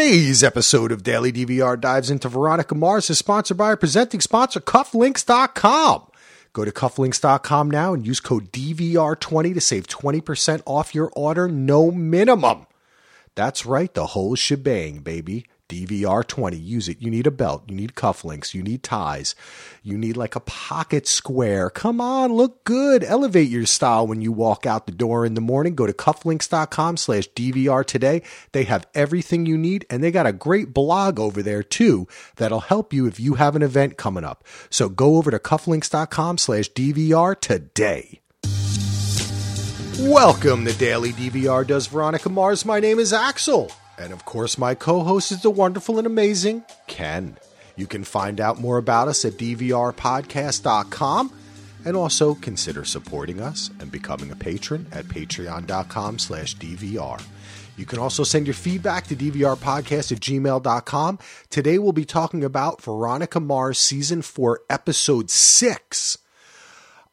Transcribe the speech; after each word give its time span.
Today's 0.00 0.42
episode 0.42 0.92
of 0.92 1.02
Daily 1.02 1.30
DVR 1.30 1.78
dives 1.78 2.10
into 2.10 2.30
Veronica 2.30 2.74
Mars 2.74 3.10
is 3.10 3.18
sponsored 3.18 3.58
by 3.58 3.66
our 3.66 3.76
presenting 3.76 4.22
sponsor, 4.22 4.58
Cufflinks.com. 4.58 6.06
Go 6.54 6.64
to 6.64 6.70
cufflinks.com 6.70 7.70
now 7.70 7.92
and 7.92 8.06
use 8.06 8.18
code 8.18 8.50
DVR20 8.50 9.52
to 9.52 9.60
save 9.60 9.86
20% 9.86 10.62
off 10.64 10.94
your 10.94 11.12
order, 11.14 11.48
no 11.48 11.90
minimum. 11.90 12.66
That's 13.34 13.66
right, 13.66 13.92
the 13.92 14.06
whole 14.06 14.36
shebang, 14.36 15.00
baby. 15.00 15.44
DVR 15.70 16.26
20. 16.26 16.56
Use 16.56 16.88
it. 16.88 17.00
You 17.00 17.10
need 17.10 17.28
a 17.28 17.30
belt. 17.30 17.62
You 17.68 17.76
need 17.76 17.94
cufflinks. 17.94 18.52
You 18.54 18.62
need 18.62 18.82
ties. 18.82 19.36
You 19.84 19.96
need 19.96 20.16
like 20.16 20.34
a 20.34 20.40
pocket 20.40 21.06
square. 21.06 21.70
Come 21.70 22.00
on, 22.00 22.32
look 22.32 22.64
good. 22.64 23.04
Elevate 23.04 23.48
your 23.48 23.66
style 23.66 24.06
when 24.06 24.20
you 24.20 24.32
walk 24.32 24.66
out 24.66 24.86
the 24.86 24.92
door 24.92 25.24
in 25.24 25.34
the 25.34 25.40
morning. 25.40 25.76
Go 25.76 25.86
to 25.86 25.92
cufflinks.com 25.92 26.96
slash 26.96 27.28
DVR 27.30 27.86
today. 27.86 28.22
They 28.50 28.64
have 28.64 28.88
everything 28.94 29.46
you 29.46 29.56
need 29.56 29.86
and 29.88 30.02
they 30.02 30.10
got 30.10 30.26
a 30.26 30.32
great 30.32 30.74
blog 30.74 31.20
over 31.20 31.40
there 31.42 31.62
too 31.62 32.08
that'll 32.36 32.60
help 32.60 32.92
you 32.92 33.06
if 33.06 33.20
you 33.20 33.34
have 33.34 33.54
an 33.54 33.62
event 33.62 33.96
coming 33.96 34.24
up. 34.24 34.44
So 34.70 34.88
go 34.88 35.16
over 35.16 35.30
to 35.30 35.38
cufflinks.com 35.38 36.38
slash 36.38 36.68
DVR 36.72 37.40
today. 37.40 38.20
Welcome 40.00 40.64
to 40.64 40.72
Daily 40.76 41.12
DVR 41.12 41.66
Does 41.66 41.86
Veronica 41.86 42.28
Mars. 42.28 42.64
My 42.64 42.80
name 42.80 42.98
is 42.98 43.12
Axel. 43.12 43.70
And 44.00 44.12
of 44.14 44.24
course, 44.24 44.56
my 44.56 44.74
co 44.74 45.04
host 45.04 45.30
is 45.30 45.42
the 45.42 45.50
wonderful 45.50 45.98
and 45.98 46.06
amazing 46.06 46.64
Ken. 46.86 47.36
You 47.76 47.86
can 47.86 48.02
find 48.02 48.40
out 48.40 48.58
more 48.58 48.78
about 48.78 49.08
us 49.08 49.26
at 49.26 49.34
dvrpodcast.com 49.34 51.32
and 51.84 51.96
also 51.96 52.34
consider 52.34 52.84
supporting 52.84 53.40
us 53.40 53.70
and 53.78 53.92
becoming 53.92 54.30
a 54.30 54.36
patron 54.36 54.86
at 54.92 55.04
patreon.com 55.06 56.18
slash 56.18 56.56
dvr. 56.56 57.22
You 57.76 57.86
can 57.86 57.98
also 57.98 58.24
send 58.24 58.46
your 58.46 58.54
feedback 58.54 59.06
to 59.06 59.16
dvrpodcast 59.16 60.12
at 60.12 60.20
gmail.com. 60.20 61.18
Today 61.48 61.78
we'll 61.78 61.92
be 61.92 62.04
talking 62.04 62.42
about 62.44 62.82
Veronica 62.82 63.40
Mars 63.40 63.78
Season 63.78 64.22
4, 64.22 64.60
Episode 64.68 65.30
6. 65.30 66.18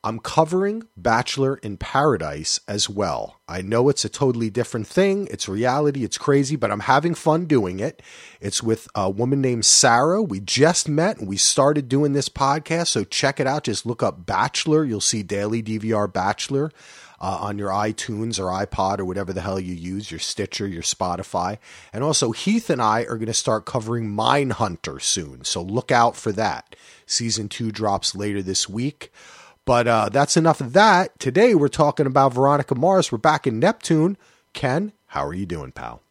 I'm 0.07 0.19
covering 0.19 0.87
Bachelor 0.95 1.57
in 1.57 1.75
Paradise 1.75 2.61
as 2.65 2.89
well. 2.89 3.41
I 3.45 3.61
know 3.61 3.89
it's 3.89 4.05
a 4.05 4.09
totally 4.09 4.49
different 4.49 4.87
thing. 4.87 5.27
It's 5.29 5.49
reality. 5.49 6.05
It's 6.05 6.17
crazy, 6.17 6.55
but 6.55 6.71
I'm 6.71 6.79
having 6.79 7.13
fun 7.13 7.43
doing 7.43 7.81
it. 7.81 8.01
It's 8.39 8.63
with 8.63 8.87
a 8.95 9.09
woman 9.09 9.41
named 9.41 9.65
Sarah. 9.65 10.21
We 10.21 10.39
just 10.39 10.87
met 10.87 11.17
and 11.17 11.27
we 11.27 11.35
started 11.35 11.89
doing 11.89 12.13
this 12.13 12.29
podcast. 12.29 12.87
So 12.87 13.03
check 13.03 13.41
it 13.41 13.47
out. 13.47 13.65
Just 13.65 13.85
look 13.85 14.01
up 14.01 14.25
Bachelor. 14.25 14.85
You'll 14.85 15.01
see 15.01 15.23
Daily 15.23 15.61
DVR 15.61 16.11
Bachelor. 16.11 16.71
Uh, 17.19 17.39
on 17.41 17.57
your 17.57 17.71
iTunes 17.71 18.39
or 18.39 18.43
iPod 18.43 18.99
or 18.99 19.05
whatever 19.05 19.33
the 19.33 19.41
hell 19.41 19.59
you 19.59 19.73
use, 19.73 20.11
your 20.11 20.19
Stitcher, 20.19 20.67
your 20.67 20.83
Spotify. 20.83 21.57
And 21.91 22.03
also, 22.03 22.31
Heath 22.31 22.69
and 22.69 22.79
I 22.79 23.01
are 23.05 23.15
going 23.17 23.25
to 23.25 23.33
start 23.33 23.65
covering 23.65 24.07
Mindhunter 24.07 25.01
soon. 25.01 25.43
So 25.43 25.63
look 25.63 25.91
out 25.91 26.15
for 26.15 26.31
that. 26.33 26.75
Season 27.07 27.49
two 27.49 27.71
drops 27.71 28.13
later 28.13 28.43
this 28.43 28.69
week. 28.69 29.11
But 29.67 29.85
uh, 29.85 30.07
that's 30.07 30.37
enough 30.37 30.61
of 30.61 30.71
that. 30.73 31.19
Today 31.19 31.53
we're 31.53 31.67
talking 31.67 32.05
about 32.05 32.33
Veronica 32.33 32.73
Mars. 32.73 33.11
We're 33.11 33.17
back 33.17 33.45
in 33.45 33.59
Neptune. 33.59 34.15
Ken, 34.53 34.93
how 35.07 35.25
are 35.25 35.33
you 35.33 35.45
doing, 35.45 35.73
pal? 35.73 36.01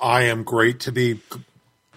I 0.00 0.22
am 0.22 0.42
great 0.42 0.80
to 0.80 0.90
be 0.90 1.20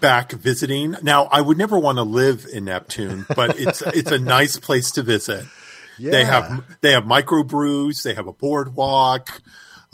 back 0.00 0.32
visiting. 0.32 0.94
Now, 1.02 1.30
I 1.32 1.40
would 1.40 1.56
never 1.56 1.78
want 1.78 1.96
to 1.96 2.02
live 2.02 2.44
in 2.52 2.66
Neptune, 2.66 3.24
but 3.34 3.56
it's 3.58 3.80
it's 3.80 4.10
a 4.10 4.18
nice 4.18 4.58
place 4.58 4.90
to 4.92 5.02
visit. 5.02 5.46
Yeah. 5.98 6.10
They 6.10 6.24
have 6.26 6.76
they 6.82 6.92
have 6.92 7.04
microbrews. 7.04 8.02
They 8.02 8.12
have 8.12 8.26
a 8.26 8.34
boardwalk. 8.34 9.40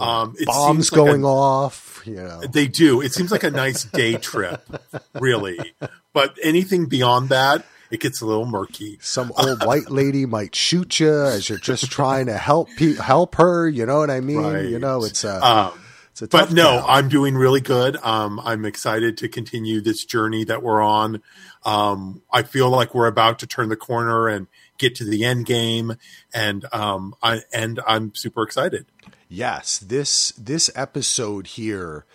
Um, 0.00 0.34
Bombs 0.46 0.90
like 0.90 0.96
going 0.96 1.22
a, 1.22 1.28
off. 1.28 2.02
You 2.04 2.16
know. 2.16 2.40
They 2.40 2.66
do. 2.66 3.02
It 3.02 3.12
seems 3.12 3.30
like 3.30 3.44
a 3.44 3.52
nice 3.52 3.84
day 3.84 4.16
trip, 4.16 4.68
really. 5.14 5.74
But 6.12 6.36
anything 6.42 6.86
beyond 6.86 7.28
that, 7.28 7.64
it 7.92 8.00
gets 8.00 8.22
a 8.22 8.26
little 8.26 8.46
murky. 8.46 8.98
Some 9.02 9.32
old 9.36 9.64
white 9.66 9.90
lady 9.90 10.24
might 10.24 10.54
shoot 10.54 10.98
you 10.98 11.12
as 11.12 11.50
you're 11.50 11.58
just 11.58 11.90
trying 11.90 12.26
to 12.26 12.38
help 12.38 12.70
pe- 12.76 12.96
help 12.96 13.34
her. 13.34 13.68
You 13.68 13.84
know 13.84 13.98
what 13.98 14.10
I 14.10 14.20
mean? 14.20 14.42
Right. 14.42 14.64
You 14.64 14.78
know, 14.78 15.04
it's 15.04 15.24
a. 15.24 15.46
Um, 15.46 15.78
it's 16.10 16.22
a 16.22 16.28
but 16.28 16.52
no, 16.52 16.78
town. 16.78 16.84
I'm 16.88 17.08
doing 17.10 17.34
really 17.34 17.60
good. 17.60 17.96
Um, 17.96 18.40
I'm 18.40 18.64
excited 18.64 19.18
to 19.18 19.28
continue 19.28 19.82
this 19.82 20.06
journey 20.06 20.44
that 20.44 20.62
we're 20.62 20.80
on. 20.80 21.22
Um, 21.64 22.22
I 22.32 22.42
feel 22.42 22.70
like 22.70 22.94
we're 22.94 23.06
about 23.06 23.38
to 23.40 23.46
turn 23.46 23.68
the 23.68 23.76
corner 23.76 24.26
and 24.26 24.46
get 24.78 24.94
to 24.96 25.04
the 25.04 25.24
end 25.24 25.44
game, 25.44 25.96
and 26.34 26.64
um, 26.72 27.14
I 27.22 27.42
and 27.52 27.78
I'm 27.86 28.14
super 28.14 28.42
excited. 28.42 28.86
Yes, 29.28 29.78
this 29.78 30.32
this 30.32 30.70
episode 30.74 31.46
here 31.46 32.06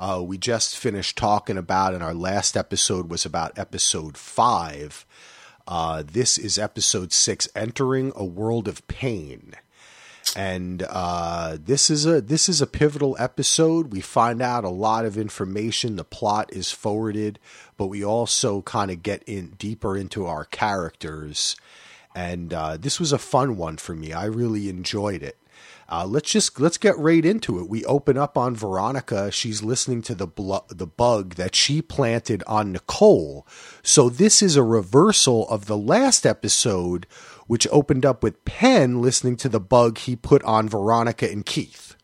uh, 0.00 0.22
we 0.22 0.38
just 0.38 0.78
finished 0.78 1.18
talking 1.18 1.58
about, 1.58 1.92
and 1.92 2.02
our 2.02 2.14
last 2.14 2.56
episode 2.56 3.10
was 3.10 3.26
about 3.26 3.58
episode 3.58 4.16
five. 4.16 5.04
Uh, 5.68 6.02
this 6.04 6.38
is 6.38 6.58
episode 6.58 7.12
six, 7.12 7.48
entering 7.54 8.10
a 8.16 8.24
world 8.24 8.66
of 8.66 8.86
pain, 8.88 9.52
and 10.34 10.86
uh, 10.88 11.58
this 11.62 11.90
is 11.90 12.06
a 12.06 12.22
this 12.22 12.48
is 12.48 12.62
a 12.62 12.66
pivotal 12.66 13.14
episode. 13.18 13.92
We 13.92 14.00
find 14.00 14.40
out 14.40 14.64
a 14.64 14.70
lot 14.70 15.04
of 15.04 15.18
information. 15.18 15.96
The 15.96 16.04
plot 16.04 16.50
is 16.50 16.72
forwarded, 16.72 17.38
but 17.76 17.88
we 17.88 18.02
also 18.02 18.62
kind 18.62 18.90
of 18.90 19.02
get 19.02 19.22
in 19.24 19.50
deeper 19.58 19.98
into 19.98 20.24
our 20.24 20.46
characters. 20.46 21.56
And 22.14 22.54
uh, 22.54 22.78
this 22.78 22.98
was 22.98 23.12
a 23.12 23.18
fun 23.18 23.58
one 23.58 23.76
for 23.76 23.94
me. 23.94 24.14
I 24.14 24.24
really 24.24 24.70
enjoyed 24.70 25.22
it. 25.22 25.36
Uh, 25.90 26.06
let's 26.06 26.30
just 26.30 26.60
let's 26.60 26.78
get 26.78 26.96
right 26.98 27.24
into 27.24 27.58
it. 27.58 27.68
We 27.68 27.84
open 27.84 28.16
up 28.16 28.38
on 28.38 28.54
Veronica. 28.54 29.32
She's 29.32 29.64
listening 29.64 30.02
to 30.02 30.14
the 30.14 30.26
blo- 30.28 30.64
the 30.68 30.86
bug 30.86 31.34
that 31.34 31.56
she 31.56 31.82
planted 31.82 32.44
on 32.46 32.70
Nicole. 32.70 33.44
So 33.82 34.08
this 34.08 34.40
is 34.40 34.54
a 34.54 34.62
reversal 34.62 35.48
of 35.48 35.66
the 35.66 35.76
last 35.76 36.24
episode, 36.24 37.08
which 37.48 37.66
opened 37.72 38.06
up 38.06 38.22
with 38.22 38.44
Penn 38.44 39.02
listening 39.02 39.36
to 39.38 39.48
the 39.48 39.58
bug 39.58 39.98
he 39.98 40.14
put 40.14 40.44
on 40.44 40.68
Veronica 40.68 41.28
and 41.28 41.44
Keith. 41.44 41.96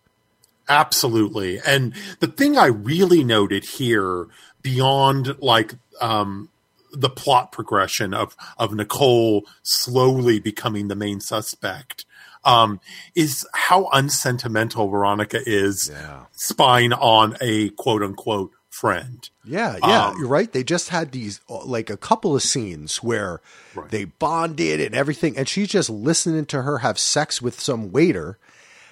Absolutely, 0.69 1.61
and 1.65 1.95
the 2.19 2.27
thing 2.27 2.59
I 2.59 2.67
really 2.67 3.23
noted 3.23 3.65
here, 3.65 4.27
beyond 4.63 5.41
like 5.41 5.75
um, 6.01 6.49
the 6.93 7.11
plot 7.11 7.53
progression 7.53 8.15
of 8.15 8.35
of 8.59 8.75
Nicole 8.75 9.47
slowly 9.63 10.41
becoming 10.41 10.89
the 10.89 10.97
main 10.97 11.21
suspect 11.21 12.05
um, 12.47 12.81
is 13.15 13.47
how 13.53 13.89
unsentimental 13.93 14.89
Veronica 14.89 15.41
is 15.45 15.91
yeah. 15.93 16.27
spying 16.33 16.93
on 16.93 17.37
a 17.41 17.71
quote 17.71 18.03
unquote 18.03 18.53
friend. 18.71 19.29
Yeah, 19.45 19.79
yeah, 19.83 20.09
um, 20.09 20.17
you're 20.19 20.29
right. 20.29 20.51
They 20.51 20.63
just 20.63 20.91
had 20.91 21.13
these 21.13 21.41
like 21.49 21.91
a 21.91 21.97
couple 21.97 22.37
of 22.37 22.43
scenes 22.43 23.03
where 23.03 23.41
right. 23.75 23.91
they 23.91 24.05
bonded 24.05 24.81
and 24.81 24.95
everything, 24.95 25.37
and 25.37 25.49
she's 25.49 25.69
just 25.69 25.91
listening 25.91 26.47
to 26.47 26.63
her 26.63 26.79
have 26.79 26.99
sex 26.99 27.43
with 27.43 27.61
some 27.61 27.91
waiter, 27.91 28.39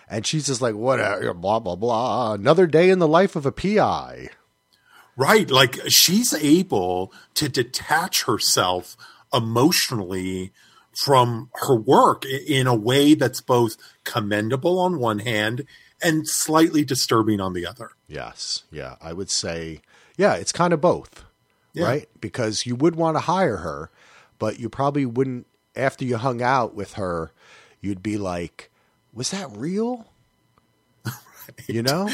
and 0.09 0.27
she's 0.27 0.47
just 0.47 0.61
like, 0.61 0.75
"Whatever, 0.75 1.33
blah 1.33 1.61
blah 1.61 1.77
blah." 1.77 2.33
Another 2.33 2.67
day 2.67 2.91
in 2.91 2.99
the 2.99 3.09
life 3.09 3.37
of 3.37 3.47
a 3.47 3.53
PI. 3.53 4.31
Right, 5.17 5.49
like 5.49 5.79
she's 5.89 6.35
able 6.35 7.13
to 7.35 7.49
detach 7.49 8.25
herself 8.25 8.97
emotionally 9.33 10.53
from 10.97 11.50
her 11.55 11.77
work 11.77 12.25
in 12.25 12.66
a 12.66 12.75
way 12.75 13.15
that's 13.15 13.41
both 13.41 13.77
commendable 14.05 14.78
on 14.78 14.99
one 14.99 15.21
hand 15.21 15.66
and 16.03 16.28
slightly 16.28 16.84
disturbing 16.84 17.41
on 17.41 17.53
the 17.53 17.66
other. 17.66 17.91
Yes. 18.06 18.65
Yeah. 18.71 18.97
I 19.00 19.12
would 19.12 19.31
say, 19.31 19.81
yeah, 20.16 20.34
it's 20.34 20.53
kind 20.53 20.72
of 20.72 20.81
both, 20.81 21.25
yeah. 21.72 21.84
right? 21.84 22.09
Because 22.21 22.66
you 22.66 22.77
would 22.77 22.97
want 22.97 23.16
to 23.16 23.21
hire 23.21 23.59
her, 23.59 23.91
but 24.38 24.60
you 24.60 24.69
probably 24.69 25.06
wouldn't, 25.06 25.47
after 25.75 26.05
you 26.05 26.16
hung 26.19 26.43
out 26.43 26.75
with 26.75 26.94
her, 26.94 27.32
you'd 27.81 28.03
be 28.03 28.19
like, 28.19 28.71
was 29.12 29.31
that 29.31 29.50
real? 29.50 30.06
right. 31.05 31.15
You 31.69 31.82
know? 31.82 32.09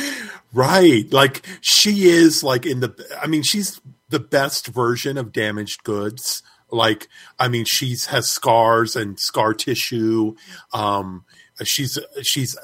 Right. 0.52 1.10
Like 1.12 1.47
she 1.60 2.08
is 2.08 2.42
like 2.42 2.66
in 2.66 2.80
the, 2.80 2.92
I 3.22 3.28
mean, 3.28 3.44
she's 3.44 3.80
the 4.08 4.18
best 4.18 4.66
version 4.66 5.16
of 5.16 5.33
damaged 5.33 5.84
goods 5.84 6.42
like, 6.72 7.09
I 7.39 7.49
mean, 7.49 7.65
she's 7.65 8.07
has 8.07 8.28
scars 8.28 8.97
and 8.97 9.19
scar 9.19 9.55
tissue. 9.55 10.34
Um, 10.72 11.25
she's 11.65 11.99
she's 12.22 12.57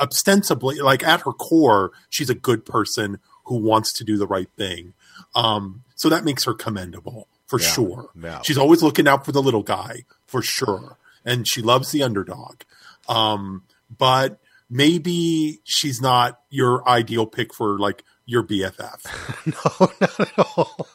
ostensibly 0.00 0.78
like 0.80 1.02
at 1.02 1.22
her 1.22 1.32
core, 1.32 1.92
she's 2.08 2.30
a 2.30 2.34
good 2.34 2.64
person 2.64 3.18
who 3.44 3.56
wants 3.56 3.92
to 3.94 4.04
do 4.04 4.16
the 4.16 4.26
right 4.26 4.48
thing. 4.56 4.94
Um, 5.34 5.84
so 5.94 6.08
that 6.08 6.24
makes 6.24 6.44
her 6.44 6.54
commendable 6.54 7.28
for 7.46 7.60
yeah, 7.60 7.68
sure. 7.68 8.10
Yeah. 8.20 8.42
She's 8.42 8.58
always 8.58 8.82
looking 8.82 9.06
out 9.08 9.24
for 9.24 9.32
the 9.32 9.42
little 9.42 9.62
guy 9.62 10.04
for 10.26 10.42
sure, 10.42 10.96
and 11.24 11.46
she 11.46 11.62
loves 11.62 11.92
the 11.92 12.02
underdog. 12.02 12.62
Um, 13.08 13.64
but 13.96 14.38
maybe 14.70 15.60
she's 15.64 16.00
not 16.00 16.40
your 16.50 16.88
ideal 16.88 17.26
pick 17.26 17.54
for 17.54 17.78
like 17.78 18.02
your 18.26 18.42
BFF. 18.42 19.04
no, 19.46 19.92
not 20.00 20.20
at 20.20 20.46
all. 20.56 20.88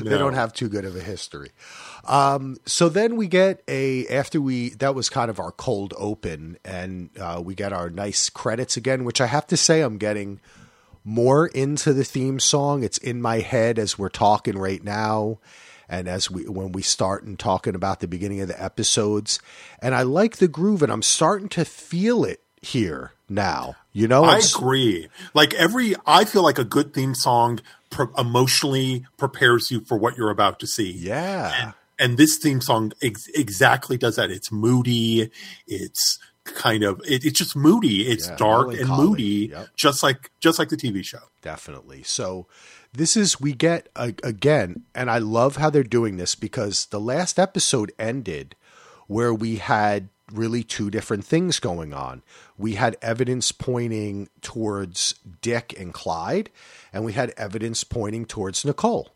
No. 0.00 0.10
They 0.10 0.18
don't 0.18 0.34
have 0.34 0.52
too 0.52 0.68
good 0.68 0.84
of 0.84 0.96
a 0.96 1.00
history. 1.00 1.50
Um, 2.04 2.56
so 2.66 2.88
then 2.88 3.16
we 3.16 3.28
get 3.28 3.62
a 3.68 4.06
after 4.08 4.40
we 4.40 4.70
that 4.70 4.94
was 4.94 5.08
kind 5.08 5.30
of 5.30 5.38
our 5.38 5.52
cold 5.52 5.94
open, 5.96 6.58
and 6.64 7.10
uh, 7.18 7.40
we 7.44 7.54
get 7.54 7.72
our 7.72 7.90
nice 7.90 8.30
credits 8.30 8.76
again, 8.76 9.04
which 9.04 9.20
I 9.20 9.26
have 9.26 9.46
to 9.48 9.56
say 9.56 9.82
I'm 9.82 9.98
getting 9.98 10.40
more 11.04 11.46
into 11.48 11.92
the 11.92 12.04
theme 12.04 12.40
song. 12.40 12.82
It's 12.82 12.98
in 12.98 13.20
my 13.20 13.40
head 13.40 13.78
as 13.78 13.98
we're 13.98 14.08
talking 14.08 14.56
right 14.56 14.82
now 14.82 15.38
and 15.88 16.08
as 16.08 16.30
we 16.30 16.44
when 16.44 16.72
we 16.72 16.82
start 16.82 17.24
and 17.24 17.38
talking 17.38 17.74
about 17.74 18.00
the 18.00 18.08
beginning 18.08 18.40
of 18.40 18.48
the 18.48 18.62
episodes 18.62 19.40
and 19.80 19.94
i 19.94 20.02
like 20.02 20.36
the 20.36 20.46
groove 20.46 20.80
and 20.80 20.92
i'm 20.92 21.02
starting 21.02 21.48
to 21.48 21.64
feel 21.64 22.24
it 22.24 22.40
here 22.62 23.12
now 23.28 23.74
you 23.92 24.08
know 24.08 24.24
I 24.24 24.38
agree. 24.38 25.08
Like 25.34 25.52
every, 25.54 25.94
I 26.06 26.24
feel 26.24 26.42
like 26.42 26.58
a 26.58 26.64
good 26.64 26.94
theme 26.94 27.14
song 27.14 27.60
pro- 27.92 28.12
emotionally 28.18 29.06
prepares 29.16 29.70
you 29.70 29.80
for 29.82 29.96
what 29.96 30.16
you're 30.16 30.30
about 30.30 30.58
to 30.60 30.66
see. 30.66 30.90
yeah 30.90 31.72
And 31.98 32.16
this 32.18 32.36
theme 32.38 32.60
song 32.60 32.92
ex- 33.00 33.28
exactly 33.34 33.96
does 33.96 34.16
that. 34.16 34.30
It's 34.32 34.50
moody. 34.50 35.30
It's 35.68 36.18
kind 36.44 36.82
of, 36.82 37.00
it, 37.06 37.24
it's 37.24 37.38
just 37.38 37.54
moody. 37.54 38.08
It's 38.08 38.26
Yeah, 38.28 38.36
dark 38.36 38.74
and 38.74 38.88
moody, 38.88 39.50
Yep. 39.52 39.68
just 39.76 40.02
like 40.02 40.32
just 40.40 40.58
like 40.58 40.70
the 40.70 40.76
TV 40.76 41.04
show. 41.04 41.24
definitely. 41.42 42.02
So 42.02 42.46
this 42.92 43.16
is 43.16 43.40
we 43.40 43.52
get 43.52 43.88
a, 43.94 44.12
again, 44.24 44.82
and 44.94 45.08
I 45.10 45.18
love 45.18 45.56
how 45.56 45.70
they're 45.70 45.84
doing 45.98 46.16
this 46.16 46.34
because 46.34 46.86
the 46.86 46.98
last 47.00 47.38
episode 47.38 47.92
ended 47.98 48.56
where 49.06 49.32
we 49.32 49.56
had 49.56 50.08
really 50.32 50.62
two 50.64 50.90
different 50.90 51.24
things 51.24 51.60
going 51.60 51.92
on. 51.92 52.22
We 52.58 52.74
had 52.74 52.96
evidence 53.02 53.52
pointing 53.52 54.28
towards 54.40 55.14
Dick 55.40 55.74
and 55.78 55.92
Clyde, 55.92 56.50
and 56.92 57.04
we 57.04 57.12
had 57.12 57.30
evidence 57.36 57.84
pointing 57.84 58.24
towards 58.24 58.64
Nicole. 58.64 59.10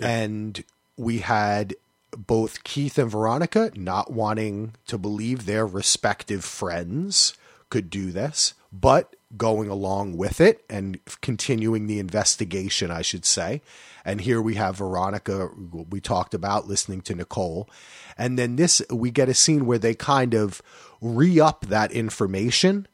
And 0.00 0.64
we 0.96 1.18
had 1.18 1.74
both 2.16 2.64
Keith 2.64 2.98
and 2.98 3.10
Veronica 3.10 3.70
not 3.74 4.10
wanting 4.12 4.74
to 4.86 4.98
believe 4.98 5.46
their 5.46 5.66
respective 5.66 6.44
friends 6.44 7.34
could 7.68 7.90
do 7.90 8.10
this, 8.10 8.54
but 8.72 9.14
going 9.36 9.68
along 9.68 10.16
with 10.16 10.40
it 10.40 10.64
and 10.68 10.98
continuing 11.20 11.86
the 11.86 11.98
investigation, 11.98 12.90
I 12.90 13.02
should 13.02 13.24
say. 13.24 13.62
And 14.04 14.20
here 14.20 14.40
we 14.40 14.54
have 14.54 14.76
Veronica, 14.76 15.50
we 15.90 16.00
talked 16.00 16.34
about 16.34 16.66
listening 16.66 17.00
to 17.02 17.14
Nicole. 17.14 17.68
And 18.16 18.38
then 18.38 18.56
this, 18.56 18.82
we 18.90 19.10
get 19.10 19.28
a 19.28 19.34
scene 19.34 19.66
where 19.66 19.78
they 19.78 19.94
kind 19.94 20.34
of 20.34 20.62
re 21.00 21.40
up 21.40 21.66
that 21.66 21.92
information 21.92 22.86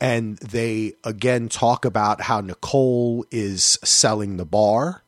and 0.00 0.36
they 0.38 0.94
again 1.04 1.48
talk 1.48 1.84
about 1.84 2.22
how 2.22 2.40
Nicole 2.40 3.24
is 3.30 3.78
selling 3.84 4.36
the 4.36 4.44
bar 4.44 5.02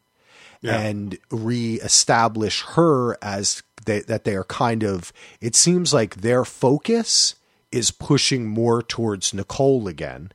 Yeah. 0.62 0.78
and 0.78 1.18
re-establish 1.30 2.62
her 2.74 3.16
as 3.22 3.62
they, 3.84 4.00
that 4.02 4.24
they 4.24 4.34
are 4.34 4.44
kind 4.44 4.82
of 4.82 5.12
it 5.40 5.54
seems 5.54 5.92
like 5.92 6.16
their 6.16 6.44
focus 6.44 7.34
is 7.70 7.90
pushing 7.90 8.46
more 8.46 8.80
towards 8.82 9.34
Nicole 9.34 9.88
again 9.88 10.32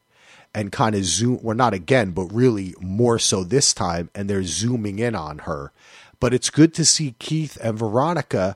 and 0.56 0.72
kind 0.72 0.96
of 0.96 1.04
zoom 1.04 1.40
well 1.42 1.56
not 1.56 1.74
again 1.74 2.12
but 2.12 2.26
really 2.26 2.76
more 2.80 3.18
so 3.20 3.44
this 3.44 3.74
time 3.74 4.10
and 4.14 4.30
they're 4.30 4.44
zooming 4.44 5.00
in 5.00 5.16
on 5.16 5.40
her 5.40 5.72
but 6.20 6.34
it's 6.34 6.50
good 6.50 6.74
to 6.74 6.86
see 6.86 7.16
Keith 7.20 7.58
and 7.62 7.78
Veronica 7.78 8.56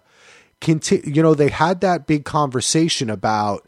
continue 0.61 1.13
you 1.15 1.21
know 1.23 1.33
they 1.33 1.49
had 1.49 1.81
that 1.81 2.07
big 2.07 2.23
conversation 2.25 3.09
about 3.09 3.65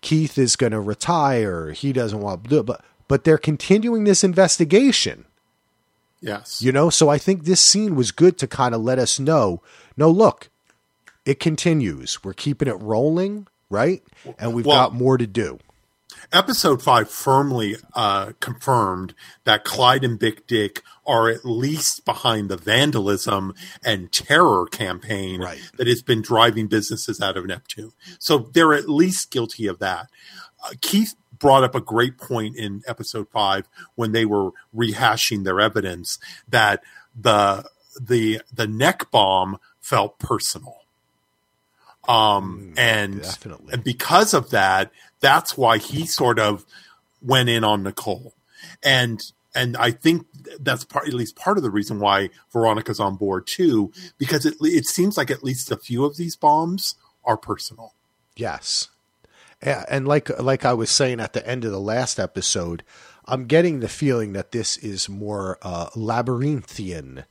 Keith 0.00 0.36
is 0.38 0.56
going 0.56 0.72
to 0.72 0.80
retire 0.80 1.70
he 1.72 1.92
doesn't 1.92 2.20
want 2.20 2.44
to 2.44 2.50
do 2.50 2.58
it 2.60 2.66
but 2.66 2.84
but 3.08 3.24
they're 3.24 3.38
continuing 3.38 4.04
this 4.04 4.24
investigation 4.24 5.24
Yes. 6.22 6.62
you 6.62 6.72
know, 6.72 6.88
so 6.90 7.08
I 7.10 7.18
think 7.18 7.44
this 7.44 7.60
scene 7.60 7.94
was 7.94 8.10
good 8.10 8.38
to 8.38 8.46
kind 8.46 8.74
of 8.74 8.80
let 8.80 8.98
us 8.98 9.20
know 9.20 9.62
no, 9.98 10.10
look, 10.10 10.48
it 11.24 11.38
continues. 11.40 12.22
We're 12.24 12.32
keeping 12.34 12.68
it 12.68 12.80
rolling, 12.80 13.46
right? 13.70 14.02
And 14.38 14.52
we've 14.54 14.66
Well- 14.66 14.76
got 14.76 14.94
more 14.94 15.16
to 15.18 15.26
do. 15.26 15.58
Episode 16.32 16.82
five 16.82 17.08
firmly 17.10 17.76
uh, 17.94 18.32
confirmed 18.40 19.14
that 19.44 19.64
Clyde 19.64 20.04
and 20.04 20.18
Big 20.18 20.46
Dick 20.46 20.82
are 21.06 21.28
at 21.28 21.44
least 21.44 22.04
behind 22.04 22.48
the 22.48 22.56
vandalism 22.56 23.54
and 23.84 24.10
terror 24.12 24.66
campaign 24.66 25.40
Right. 25.40 25.60
that 25.76 25.86
has 25.86 26.02
been 26.02 26.22
driving 26.22 26.66
businesses 26.66 27.20
out 27.20 27.36
of 27.36 27.46
Neptune. 27.46 27.92
So 28.18 28.38
they're 28.52 28.74
at 28.74 28.88
least 28.88 29.30
guilty 29.30 29.66
of 29.66 29.78
that. 29.78 30.08
Uh, 30.64 30.72
Keith 30.80 31.14
brought 31.38 31.62
up 31.64 31.74
a 31.74 31.80
great 31.80 32.18
point 32.18 32.56
in 32.56 32.82
episode 32.86 33.28
five 33.30 33.68
when 33.94 34.12
they 34.12 34.24
were 34.24 34.50
rehashing 34.74 35.44
their 35.44 35.60
evidence 35.60 36.18
that 36.48 36.82
the 37.14 37.64
the 38.00 38.40
the 38.52 38.66
neck 38.66 39.10
bomb 39.10 39.58
felt 39.80 40.18
personal. 40.18 40.78
Um, 42.08 42.74
and 42.76 43.22
definitely. 43.22 43.72
and 43.72 43.84
because 43.84 44.34
of 44.34 44.50
that, 44.50 44.90
that's 45.20 45.56
why 45.56 45.78
he 45.78 46.06
sort 46.06 46.38
of 46.38 46.64
went 47.22 47.48
in 47.48 47.64
on 47.64 47.82
Nicole, 47.82 48.34
and 48.82 49.20
and 49.54 49.76
I 49.76 49.90
think 49.90 50.26
that's 50.60 50.84
part 50.84 51.08
at 51.08 51.14
least 51.14 51.34
part 51.36 51.56
of 51.56 51.62
the 51.62 51.70
reason 51.70 51.98
why 51.98 52.30
Veronica's 52.52 53.00
on 53.00 53.16
board 53.16 53.46
too, 53.46 53.90
because 54.18 54.44
it 54.44 54.54
it 54.60 54.86
seems 54.86 55.16
like 55.16 55.30
at 55.30 55.42
least 55.42 55.72
a 55.72 55.76
few 55.76 56.04
of 56.04 56.16
these 56.16 56.36
bombs 56.36 56.94
are 57.24 57.36
personal. 57.36 57.94
Yes. 58.36 58.88
Yeah, 59.64 59.84
and 59.88 60.06
like 60.06 60.28
like 60.40 60.64
I 60.64 60.74
was 60.74 60.90
saying 60.90 61.18
at 61.18 61.32
the 61.32 61.46
end 61.48 61.64
of 61.64 61.72
the 61.72 61.80
last 61.80 62.20
episode, 62.20 62.82
I'm 63.24 63.46
getting 63.46 63.80
the 63.80 63.88
feeling 63.88 64.34
that 64.34 64.52
this 64.52 64.76
is 64.76 65.08
more 65.08 65.58
uh, 65.62 65.88
labyrinthian 65.96 67.24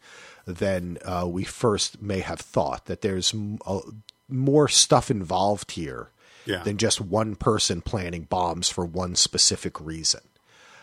than 0.45 0.97
uh, 1.05 1.27
we 1.27 1.43
first 1.43 2.01
may 2.01 2.19
have 2.21 2.39
thought. 2.39 2.85
That 2.85 3.01
there's 3.01 3.33
uh, 3.65 3.79
more 4.27 4.67
stuff 4.67 5.09
involved 5.11 5.71
here 5.71 6.09
Yeah. 6.45 6.63
than 6.63 6.77
just 6.77 6.99
one 7.01 7.35
person 7.35 7.81
planning 7.81 8.23
bombs 8.23 8.69
for 8.69 8.85
one 8.85 9.15
specific 9.15 9.79
reason. 9.81 10.21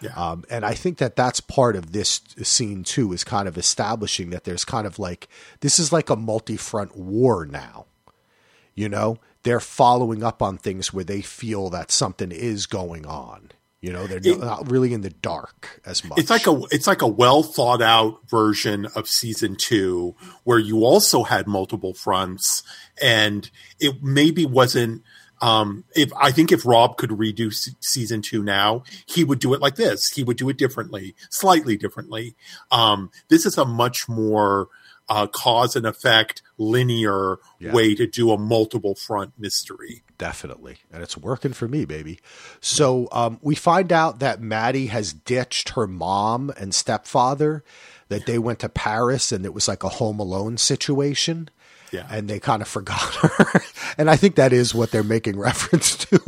Yeah. 0.01 0.15
Um, 0.17 0.45
and 0.51 0.65
I 0.65 0.75
think 0.75 0.99
that 0.99 1.15
that's 1.15 1.41
part 1.41 1.77
of 1.77 1.93
this 1.93 2.21
scene 2.43 2.83
too, 2.83 3.13
is 3.13 3.23
kind 3.23 3.47
of 3.47 3.57
establishing 3.57 4.31
that 4.31 4.43
there's 4.45 4.65
kind 4.65 4.87
of 4.87 4.99
like 4.99 5.29
this 5.61 5.79
is 5.79 5.93
like 5.93 6.11
a 6.11 6.17
multi-front 6.17 6.97
war 6.97 7.47
now. 7.47 7.87
You 8.75 8.89
know, 8.89 9.19
they're 9.45 9.61
following 9.61 10.25
up 10.25 10.43
on 10.43 10.57
things 10.59 10.93
where 10.93 11.05
they 11.05 11.21
feel 11.21 11.71
that 11.71 11.93
something 11.93 12.33
is 12.33 12.67
going 12.67 13.07
on. 13.07 13.51
You 13.83 13.93
know, 13.93 14.07
they're 14.07 14.21
It- 14.23 14.39
not 14.39 14.71
really 14.71 14.93
in 14.95 15.01
the 15.01 15.11
dark 15.11 15.81
as 15.85 16.05
much. 16.05 16.17
It's 16.19 16.31
like 16.31 16.47
a 16.47 16.63
it's 16.71 16.87
like 16.87 17.03
a 17.03 17.07
well 17.09 17.43
thought 17.43 17.83
out 17.83 18.21
version 18.31 18.87
of 18.95 19.09
season 19.09 19.57
two 19.59 20.15
where 20.45 20.59
you 20.61 20.85
also 20.85 21.25
had 21.25 21.47
multiple 21.49 21.93
fronts 21.93 22.63
and 23.03 23.51
it 23.81 24.01
maybe 24.01 24.47
wasn't 24.47 25.03
um 25.41 25.83
if 25.97 26.13
I 26.17 26.31
think 26.31 26.53
if 26.53 26.65
Rob 26.65 26.97
could 26.97 27.11
redo 27.11 27.53
se- 27.53 27.73
season 27.81 28.23
two 28.23 28.45
now, 28.45 28.85
he 29.07 29.25
would 29.25 29.41
do 29.41 29.53
it 29.53 29.61
like 29.61 29.75
this. 29.75 30.11
He 30.15 30.23
would 30.23 30.37
do 30.37 30.49
it 30.49 30.57
differently, 30.59 31.17
slightly 31.29 31.77
differently. 31.77 32.37
Um 32.71 33.11
this 33.31 33.45
is 33.45 33.59
a 33.59 33.65
much 33.65 34.09
more 34.09 34.69
uh, 35.09 35.27
cause 35.27 35.75
and 35.75 35.85
effect 35.85 36.41
linear 36.71 37.39
Yeah. 37.59 37.73
way 37.73 37.95
to 37.95 38.07
do 38.07 38.31
a 38.31 38.39
multiple 38.39 38.95
front 38.95 39.33
mystery. 39.39 40.03
Definitely. 40.19 40.79
And 40.93 41.03
it's 41.03 41.17
working 41.17 41.53
for 41.53 41.67
me, 41.69 41.85
baby. 41.85 42.21
So 42.61 43.09
um, 43.13 43.39
we 43.43 43.55
find 43.55 43.93
out 43.93 44.21
that 44.21 44.41
Maddie 44.41 44.87
has 44.87 45.13
ditched 45.13 45.71
her 45.71 45.87
mom 45.87 46.51
and 46.57 46.75
stepfather, 46.75 47.65
that 48.09 48.27
they 48.27 48.39
went 48.39 48.61
to 48.61 48.69
Paris 48.69 49.33
and 49.33 49.45
it 49.45 49.55
was 49.55 49.67
like 49.69 49.83
a 49.83 49.89
home 49.89 50.21
alone 50.21 50.57
situation. 50.59 51.49
Yeah. 51.91 52.07
And 52.11 52.29
they 52.29 52.41
kind 52.41 52.63
of 52.63 52.69
forgot 52.69 53.01
her. 53.17 53.61
and 53.99 54.09
I 54.09 54.17
think 54.17 54.37
that 54.37 54.53
is 54.53 54.75
what 54.75 54.91
they're 54.93 55.03
making 55.03 55.39
reference 55.39 55.97
to. 56.07 56.21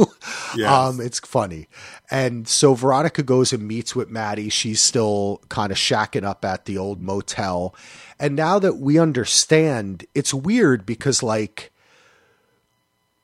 Yes. 0.57 0.71
Um, 0.71 1.01
it's 1.01 1.19
funny. 1.21 1.69
And 2.11 2.47
so 2.49 2.75
Veronica 2.75 3.23
goes 3.23 3.53
and 3.53 3.67
meets 3.67 3.95
with 3.95 4.11
Maddie. 4.11 4.49
She's 4.49 4.81
still 4.81 5.43
kind 5.49 5.73
of 5.73 5.79
shacking 5.79 6.25
up 6.25 6.45
at 6.45 6.65
the 6.65 6.79
old 6.79 7.01
motel. 7.01 7.75
And 8.19 8.37
now 8.37 8.59
that 8.59 8.79
we 8.79 8.99
understand, 8.99 10.05
it's 10.15 10.33
weird 10.33 10.87
because, 10.87 11.23
like, 11.23 11.73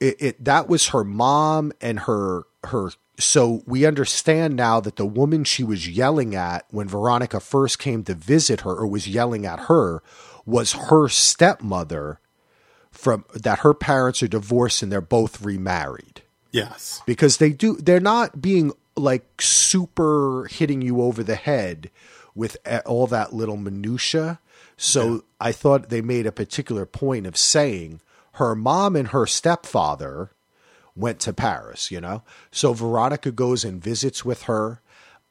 it, 0.00 0.16
it 0.18 0.44
that 0.44 0.68
was 0.68 0.88
her 0.88 1.04
mom 1.04 1.72
and 1.80 2.00
her 2.00 2.44
her 2.64 2.90
so 3.18 3.62
we 3.66 3.84
understand 3.84 4.56
now 4.56 4.80
that 4.80 4.96
the 4.96 5.06
woman 5.06 5.44
she 5.44 5.62
was 5.62 5.88
yelling 5.88 6.34
at 6.34 6.64
when 6.70 6.88
Veronica 6.88 7.38
first 7.38 7.78
came 7.78 8.02
to 8.04 8.14
visit 8.14 8.62
her 8.62 8.72
or 8.72 8.86
was 8.86 9.06
yelling 9.06 9.44
at 9.44 9.60
her 9.60 10.02
was 10.46 10.72
her 10.72 11.08
stepmother 11.08 12.18
from 12.90 13.24
that 13.34 13.60
her 13.60 13.74
parents 13.74 14.22
are 14.22 14.28
divorced 14.28 14.82
and 14.82 14.90
they're 14.90 15.00
both 15.00 15.42
remarried 15.42 16.22
Yes. 16.52 17.02
because 17.06 17.36
they 17.36 17.50
do 17.50 17.76
they're 17.76 18.00
not 18.00 18.40
being 18.40 18.72
like 18.96 19.40
super 19.40 20.48
hitting 20.50 20.82
you 20.82 21.00
over 21.00 21.22
the 21.22 21.36
head 21.36 21.90
with 22.34 22.56
all 22.86 23.06
that 23.08 23.32
little 23.32 23.56
minutia. 23.56 24.40
So 24.76 25.24
i 25.40 25.52
thought 25.52 25.90
they 25.90 26.00
made 26.00 26.26
a 26.26 26.32
particular 26.32 26.86
point 26.86 27.26
of 27.26 27.36
saying 27.36 28.00
her 28.32 28.54
mom 28.54 28.96
and 28.96 29.08
her 29.08 29.26
stepfather 29.26 30.30
went 30.96 31.20
to 31.20 31.32
paris 31.32 31.90
you 31.90 32.00
know? 32.00 32.22
So 32.50 32.72
veronica 32.72 33.30
goes 33.30 33.64
and 33.64 33.82
visits 33.82 34.24
with 34.24 34.42
her 34.42 34.80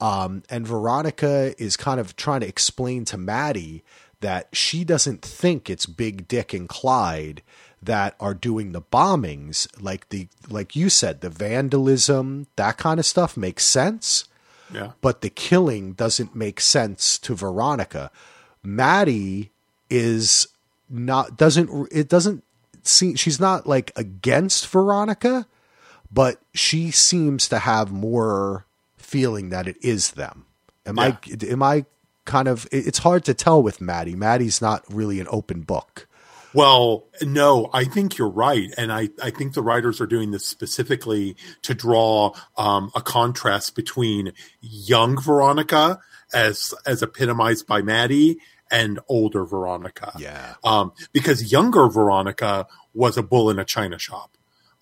um, 0.01 0.43
and 0.49 0.65
veronica 0.65 1.53
is 1.61 1.75
kind 1.75 1.99
of 1.99 2.15
trying 2.15 2.39
to 2.41 2.47
explain 2.47 3.05
to 3.05 3.17
maddie 3.17 3.83
that 4.21 4.49
she 4.53 4.83
doesn't 4.83 5.21
think 5.21 5.69
it's 5.69 5.85
big 5.85 6.27
dick 6.27 6.53
and 6.53 6.69
clyde 6.69 7.41
that 7.81 8.15
are 8.19 8.33
doing 8.33 8.71
the 8.71 8.81
bombings 8.81 9.67
like 9.81 10.09
the 10.09 10.27
like 10.49 10.75
you 10.75 10.89
said 10.89 11.21
the 11.21 11.29
vandalism 11.29 12.47
that 12.57 12.77
kind 12.77 12.99
of 12.99 13.05
stuff 13.05 13.37
makes 13.37 13.65
sense 13.65 14.25
Yeah. 14.71 14.91
but 15.01 15.21
the 15.21 15.29
killing 15.29 15.93
doesn't 15.93 16.35
make 16.35 16.59
sense 16.59 17.17
to 17.19 17.35
Veronica. 17.35 18.11
Maddie 18.63 19.51
is 19.89 20.47
not 20.89 21.37
doesn't 21.37 21.87
it 21.91 22.09
doesn't 22.09 22.43
seem 22.83 23.15
she's 23.15 23.39
not 23.39 23.65
like 23.65 23.91
against 23.95 24.67
Veronica, 24.67 25.47
but 26.11 26.41
she 26.53 26.91
seems 26.91 27.47
to 27.49 27.59
have 27.59 27.91
more 27.91 28.65
feeling 28.97 29.49
that 29.49 29.67
it 29.67 29.77
is 29.81 30.11
them. 30.11 30.45
Am 30.85 30.99
I 30.99 31.17
am 31.49 31.63
I 31.63 31.85
kind 32.25 32.47
of 32.47 32.67
it's 32.71 32.99
hard 32.99 33.23
to 33.25 33.33
tell 33.33 33.63
with 33.63 33.81
Maddie. 33.81 34.15
Maddie's 34.15 34.61
not 34.61 34.83
really 34.91 35.19
an 35.19 35.27
open 35.29 35.61
book. 35.61 36.07
Well, 36.53 37.05
no, 37.21 37.69
I 37.73 37.85
think 37.85 38.17
you're 38.17 38.29
right. 38.29 38.73
And 38.77 38.91
I, 38.91 39.09
I 39.21 39.29
think 39.29 39.53
the 39.53 39.61
writers 39.61 40.01
are 40.01 40.07
doing 40.07 40.31
this 40.31 40.45
specifically 40.45 41.35
to 41.61 41.73
draw 41.73 42.33
um, 42.57 42.91
a 42.95 43.01
contrast 43.01 43.75
between 43.75 44.33
young 44.61 45.21
Veronica 45.21 45.99
as 46.33 46.73
as 46.85 47.01
epitomized 47.01 47.67
by 47.67 47.81
Maddie 47.81 48.37
and 48.71 48.99
older 49.07 49.45
Veronica. 49.45 50.13
Yeah. 50.17 50.55
Um, 50.63 50.91
because 51.11 51.51
younger 51.51 51.87
Veronica 51.87 52.67
was 52.93 53.17
a 53.17 53.23
bull 53.23 53.49
in 53.49 53.59
a 53.59 53.65
china 53.65 53.97
shop. 53.97 54.31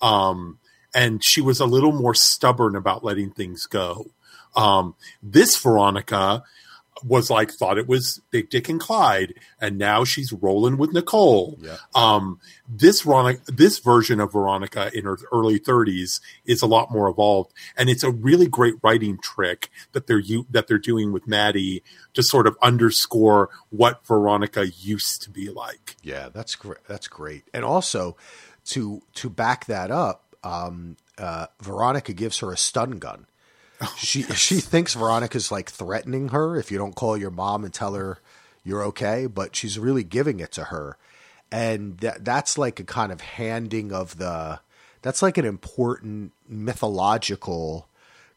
Um, 0.02 0.60
and 0.94 1.24
she 1.24 1.42
was 1.42 1.60
a 1.60 1.66
little 1.66 1.92
more 1.92 2.14
stubborn 2.14 2.76
about 2.76 3.04
letting 3.04 3.32
things 3.32 3.66
go. 3.66 4.12
Um, 4.56 4.96
this 5.22 5.58
Veronica 5.58 6.44
was 7.04 7.30
like 7.30 7.52
thought 7.52 7.78
it 7.78 7.88
was 7.88 8.22
Big 8.32 8.50
Dick 8.50 8.70
and 8.70 8.80
Clyde, 8.80 9.34
and 9.60 9.78
now 9.78 10.04
she's 10.04 10.32
rolling 10.34 10.78
with 10.78 10.94
Nicole. 10.94 11.58
Yeah. 11.62 11.78
Um, 11.96 12.40
this 12.68 13.02
Veronica, 13.02 13.42
this 13.48 13.80
version 13.80 14.20
of 14.20 14.34
Veronica 14.34 14.92
in 14.94 15.06
her 15.06 15.18
early 15.32 15.60
30s 15.60 16.20
is 16.46 16.62
a 16.62 16.68
lot 16.68 16.92
more 16.92 17.08
evolved, 17.10 17.54
and 17.76 17.90
it's 17.90 18.04
a 18.04 18.12
really 18.12 18.48
great 18.48 18.76
writing 18.84 19.18
trick 19.18 19.70
that 19.94 20.08
they're 20.08 20.24
that 20.50 20.68
they're 20.68 20.78
doing 20.78 21.12
with 21.12 21.28
Maddie 21.28 21.84
to 22.14 22.24
sort 22.24 22.48
of 22.48 22.58
underscore 22.62 23.50
what 23.70 24.06
Veronica 24.06 24.68
used 24.68 25.22
to 25.24 25.30
be 25.30 25.50
like. 25.50 25.96
Yeah, 26.02 26.30
that's 26.30 26.56
great. 26.56 26.84
That's 26.88 27.08
great. 27.08 27.44
And 27.54 27.64
also 27.64 28.16
to 28.68 29.02
to 29.16 29.30
back 29.30 29.66
that 29.66 29.92
up, 29.92 30.24
um, 30.44 30.98
uh, 31.18 31.48
Veronica 31.62 32.14
gives 32.14 32.40
her 32.40 32.52
a 32.52 32.58
stun 32.58 33.00
gun. 33.00 33.26
She 33.98 34.24
she 34.24 34.60
thinks 34.60 34.94
Veronica's 34.94 35.52
like 35.52 35.70
threatening 35.70 36.30
her 36.30 36.58
if 36.58 36.72
you 36.72 36.78
don't 36.78 36.96
call 36.96 37.18
your 37.18 37.32
mom 37.32 37.64
and 37.64 37.74
tell 37.74 37.94
her 37.94 38.20
you're 38.64 38.84
okay, 38.84 39.28
but 39.28 39.56
she's 39.56 39.80
really 39.80 40.04
giving 40.04 40.40
it 40.40 40.52
to 40.54 40.66
her, 40.66 40.98
and 41.52 41.98
that 42.00 42.26
that's 42.26 42.58
like 42.58 42.80
a 42.80 42.84
kind 42.84 43.12
of 43.12 43.22
handing 43.22 43.92
of 43.92 44.18
the. 44.18 44.60
That's 45.04 45.22
like 45.22 45.38
an 45.38 45.46
important 45.46 46.34
mythological 46.50 47.88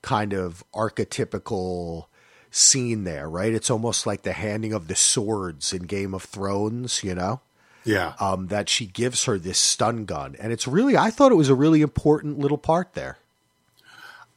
kind 0.02 0.32
of 0.32 0.62
archetypical 0.74 2.06
scene 2.50 3.04
there, 3.04 3.28
right? 3.28 3.52
It's 3.52 3.70
almost 3.70 4.06
like 4.06 4.22
the 4.22 4.32
handing 4.32 4.72
of 4.72 4.88
the 4.88 4.96
swords 4.96 5.72
in 5.72 5.84
Game 5.84 6.14
of 6.14 6.22
Thrones, 6.22 7.02
you 7.02 7.14
know? 7.14 7.40
Yeah. 7.82 8.12
um, 8.20 8.48
that 8.48 8.68
she 8.68 8.84
gives 8.86 9.24
her 9.24 9.38
this 9.38 9.58
stun 9.58 10.04
gun. 10.04 10.36
And 10.38 10.52
it's 10.52 10.68
really, 10.68 10.96
I 10.98 11.10
thought 11.10 11.32
it 11.32 11.36
was 11.36 11.48
a 11.48 11.54
really 11.54 11.80
important 11.80 12.38
little 12.38 12.58
part 12.58 12.92
there. 12.92 13.16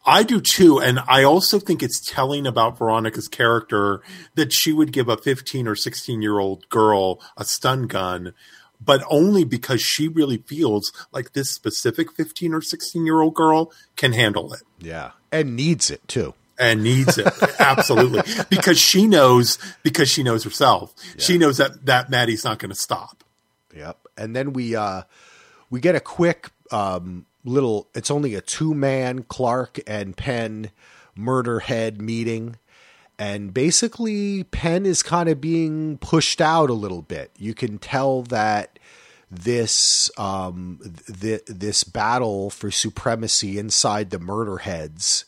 I 0.05 0.23
do 0.23 0.41
too. 0.41 0.79
And 0.79 0.99
I 1.07 1.23
also 1.23 1.59
think 1.59 1.81
it's 1.81 1.99
telling 2.05 2.45
about 2.45 2.77
Veronica's 2.77 3.27
character 3.27 4.01
that 4.35 4.51
she 4.53 4.73
would 4.73 4.91
give 4.91 5.07
a 5.09 5.17
15 5.17 5.67
or 5.67 5.75
16 5.75 6.21
year 6.21 6.39
old 6.39 6.67
girl 6.69 7.21
a 7.37 7.45
stun 7.45 7.87
gun, 7.87 8.33
but 8.83 9.01
only 9.09 9.43
because 9.45 9.81
she 9.81 10.07
really 10.07 10.37
feels 10.37 10.91
like 11.11 11.33
this 11.33 11.51
specific 11.51 12.11
15 12.11 12.53
or 12.53 12.61
16 12.61 13.05
year 13.05 13.21
old 13.21 13.33
girl 13.33 13.71
can 13.95 14.11
handle 14.13 14.53
it 14.53 14.63
Yeah. 14.79 15.11
And 15.31 15.55
needs 15.55 15.89
it 15.89 16.05
too. 16.07 16.33
and 16.59 16.83
needs 16.83 17.17
it 17.17 17.27
absolutely 17.59 18.21
because 18.49 18.77
she 18.79 19.07
knows 19.07 19.57
because 19.81 20.07
she 20.07 20.21
knows 20.21 20.43
herself 20.43 20.93
she 21.17 21.35
knows 21.39 21.57
that 21.57 21.85
that 21.87 22.11
maddie's 22.11 22.43
not 22.43 22.59
going 22.59 22.69
to 22.69 22.75
stop 22.75 23.23
Yep. 23.75 23.97
And 24.15 24.35
then 24.35 24.53
we, 24.53 24.75
uh, 24.75 25.01
we 25.71 25.79
get 25.79 25.95
a 25.95 25.99
quick, 25.99 26.51
um, 26.71 27.25
little, 27.43 27.87
it's 27.93 28.11
only 28.11 28.35
a 28.35 28.41
two 28.41 28.73
man 28.73 29.23
Clark 29.23 29.79
and 29.87 30.15
Penn 30.15 30.71
murder 31.15 31.59
head 31.59 32.01
meeting. 32.01 32.57
And 33.19 33.53
basically, 33.53 34.43
Penn 34.45 34.85
is 34.85 35.03
kind 35.03 35.29
of 35.29 35.39
being 35.39 35.97
pushed 35.99 36.41
out 36.41 36.69
a 36.69 36.73
little 36.73 37.03
bit. 37.03 37.31
You 37.37 37.53
can 37.53 37.77
tell 37.77 38.23
that 38.23 38.79
this 39.29 40.11
um, 40.17 40.79
th- 41.21 41.45
this 41.45 41.83
battle 41.83 42.49
for 42.49 42.71
supremacy 42.71 43.57
inside 43.57 44.09
the 44.09 44.19
murder 44.19 44.57
heads 44.59 45.25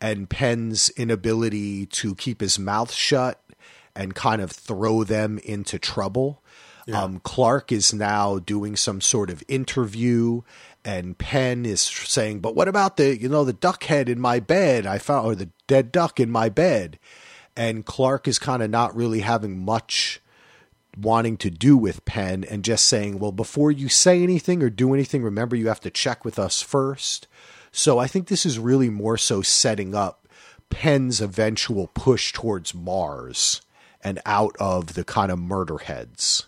and 0.00 0.30
Penn's 0.30 0.90
inability 0.90 1.86
to 1.86 2.14
keep 2.14 2.40
his 2.40 2.58
mouth 2.58 2.92
shut 2.92 3.40
and 3.94 4.14
kind 4.14 4.40
of 4.40 4.50
throw 4.50 5.04
them 5.04 5.38
into 5.38 5.78
trouble. 5.78 6.42
Um, 6.92 7.20
Clark 7.20 7.70
is 7.70 7.94
now 7.94 8.40
doing 8.40 8.74
some 8.74 9.00
sort 9.00 9.30
of 9.30 9.44
interview, 9.46 10.42
and 10.84 11.18
Penn 11.18 11.66
is 11.66 11.80
saying, 11.80 12.40
"But 12.40 12.54
what 12.54 12.68
about 12.68 12.96
the 12.96 13.18
you 13.18 13.28
know 13.28 13.44
the 13.44 13.52
duck 13.52 13.84
head 13.84 14.08
in 14.08 14.20
my 14.20 14.40
bed? 14.40 14.86
I 14.86 14.98
found 14.98 15.26
or 15.26 15.34
the 15.34 15.50
dead 15.66 15.92
duck 15.92 16.20
in 16.20 16.30
my 16.30 16.48
bed." 16.48 16.98
And 17.56 17.84
Clark 17.84 18.28
is 18.28 18.38
kind 18.38 18.62
of 18.62 18.70
not 18.70 18.94
really 18.94 19.20
having 19.20 19.58
much 19.58 20.20
wanting 20.96 21.36
to 21.38 21.50
do 21.50 21.76
with 21.76 22.04
Penn 22.04 22.44
and 22.44 22.64
just 22.64 22.86
saying, 22.86 23.18
well, 23.18 23.32
before 23.32 23.70
you 23.70 23.88
say 23.88 24.22
anything 24.22 24.62
or 24.62 24.70
do 24.70 24.94
anything, 24.94 25.22
remember 25.22 25.56
you 25.56 25.68
have 25.68 25.80
to 25.80 25.90
check 25.90 26.24
with 26.24 26.38
us 26.38 26.62
first. 26.62 27.26
So 27.72 27.98
I 27.98 28.06
think 28.06 28.26
this 28.26 28.44
is 28.44 28.58
really 28.58 28.90
more 28.90 29.16
so 29.16 29.42
setting 29.42 29.94
up 29.94 30.28
Penn's 30.68 31.20
eventual 31.20 31.88
push 31.88 32.32
towards 32.32 32.74
Mars 32.74 33.60
and 34.02 34.20
out 34.24 34.56
of 34.58 34.94
the 34.94 35.04
kind 35.04 35.30
of 35.30 35.38
murder 35.38 35.78
heads. 35.78 36.46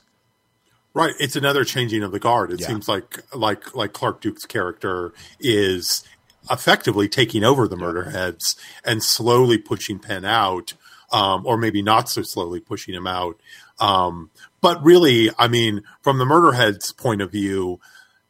Right 0.94 1.14
it's 1.18 1.36
another 1.36 1.64
changing 1.64 2.02
of 2.02 2.12
the 2.12 2.18
guard 2.18 2.50
it 2.52 2.60
Yeah. 2.60 2.66
seems 2.68 2.88
like 2.88 3.20
like 3.34 3.74
like 3.74 3.92
clark 3.92 4.20
duke's 4.20 4.44
character 4.46 5.12
is 5.40 6.04
effectively 6.50 7.08
taking 7.08 7.44
over 7.44 7.68
the 7.68 7.76
murder 7.76 8.10
heads 8.10 8.56
and 8.84 9.02
slowly 9.02 9.58
pushing 9.58 9.98
penn 9.98 10.24
out 10.24 10.74
um, 11.12 11.44
or 11.46 11.56
maybe 11.56 11.82
not 11.82 12.08
so 12.08 12.22
slowly 12.22 12.58
pushing 12.60 12.94
him 12.94 13.06
out 13.06 13.38
um, 13.80 14.30
but 14.60 14.82
really 14.82 15.30
i 15.38 15.46
mean 15.48 15.82
from 16.02 16.18
the 16.18 16.24
murder 16.26 16.52
heads 16.52 16.92
point 16.92 17.20
of 17.22 17.30
view 17.30 17.78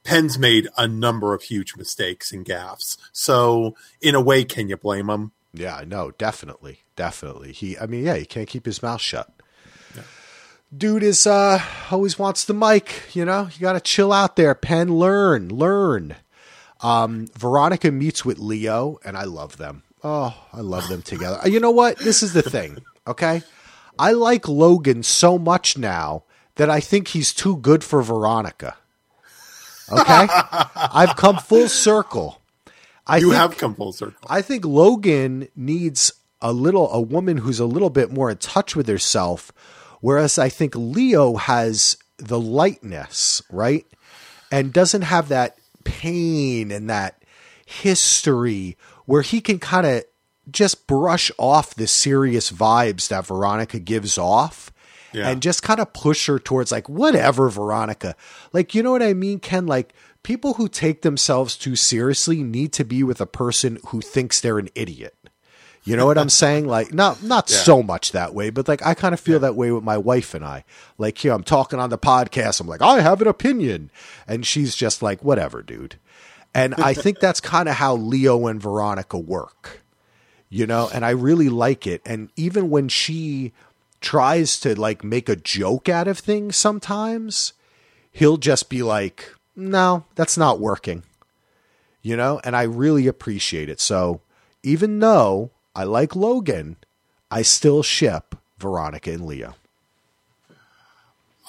penn's 0.05 0.39
made 0.39 0.69
a 0.77 0.87
number 0.89 1.33
of 1.33 1.43
huge 1.43 1.77
mistakes 1.77 2.33
and 2.33 2.45
gaffes 2.45 2.97
so 3.13 3.75
in 4.01 4.15
a 4.15 4.21
way 4.21 4.45
can 4.45 4.69
you 4.69 4.77
blame 4.77 5.09
him 5.09 5.33
Yeah, 5.55 5.85
no, 5.87 6.11
definitely. 6.13 6.81
Definitely. 6.97 7.53
He 7.53 7.79
I 7.79 7.87
mean, 7.87 8.05
yeah, 8.05 8.17
he 8.17 8.25
can't 8.25 8.49
keep 8.49 8.65
his 8.67 8.83
mouth 8.83 9.01
shut. 9.03 9.29
Dude 10.75 11.03
is 11.03 11.27
uh 11.27 11.63
always 11.91 12.19
wants 12.19 12.45
the 12.45 12.55
mic, 12.55 13.15
you 13.15 13.25
know? 13.25 13.49
You 13.53 13.61
gotta 13.61 13.81
chill 13.81 14.13
out 14.13 14.37
there, 14.37 14.55
Penn. 14.55 14.89
Learn, 14.89 15.49
learn. 15.49 16.17
Um 16.81 17.27
Veronica 17.37 17.91
meets 17.91 18.25
with 18.25 18.39
Leo, 18.39 18.99
and 19.05 19.17
I 19.17 19.25
love 19.25 19.59
them. 19.59 19.83
Oh, 20.03 20.35
I 20.53 20.61
love 20.61 20.89
them 20.89 21.03
together. 21.03 21.47
You 21.49 21.61
know 21.61 21.71
what? 21.71 21.99
This 21.99 22.23
is 22.23 22.33
the 22.33 22.43
thing, 22.43 22.79
okay? 23.07 23.43
I 23.99 24.13
like 24.13 24.49
Logan 24.49 25.03
so 25.03 25.39
much 25.39 25.77
now 25.77 26.25
that 26.57 26.71
I 26.71 26.81
think 26.81 27.09
he's 27.09 27.33
too 27.33 27.57
good 27.59 27.85
for 27.85 28.03
Veronica. 28.03 28.77
Okay? 29.91 30.27
I've 30.77 31.17
come 31.17 31.37
full 31.37 31.69
circle. 31.69 32.41
I 33.07 33.19
you 33.19 33.31
think, 33.31 33.37
have 33.37 33.59
come 33.59 33.75
full 33.75 33.93
circle 33.93 34.17
I 34.29 34.43
think 34.43 34.65
Logan 34.65 35.49
needs 35.55 36.13
a 36.41 36.53
little 36.53 36.91
a 36.93 37.01
woman 37.01 37.39
who's 37.39 37.61
a 37.61 37.67
little 37.67 37.91
bit 37.91 38.11
more 38.11 38.31
in 38.31 38.39
touch 38.39 38.75
with 38.75 38.89
herself, 38.89 39.53
whereas 40.03 40.39
I 40.39 40.51
think 40.51 40.75
Leo 40.77 41.37
has 41.37 41.97
the 42.19 42.39
lightness, 42.39 43.41
right? 43.51 43.87
And 44.53 44.71
doesn't 44.75 45.03
have 45.03 45.29
that 45.29 45.57
pain 45.85 46.71
and 46.71 46.91
that 46.91 47.23
history 47.65 48.77
where 49.07 49.23
he 49.23 49.41
can 49.41 49.59
kind 49.59 49.87
of 49.87 50.05
just 50.51 50.87
brush 50.87 51.31
off 51.39 51.75
the 51.75 51.87
serious 51.87 52.53
vibes 52.53 53.09
that 53.09 53.27
Veronica 53.27 53.79
gives 53.79 54.19
off 54.19 54.71
Yeah. 55.13 55.29
and 55.29 55.41
just 55.43 55.63
kind 55.63 55.81
of 55.81 55.93
push 55.93 56.27
her 56.27 56.39
towards 56.39 56.71
like 56.71 56.89
whatever 56.89 57.49
Veronica. 57.49 58.15
Like 58.53 58.75
you 58.75 58.83
know 58.83 58.93
what 58.93 59.03
I 59.03 59.15
mean 59.15 59.39
Ken 59.41 59.67
like 59.67 59.95
people 60.23 60.55
who 60.55 60.69
take 60.69 61.03
themselves 61.03 61.57
too 61.57 61.75
seriously 61.77 62.43
need 62.43 62.73
to 62.75 62.85
be 62.85 63.03
with 63.03 63.21
a 63.21 63.27
person 63.27 63.79
who 63.89 64.01
thinks 64.01 64.41
they're 64.41 64.59
an 64.59 64.69
idiot. 64.75 65.17
You 65.85 65.97
know 65.97 66.07
what 66.07 66.17
I'm 66.19 66.29
saying? 66.29 66.67
Like 66.69 66.95
not 66.95 67.23
not 67.23 67.51
Yeah. 67.51 67.57
so 67.59 67.83
much 67.83 68.13
that 68.13 68.35
way, 68.35 68.51
but 68.51 68.69
like 68.69 68.85
I 68.87 68.95
kind 68.95 69.13
of 69.15 69.21
feel 69.21 69.41
that 69.41 69.57
way 69.57 69.73
with 69.73 69.83
my 69.83 69.99
wife 69.99 70.33
and 70.35 70.45
I. 70.45 70.65
Like 70.97 71.19
here 71.19 71.33
I'm 71.33 71.43
talking 71.43 71.81
on 71.81 71.91
the 71.91 71.99
podcast, 71.99 72.61
I'm 72.61 72.69
like, 72.69 72.83
"I 72.83 73.01
have 73.01 73.21
an 73.21 73.27
opinion." 73.29 73.91
And 74.29 74.47
she's 74.47 74.77
just 74.77 75.03
like, 75.03 75.25
"Whatever, 75.25 75.61
dude." 75.63 75.97
And 76.55 76.75
I 76.77 76.95
think 76.95 77.19
that's 77.19 77.41
kind 77.41 77.69
of 77.69 77.77
how 77.77 77.97
Leo 77.97 78.47
and 78.47 78.61
Veronica 78.63 79.19
work 79.19 79.81
you 80.55 80.67
know 80.67 80.91
and 80.93 81.03
i 81.03 81.09
really 81.09 81.49
like 81.49 81.87
it 81.87 82.03
and 82.05 82.29
even 82.37 82.69
when 82.69 82.87
she 82.87 83.53
tries 84.03 84.61
to 84.61 84.79
like 84.79 85.03
make 85.03 85.27
a 85.31 85.35
joke 85.35 85.89
out 85.89 86.07
of 86.07 86.19
things 86.19 86.57
sometimes 86.57 87.55
he'll 88.11 88.37
just 88.37 88.69
be 88.69 88.83
like 88.83 89.35
no 89.57 90.05
that's 90.15 90.37
not 90.37 90.61
working 90.61 91.05
you 92.03 92.15
know 92.15 92.39
and 92.45 92.55
i 92.55 92.63
really 92.65 93.07
appreciate 93.07 93.71
it 93.71 93.81
so 93.81 94.21
even 94.63 94.99
though 94.99 95.51
I 95.75 95.85
like 95.85 96.15
Logan, 96.15 96.77
I 97.31 97.43
still 97.43 97.83
ship 97.83 98.35
Veronica 98.59 99.13
and 99.13 99.27
Leo. 99.27 99.55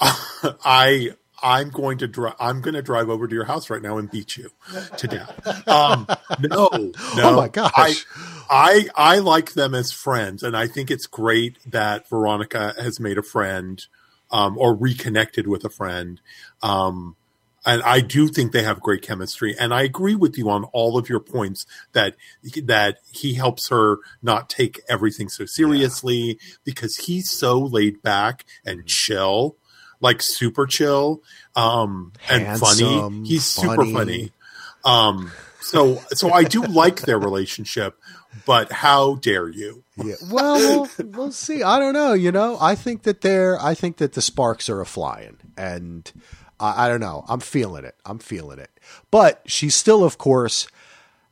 I 0.00 1.14
I'm 1.44 1.68
going 1.68 1.98
to 1.98 2.08
drive. 2.08 2.34
I'm 2.40 2.62
going 2.62 2.74
to 2.74 2.82
drive 2.82 3.10
over 3.10 3.28
to 3.28 3.34
your 3.34 3.44
house 3.44 3.68
right 3.68 3.82
now 3.82 3.98
and 3.98 4.10
beat 4.10 4.38
you 4.38 4.50
to 4.96 5.06
death. 5.06 5.68
Um, 5.68 6.06
no, 6.40 6.68
no. 6.72 6.92
Oh 7.18 7.36
my 7.36 7.48
gosh. 7.48 7.70
I, 7.76 7.94
I 8.48 8.88
I 8.96 9.18
like 9.18 9.52
them 9.52 9.74
as 9.74 9.92
friends, 9.92 10.42
and 10.42 10.56
I 10.56 10.66
think 10.66 10.90
it's 10.90 11.06
great 11.06 11.58
that 11.70 12.08
Veronica 12.08 12.74
has 12.80 12.98
made 12.98 13.18
a 13.18 13.22
friend 13.22 13.84
um, 14.30 14.56
or 14.56 14.74
reconnected 14.74 15.46
with 15.46 15.64
a 15.64 15.70
friend. 15.70 16.20
Um, 16.62 17.16
and 17.66 17.82
I 17.82 18.00
do 18.00 18.28
think 18.28 18.52
they 18.52 18.62
have 18.62 18.80
great 18.80 19.02
chemistry. 19.02 19.54
And 19.58 19.72
I 19.72 19.82
agree 19.82 20.14
with 20.14 20.36
you 20.36 20.50
on 20.50 20.64
all 20.72 20.98
of 20.98 21.08
your 21.08 21.20
points 21.20 21.66
that 21.92 22.14
that 22.64 22.98
he 23.12 23.34
helps 23.34 23.68
her 23.68 23.98
not 24.22 24.48
take 24.48 24.80
everything 24.88 25.28
so 25.28 25.46
seriously 25.46 26.16
yeah. 26.16 26.56
because 26.64 26.96
he's 26.96 27.30
so 27.30 27.58
laid 27.58 28.02
back 28.02 28.44
and 28.64 28.86
chill 28.86 29.56
like 30.00 30.20
super 30.20 30.66
chill 30.66 31.22
um, 31.56 32.12
and 32.28 32.58
funny. 32.58 33.26
He's 33.26 33.44
super 33.44 33.76
funny. 33.76 33.92
funny. 33.92 34.32
Um, 34.84 35.32
so 35.60 36.02
so 36.12 36.30
I 36.30 36.44
do 36.44 36.62
like 36.68 37.00
their 37.02 37.18
relationship, 37.18 37.98
but 38.44 38.70
how 38.70 39.14
dare 39.16 39.48
you? 39.48 39.82
yeah. 39.96 40.14
Well, 40.30 40.58
we'll, 40.58 41.08
we'll 41.10 41.32
see. 41.32 41.62
I 41.62 41.78
don't 41.78 41.94
know. 41.94 42.12
You 42.12 42.32
know, 42.32 42.58
I 42.60 42.74
think 42.74 43.04
that 43.04 43.22
they're. 43.22 43.60
I 43.60 43.74
think 43.74 43.96
that 43.96 44.12
the 44.12 44.20
sparks 44.20 44.68
are 44.68 44.80
a 44.80 44.86
flying, 44.86 45.38
and 45.56 46.12
I, 46.64 46.86
I 46.86 46.88
don't 46.88 47.00
know. 47.00 47.24
I'm 47.28 47.40
feeling 47.40 47.84
it. 47.84 47.96
I'm 48.04 48.18
feeling 48.18 48.58
it. 48.58 48.70
But 49.10 49.42
she 49.46 49.70
still, 49.70 50.04
of 50.04 50.18
course, 50.18 50.66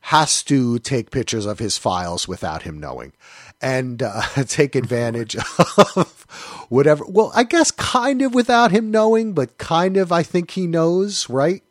has 0.01 0.43
to 0.43 0.79
take 0.79 1.11
pictures 1.11 1.45
of 1.45 1.59
his 1.59 1.77
files 1.77 2.27
without 2.27 2.63
him 2.63 2.79
knowing 2.79 3.13
and 3.61 4.03
uh, 4.03 4.21
take 4.47 4.75
advantage 4.75 5.35
of 5.35 6.65
whatever. 6.69 7.05
Well, 7.07 7.31
I 7.33 7.43
guess 7.43 7.71
kind 7.71 8.21
of 8.21 8.35
without 8.35 8.71
him 8.71 8.91
knowing, 8.91 9.33
but 9.33 9.57
kind 9.57 9.97
of 9.97 10.11
I 10.11 10.23
think 10.23 10.51
he 10.51 10.67
knows, 10.67 11.29
right? 11.29 11.63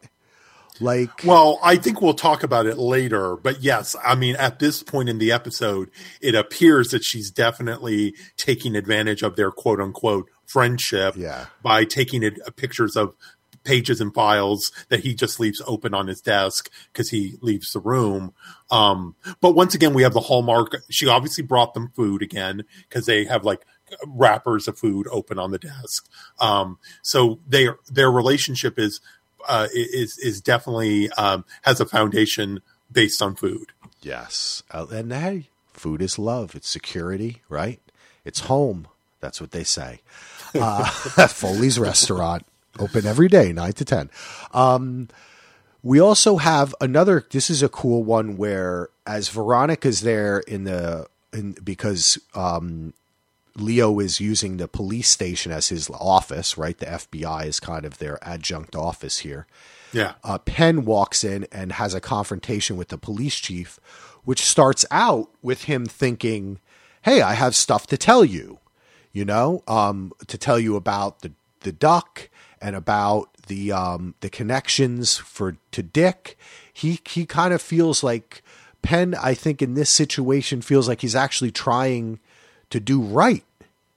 Like, 0.81 1.23
well, 1.25 1.61
I 1.63 1.77
think 1.77 2.01
we'll 2.01 2.15
talk 2.15 2.43
about 2.43 2.67
it 2.67 2.79
later, 2.79 3.37
but 3.37 3.63
yes, 3.63 3.95
I 4.03 4.15
mean, 4.15 4.35
at 4.37 4.59
this 4.59 4.83
point 4.83 5.09
in 5.09 5.19
the 5.19 5.31
episode, 5.31 5.91
it 6.21 6.35
appears 6.35 6.91
that 6.91 7.05
she's 7.05 7.31
definitely 7.31 8.15
taking 8.37 8.75
advantage 8.75 9.23
of 9.23 9.37
their 9.37 9.53
quote 9.53 9.81
unquote 9.81 10.29
friendship 10.47 11.15
yeah. 11.17 11.47
by 11.63 11.85
taking 11.85 12.23
it, 12.23 12.39
uh, 12.47 12.51
pictures 12.51 12.97
of 12.97 13.15
pages 13.65 14.01
and 14.01 14.15
files 14.15 14.73
that 14.89 15.01
he 15.01 15.15
just 15.15 15.41
leaves 15.41 15.63
open 15.67 15.95
on 15.95 16.07
his 16.07 16.21
desk 16.21 16.71
because 16.93 17.11
he 17.11 17.37
leaves 17.41 17.73
the 17.73 17.81
room. 17.81 18.35
Um, 18.71 19.17
but 19.41 19.55
once 19.55 19.75
again, 19.75 19.95
we 19.95 20.03
have 20.03 20.15
the 20.15 20.21
hallmark. 20.21 20.83
She 20.91 21.09
obviously 21.09 21.45
brought 21.45 21.75
them 21.75 21.93
food 21.95 22.23
again 22.23 22.65
because 22.89 23.07
they 23.07 23.25
have 23.25 23.45
like 23.45 23.65
wrappers 24.07 24.69
of 24.69 24.79
food 24.79 25.07
open 25.11 25.39
on 25.39 25.51
the 25.51 25.59
desk. 25.59 26.09
Um, 26.41 26.79
so 27.03 27.41
they 27.47 27.69
their 27.91 28.11
relationship 28.11 28.79
is 28.79 29.01
uh, 29.49 29.69
is 29.75 30.19
is 30.19 30.41
definitely 30.41 31.11
um, 31.11 31.45
has 31.63 31.81
a 31.81 31.87
foundation 31.87 32.61
based 32.91 33.23
on 33.23 33.35
food. 33.35 33.73
Yes, 34.01 34.63
uh, 34.71 34.87
and 34.91 35.13
hey, 35.13 35.49
food 35.73 36.03
is 36.03 36.19
love. 36.19 36.55
It's 36.55 36.69
security, 36.69 37.43
right? 37.49 37.81
It's 38.25 38.41
home. 38.41 38.89
That's 39.21 39.41
what 39.41 39.53
they 39.53 39.65
say. 39.65 40.01
Uh, 40.55 40.85
Foley's 41.29 41.79
Restaurant 41.79 42.45
open 42.79 43.07
every 43.07 43.29
day, 43.29 43.53
nine 43.53 43.73
to 43.75 43.85
ten. 43.85 44.11
Um, 44.53 45.09
we 45.83 46.01
also 46.01 46.37
have 46.37 46.75
another. 46.81 47.27
This 47.31 47.51
is 47.51 47.63
a 47.63 47.69
cool 47.69 48.05
one 48.05 48.37
where, 48.37 48.89
as 49.07 49.29
Veronica's 49.29 50.03
there 50.03 50.39
in 50.41 50.65
the 50.65 51.07
in 51.33 51.53
because 51.65 52.19
um, 52.35 52.95
Leo 53.57 53.99
is 53.99 54.21
using 54.21 54.57
the 54.57 54.69
police 54.69 55.11
station 55.11 55.51
as 55.51 55.69
his 55.69 55.91
office, 55.91 56.57
right? 56.57 56.79
The 56.79 56.87
FBI 56.87 57.47
is 57.47 57.61
kind 57.61 57.85
of 57.85 57.99
their 57.99 58.19
adjunct 58.23 58.77
office 58.77 59.19
here. 59.19 59.47
Yeah. 59.93 60.15
Uh, 60.25 60.39
Penn 60.39 60.85
walks 60.85 61.23
in 61.25 61.47
and 61.53 61.73
has 61.73 61.95
a 61.95 62.01
confrontation 62.01 62.77
with 62.77 62.89
the 62.89 62.99
police 62.99 63.37
chief, 63.37 63.79
which 64.25 64.43
starts 64.43 64.85
out 64.91 65.31
with 65.43 65.65
him 65.65 65.85
thinking, 65.85 66.61
"Hey, 67.03 67.21
I 67.23 67.35
have 67.35 67.57
stuff 67.57 67.87
to 67.89 67.99
tell 67.99 68.25
you." 68.25 68.59
You 69.13 69.27
know, 69.27 69.63
um, 69.67 70.13
to 70.29 70.39
tell 70.39 70.59
you 70.59 70.77
about 70.77 71.21
the 71.21 71.33
the 71.61 71.73
duck 71.73 72.31
and 72.63 72.77
about 72.77 73.29
the 73.49 73.73
um, 73.73 74.15
the 74.21 74.31
connections 74.31 75.19
for 75.19 75.57
to 75.73 75.83
Dick. 75.83 76.39
He 76.73 77.01
he 77.07 77.27
kind 77.27 77.53
of 77.53 77.61
feels 77.61 78.03
like 78.03 78.43
Penn. 78.81 79.15
I 79.21 79.35
think 79.35 79.61
in 79.61 79.75
this 79.75 79.91
situation 79.91 80.63
feels 80.63 80.89
like 80.89 81.01
he's 81.01 81.17
actually 81.17 81.51
trying 81.51 82.21
to 82.71 82.81
do 82.81 83.03
right 83.03 83.45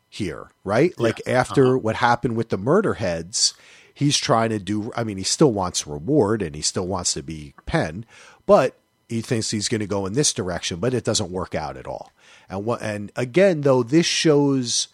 here, 0.10 0.50
right? 0.64 0.94
Yeah. 0.98 1.04
Like 1.04 1.22
after 1.28 1.68
uh-huh. 1.68 1.78
what 1.78 1.96
happened 1.98 2.36
with 2.36 2.50
the 2.50 2.58
murder 2.58 2.96
heads, 2.96 3.54
he's 3.94 4.18
trying 4.18 4.50
to 4.50 4.60
do 4.60 4.92
I 4.96 5.04
mean, 5.04 5.18
he 5.18 5.24
still 5.24 5.54
wants 5.54 5.88
reward 5.88 6.42
and 6.42 6.56
he 6.56 6.62
still 6.62 6.88
wants 6.88 7.14
to 7.14 7.24
be 7.24 7.54
Penn, 7.66 8.06
but 8.46 8.76
he 9.08 9.22
thinks 9.22 9.52
he's 9.52 9.70
going 9.70 9.82
to 9.82 9.88
go 9.88 10.08
in 10.08 10.14
this 10.14 10.34
direction, 10.34 10.80
but 10.80 10.94
it 10.94 11.04
doesn't 11.04 11.32
work 11.32 11.54
out 11.54 11.78
at 11.78 11.86
all. 11.88 12.12
And 12.50 12.66
what 12.66 12.82
and 12.82 13.12
again 13.16 13.62
though 13.62 13.84
this 13.84 14.08
shows 14.08 14.88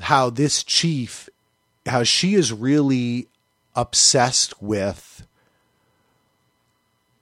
how 0.00 0.30
this 0.30 0.64
chief 0.64 1.28
how 1.86 2.02
she 2.02 2.34
is 2.34 2.52
really 2.52 3.28
obsessed 3.74 4.60
with 4.62 5.26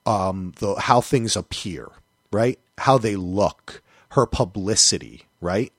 um 0.06 0.52
the 0.58 0.74
how 0.74 1.00
things 1.00 1.36
appear, 1.36 1.88
right? 2.32 2.58
How 2.78 2.98
they 2.98 3.16
look, 3.16 3.82
her 4.10 4.26
publicity, 4.26 5.22
right? 5.40 5.72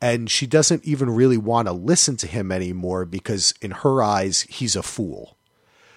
And 0.00 0.30
she 0.30 0.46
doesn't 0.46 0.84
even 0.84 1.10
really 1.10 1.38
want 1.38 1.66
to 1.66 1.72
listen 1.72 2.16
to 2.18 2.26
him 2.26 2.52
anymore 2.52 3.04
because 3.04 3.54
in 3.62 3.70
her 3.70 4.02
eyes 4.02 4.42
he's 4.42 4.76
a 4.76 4.82
fool. 4.82 5.36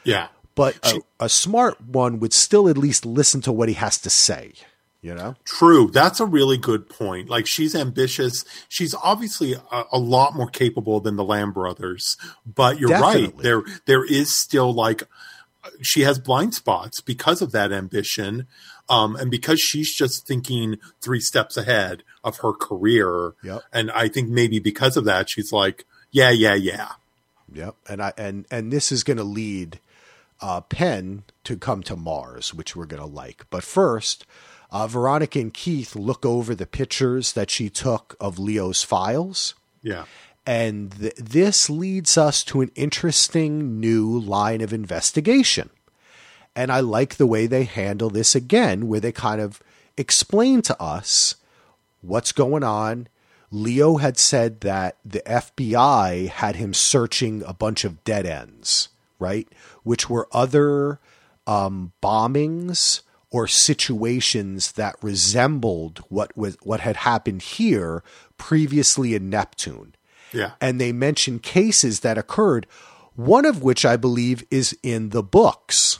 Yeah. 0.04 0.30
But 0.56 0.84
she, 0.86 1.02
a, 1.20 1.26
a 1.26 1.30
smart 1.30 1.82
one 1.82 2.20
would 2.20 2.34
still 2.34 2.68
at 2.70 2.78
least 2.78 3.06
listen 3.06 3.42
to 3.42 3.52
what 3.52 3.68
he 3.70 3.76
has 3.76 3.98
to 4.00 4.10
say 4.10 4.54
you 5.02 5.14
know? 5.14 5.36
True. 5.46 5.90
That's 5.92 6.20
a 6.20 6.26
really 6.26 6.58
good 6.58 6.90
point. 6.90 7.30
Like 7.30 7.48
she's 7.48 7.76
ambitious. 7.76 8.44
She's 8.68 8.94
obviously 8.96 9.54
a, 9.54 9.84
a 9.92 10.00
lot 10.00 10.36
more 10.36 10.50
capable 10.50 11.00
than 11.00 11.16
the 11.16 11.24
lamb 11.24 11.52
brothers 11.52 12.18
but 12.46 12.80
you're 12.80 12.90
Definitely. 12.90 13.24
right 13.24 13.38
there 13.44 13.62
there 13.86 14.06
is 14.06 14.36
still 14.36 14.74
like 14.74 15.04
she 15.82 16.02
has 16.02 16.18
blind 16.20 16.54
spots 16.54 17.02
because 17.02 17.42
of 17.42 17.52
that 17.52 17.72
ambition 17.72 18.48
um, 18.90 19.16
and 19.16 19.30
because 19.30 19.60
she's 19.60 19.94
just 19.94 20.26
thinking 20.26 20.78
three 21.02 21.20
steps 21.20 21.58
ahead 21.58 22.04
of 22.24 22.38
her 22.38 22.54
career. 22.54 23.34
Yep. 23.44 23.62
and 23.74 23.92
i 23.92 24.08
think 24.08 24.30
maybe 24.30 24.60
because 24.60 24.98
of 24.98 25.06
that 25.06 25.30
she's 25.30 25.52
like 25.52 25.86
yeah 26.12 26.30
yeah 26.30 26.56
yeah. 26.56 26.92
Yep. 27.52 27.76
And 27.90 28.02
i 28.02 28.14
and 28.18 28.46
and 28.52 28.72
this 28.72 28.92
is 28.92 29.04
going 29.04 29.18
to 29.18 29.24
lead 29.24 29.80
uh, 30.40 30.62
penn 30.62 31.24
to 31.44 31.58
come 31.58 31.82
to 31.84 31.96
mars 31.96 32.54
which 32.54 32.76
we're 32.76 32.86
going 32.86 33.02
to 33.02 33.08
like. 33.08 33.46
But 33.50 33.64
first 33.64 34.26
uh, 34.72 34.88
Veronica 34.88 35.40
and 35.40 35.54
Keith 35.54 35.96
look 35.96 36.26
over 36.26 36.54
the 36.54 36.66
pictures 36.66 37.34
that 37.34 37.50
she 37.50 37.70
took 37.70 38.16
of 38.20 38.38
Leo's 38.38 38.84
files. 38.84 39.56
Yeah. 39.82 40.06
And 40.46 40.92
th- 41.00 41.16
this 41.16 41.70
leads 41.70 42.18
us 42.18 42.44
to 42.46 42.62
an 42.62 42.72
interesting 42.76 43.80
new 43.80 44.20
line 44.20 44.62
of 44.62 44.74
investigation. 44.74 45.70
And 46.56 46.72
I 46.72 46.80
like 46.80 47.16
the 47.16 47.28
way 47.28 47.48
they 47.48 47.66
handle 47.66 48.10
this 48.10 48.34
again, 48.34 48.88
where 48.88 49.00
they 49.00 49.12
kind 49.12 49.40
of 49.40 49.62
explain 49.96 50.62
to 50.64 50.82
us 50.82 51.36
what's 52.02 52.32
going 52.32 52.64
on. 52.64 53.08
Leo 53.52 53.98
had 53.98 54.18
said 54.18 54.62
that 54.62 54.98
the 55.06 55.22
FBI 55.22 56.28
had 56.28 56.58
him 56.58 56.74
searching 56.74 57.44
a 57.44 57.54
bunch 57.54 57.86
of 57.86 58.04
dead 58.04 58.26
ends, 58.26 58.90
right? 59.20 59.48
Which 59.84 60.10
were 60.10 60.28
other 60.34 61.00
um, 61.46 61.94
bombings 62.04 63.02
or 63.32 63.48
situations 63.48 64.74
that 64.74 64.96
resembled 65.02 66.00
what 66.10 66.36
was 66.38 66.58
what 66.63 66.80
had 66.80 66.98
happened 66.98 67.42
here 67.42 68.04
previously 68.38 69.16
in 69.16 69.30
Neptune. 69.30 69.96
Yeah. 70.32 70.52
And 70.62 70.80
they 70.80 70.92
mention 70.92 71.40
cases 71.40 72.02
that 72.02 72.18
occurred, 72.18 72.68
one 73.16 73.46
of 73.46 73.63
which 73.63 73.86
I 73.86 73.98
believe 73.98 74.44
is 74.50 74.78
in 74.84 75.10
the 75.10 75.24
books. 75.24 76.00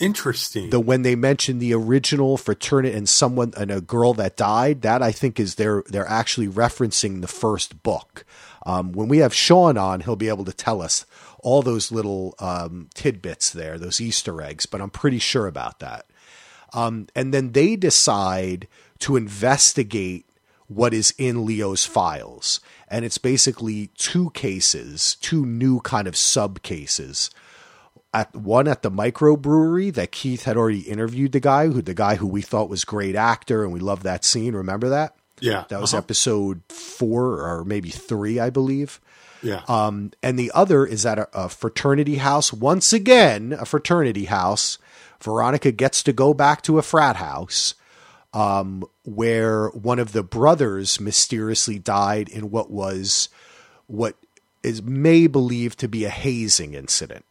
Interesting. 0.00 0.70
The 0.70 0.80
when 0.80 1.02
they 1.02 1.14
mention 1.14 1.60
the 1.60 1.74
original 1.74 2.36
fraternity 2.36 2.96
and 2.96 3.08
someone 3.08 3.52
and 3.56 3.70
a 3.70 3.80
girl 3.80 4.14
that 4.14 4.36
died, 4.36 4.82
that 4.82 5.00
I 5.00 5.12
think 5.12 5.38
is 5.38 5.54
they're 5.54 5.84
they're 5.86 6.08
actually 6.08 6.48
referencing 6.48 7.20
the 7.20 7.28
first 7.28 7.84
book. 7.84 8.24
Um, 8.66 8.92
when 8.92 9.06
we 9.06 9.18
have 9.18 9.34
Sean 9.34 9.78
on, 9.78 10.00
he'll 10.00 10.16
be 10.16 10.28
able 10.28 10.44
to 10.44 10.52
tell 10.52 10.82
us 10.82 11.06
all 11.42 11.60
those 11.60 11.92
little 11.92 12.34
um, 12.38 12.88
tidbits 12.94 13.50
there, 13.50 13.76
those 13.76 14.00
Easter 14.00 14.40
eggs, 14.40 14.64
but 14.64 14.80
I'm 14.80 14.90
pretty 14.90 15.18
sure 15.18 15.46
about 15.46 15.80
that. 15.80 16.06
Um, 16.72 17.08
and 17.14 17.34
then 17.34 17.52
they 17.52 17.76
decide 17.76 18.66
to 19.00 19.16
investigate 19.16 20.26
what 20.68 20.94
is 20.94 21.12
in 21.18 21.44
Leo's 21.44 21.84
files. 21.84 22.60
And 22.88 23.04
it's 23.04 23.18
basically 23.18 23.88
two 23.98 24.30
cases, 24.30 25.16
two 25.20 25.44
new 25.44 25.80
kind 25.80 26.08
of 26.08 26.16
sub 26.16 26.62
cases. 26.62 27.30
at 28.14 28.34
one 28.34 28.68
at 28.68 28.82
the 28.82 28.90
microbrewery 28.90 29.92
that 29.94 30.12
Keith 30.12 30.44
had 30.44 30.56
already 30.56 30.80
interviewed 30.80 31.32
the 31.32 31.40
guy 31.40 31.66
who 31.66 31.82
the 31.82 31.94
guy 31.94 32.16
who 32.16 32.26
we 32.26 32.42
thought 32.42 32.68
was 32.68 32.84
great 32.84 33.16
actor 33.16 33.64
and 33.64 33.72
we 33.72 33.80
loved 33.80 34.02
that 34.02 34.24
scene. 34.24 34.54
Remember 34.54 34.88
that? 34.90 35.16
Yeah. 35.40 35.64
That 35.68 35.80
was 35.80 35.94
uh-huh. 35.94 36.02
episode 36.04 36.62
four 36.68 37.40
or 37.40 37.64
maybe 37.64 37.90
three, 37.90 38.38
I 38.38 38.50
believe. 38.50 39.00
Yeah. 39.42 39.62
Um, 39.68 40.12
and 40.22 40.38
the 40.38 40.52
other 40.54 40.86
is 40.86 41.04
at 41.04 41.18
a, 41.18 41.28
a 41.34 41.48
fraternity 41.48 42.16
house. 42.16 42.52
Once 42.52 42.92
again, 42.92 43.52
a 43.58 43.64
fraternity 43.64 44.26
house. 44.26 44.78
Veronica 45.20 45.70
gets 45.72 46.02
to 46.04 46.12
go 46.12 46.32
back 46.34 46.62
to 46.62 46.78
a 46.78 46.82
frat 46.82 47.16
house 47.16 47.74
um, 48.34 48.84
where 49.04 49.68
one 49.68 49.98
of 49.98 50.12
the 50.12 50.22
brothers 50.22 51.00
mysteriously 51.00 51.78
died 51.78 52.28
in 52.28 52.50
what 52.50 52.70
was 52.70 53.28
what 53.86 54.16
is 54.62 54.82
may 54.82 55.26
believed 55.26 55.78
to 55.80 55.88
be 55.88 56.04
a 56.04 56.10
hazing 56.10 56.74
incident. 56.74 57.24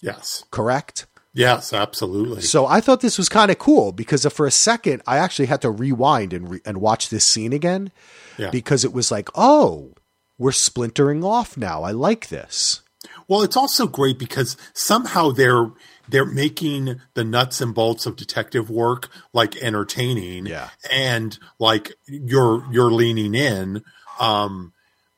yes. 0.00 0.44
Correct. 0.50 1.06
Yes, 1.32 1.72
absolutely. 1.72 2.42
So 2.42 2.66
I 2.66 2.80
thought 2.80 3.00
this 3.02 3.16
was 3.18 3.28
kind 3.28 3.50
of 3.50 3.58
cool 3.58 3.92
because 3.92 4.26
for 4.26 4.46
a 4.46 4.50
second 4.50 5.02
I 5.06 5.18
actually 5.18 5.46
had 5.46 5.62
to 5.62 5.70
rewind 5.70 6.32
and 6.32 6.50
re- 6.50 6.60
and 6.64 6.78
watch 6.80 7.08
this 7.08 7.24
scene 7.24 7.52
again 7.52 7.92
Yeah. 8.36 8.50
because 8.50 8.84
it 8.84 8.92
was 8.92 9.10
like, 9.12 9.28
oh, 9.36 9.92
we're 10.40 10.50
splintering 10.52 11.22
off 11.22 11.56
now. 11.56 11.82
I 11.84 11.92
like 11.92 12.28
this. 12.28 12.82
Well, 13.28 13.42
it's 13.42 13.56
also 13.56 13.86
great 13.86 14.18
because 14.18 14.56
somehow 14.72 15.30
they're 15.30 15.70
they're 16.08 16.24
making 16.24 17.00
the 17.14 17.22
nuts 17.22 17.60
and 17.60 17.72
bolts 17.72 18.04
of 18.06 18.16
detective 18.16 18.68
work 18.68 19.08
like 19.32 19.54
entertaining, 19.58 20.46
Yeah. 20.46 20.70
and 20.90 21.38
like 21.60 21.92
you're 22.08 22.64
you're 22.72 22.90
leaning 22.90 23.34
in. 23.36 23.84
Um, 24.18 24.72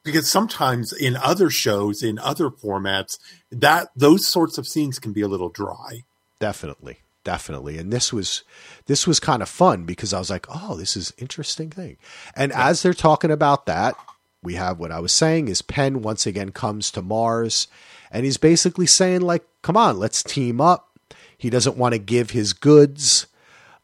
because 0.04 0.28
sometimes 0.28 0.92
in 0.92 1.16
other 1.16 1.48
shows, 1.48 2.02
in 2.02 2.18
other 2.18 2.50
formats, 2.50 3.18
that 3.52 3.88
those 3.96 4.26
sorts 4.26 4.58
of 4.58 4.66
scenes 4.66 4.98
can 4.98 5.12
be 5.12 5.20
a 5.22 5.28
little 5.28 5.48
dry. 5.48 6.02
Definitely. 6.40 6.98
Definitely. 7.24 7.78
And 7.78 7.92
this 7.92 8.12
was 8.12 8.42
this 8.86 9.06
was 9.06 9.20
kind 9.20 9.42
of 9.42 9.48
fun 9.48 9.84
because 9.84 10.12
I 10.12 10.18
was 10.18 10.28
like, 10.28 10.46
oh, 10.52 10.74
this 10.74 10.96
is 10.96 11.14
interesting 11.18 11.70
thing. 11.70 11.96
And 12.34 12.52
as 12.52 12.82
they're 12.82 12.94
talking 12.94 13.30
about 13.30 13.66
that, 13.66 13.94
we 14.42 14.54
have 14.54 14.78
what 14.78 14.90
I 14.90 15.00
was 15.00 15.12
saying 15.12 15.48
is 15.48 15.62
Penn 15.62 16.02
once 16.02 16.26
again 16.26 16.50
comes 16.50 16.90
to 16.92 17.02
Mars 17.02 17.68
and 18.10 18.24
he's 18.24 18.36
basically 18.36 18.86
saying 18.86 19.20
like, 19.22 19.44
come 19.62 19.76
on, 19.76 19.98
let's 19.98 20.22
team 20.22 20.60
up. 20.60 20.98
He 21.38 21.50
doesn't 21.50 21.76
want 21.76 21.92
to 21.94 21.98
give 21.98 22.30
his 22.30 22.52
goods 22.52 23.26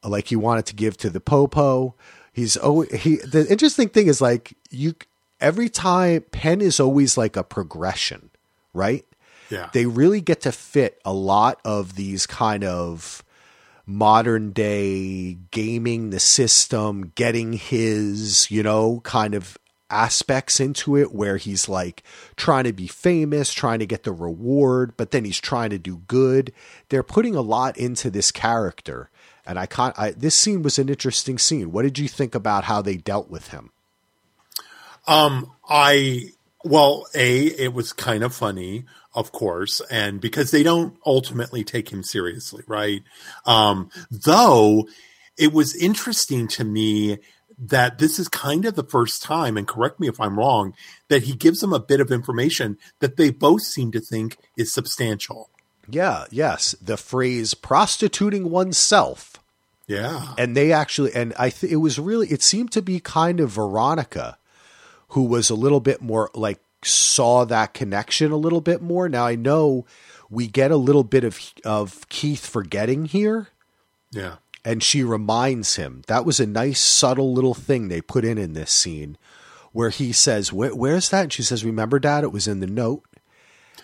like 0.04 0.28
he 0.28 0.36
wanted 0.36 0.66
to 0.66 0.74
give 0.74 0.96
to 0.98 1.10
the 1.10 1.20
Popo. 1.20 1.94
He's 2.32 2.56
oh 2.62 2.82
he 2.82 3.16
the 3.16 3.46
interesting 3.50 3.88
thing 3.88 4.06
is 4.06 4.20
like 4.20 4.54
you 4.70 4.94
every 5.40 5.68
time 5.68 6.22
Penn 6.30 6.60
is 6.60 6.78
always 6.78 7.16
like 7.16 7.36
a 7.36 7.42
progression, 7.42 8.30
right? 8.72 9.04
Yeah, 9.50 9.70
they 9.72 9.86
really 9.86 10.20
get 10.20 10.42
to 10.42 10.52
fit 10.52 11.00
a 11.04 11.12
lot 11.12 11.60
of 11.64 11.96
these 11.96 12.26
kind 12.26 12.62
of 12.62 13.24
modern 13.86 14.52
day 14.52 15.38
gaming 15.50 16.10
the 16.10 16.20
system, 16.20 17.12
getting 17.14 17.54
his, 17.54 18.50
you 18.50 18.62
know, 18.62 19.00
kind 19.00 19.34
of 19.34 19.58
aspects 19.90 20.60
into 20.60 20.96
it 20.96 21.12
where 21.12 21.36
he's 21.36 21.68
like 21.68 22.02
trying 22.36 22.64
to 22.64 22.72
be 22.72 22.86
famous, 22.86 23.52
trying 23.52 23.78
to 23.78 23.86
get 23.86 24.02
the 24.02 24.12
reward, 24.12 24.96
but 24.96 25.10
then 25.10 25.24
he's 25.24 25.40
trying 25.40 25.70
to 25.70 25.78
do 25.78 26.02
good. 26.08 26.52
They're 26.88 27.02
putting 27.02 27.34
a 27.34 27.40
lot 27.40 27.76
into 27.76 28.10
this 28.10 28.30
character. 28.30 29.10
And 29.46 29.58
I 29.58 29.66
can't, 29.66 29.98
I, 29.98 30.10
this 30.10 30.34
scene 30.34 30.62
was 30.62 30.78
an 30.78 30.88
interesting 30.88 31.38
scene. 31.38 31.72
What 31.72 31.82
did 31.82 31.98
you 31.98 32.08
think 32.08 32.34
about 32.34 32.64
how 32.64 32.82
they 32.82 32.96
dealt 32.96 33.30
with 33.30 33.48
him? 33.48 33.70
Um, 35.06 35.52
I 35.68 36.32
well, 36.64 37.06
a 37.14 37.46
it 37.46 37.72
was 37.72 37.92
kind 37.92 38.22
of 38.22 38.34
funny, 38.34 38.84
of 39.14 39.32
course, 39.32 39.80
and 39.90 40.20
because 40.20 40.50
they 40.50 40.62
don't 40.62 40.98
ultimately 41.06 41.64
take 41.64 41.90
him 41.90 42.02
seriously, 42.02 42.62
right? 42.66 43.02
Um, 43.46 43.90
though 44.10 44.86
it 45.38 45.52
was 45.52 45.74
interesting 45.76 46.48
to 46.48 46.64
me 46.64 47.18
that 47.58 47.98
this 47.98 48.18
is 48.18 48.28
kind 48.28 48.64
of 48.64 48.74
the 48.76 48.84
first 48.84 49.22
time, 49.22 49.56
and 49.56 49.66
correct 49.66 49.98
me 49.98 50.08
if 50.08 50.20
I'm 50.20 50.38
wrong, 50.38 50.74
that 51.08 51.24
he 51.24 51.34
gives 51.34 51.60
them 51.60 51.72
a 51.72 51.80
bit 51.80 52.00
of 52.00 52.10
information 52.12 52.78
that 53.00 53.16
they 53.16 53.30
both 53.30 53.62
seem 53.62 53.90
to 53.92 54.00
think 54.00 54.36
is 54.56 54.72
substantial. 54.72 55.50
Yeah, 55.90 56.26
yes. 56.30 56.74
The 56.80 56.96
phrase 56.96 57.54
prostituting 57.54 58.50
oneself 58.50 59.38
Yeah. 59.86 60.34
and 60.36 60.54
they 60.56 60.70
actually 60.70 61.14
and 61.14 61.32
i 61.38 61.48
th- 61.50 61.72
it 61.72 61.76
was 61.76 61.98
really 61.98 62.28
it 62.28 62.42
seemed 62.42 62.70
to 62.72 62.82
be 62.82 63.00
kind 63.00 63.40
of 63.40 63.50
veronica 63.50 64.36
who 65.08 65.22
was 65.24 65.48
a 65.48 65.54
little 65.54 65.80
bit 65.80 66.02
more 66.02 66.30
like 66.34 66.60
saw 66.84 67.44
that 67.46 67.72
connection 67.72 68.30
a 68.30 68.36
little 68.36 68.60
bit 68.60 68.82
more 68.82 69.08
now 69.08 69.24
i 69.26 69.34
know 69.34 69.86
we 70.28 70.46
get 70.46 70.70
a 70.70 70.76
little 70.76 71.04
bit 71.04 71.24
of 71.24 71.40
of 71.64 72.06
keith 72.10 72.44
forgetting 72.46 73.06
here 73.06 73.48
Yeah. 74.12 74.36
And 74.68 74.82
she 74.82 75.02
reminds 75.02 75.76
him 75.76 76.02
that 76.06 76.24
was 76.26 76.38
a 76.40 76.46
nice 76.46 76.80
subtle 76.80 77.32
little 77.32 77.54
thing 77.54 77.88
they 77.88 78.00
put 78.00 78.24
in 78.24 78.36
in 78.38 78.52
this 78.52 78.70
scene 78.70 79.16
where 79.72 79.90
he 79.90 80.12
says 80.12 80.52
Where, 80.52 80.74
where's 80.74 81.08
that 81.10 81.22
and 81.24 81.32
she 81.32 81.42
says 81.42 81.64
remember 81.64 81.98
dad 81.98 82.24
it 82.24 82.32
was 82.32 82.46
in 82.46 82.60
the 82.60 82.66
note 82.66 83.04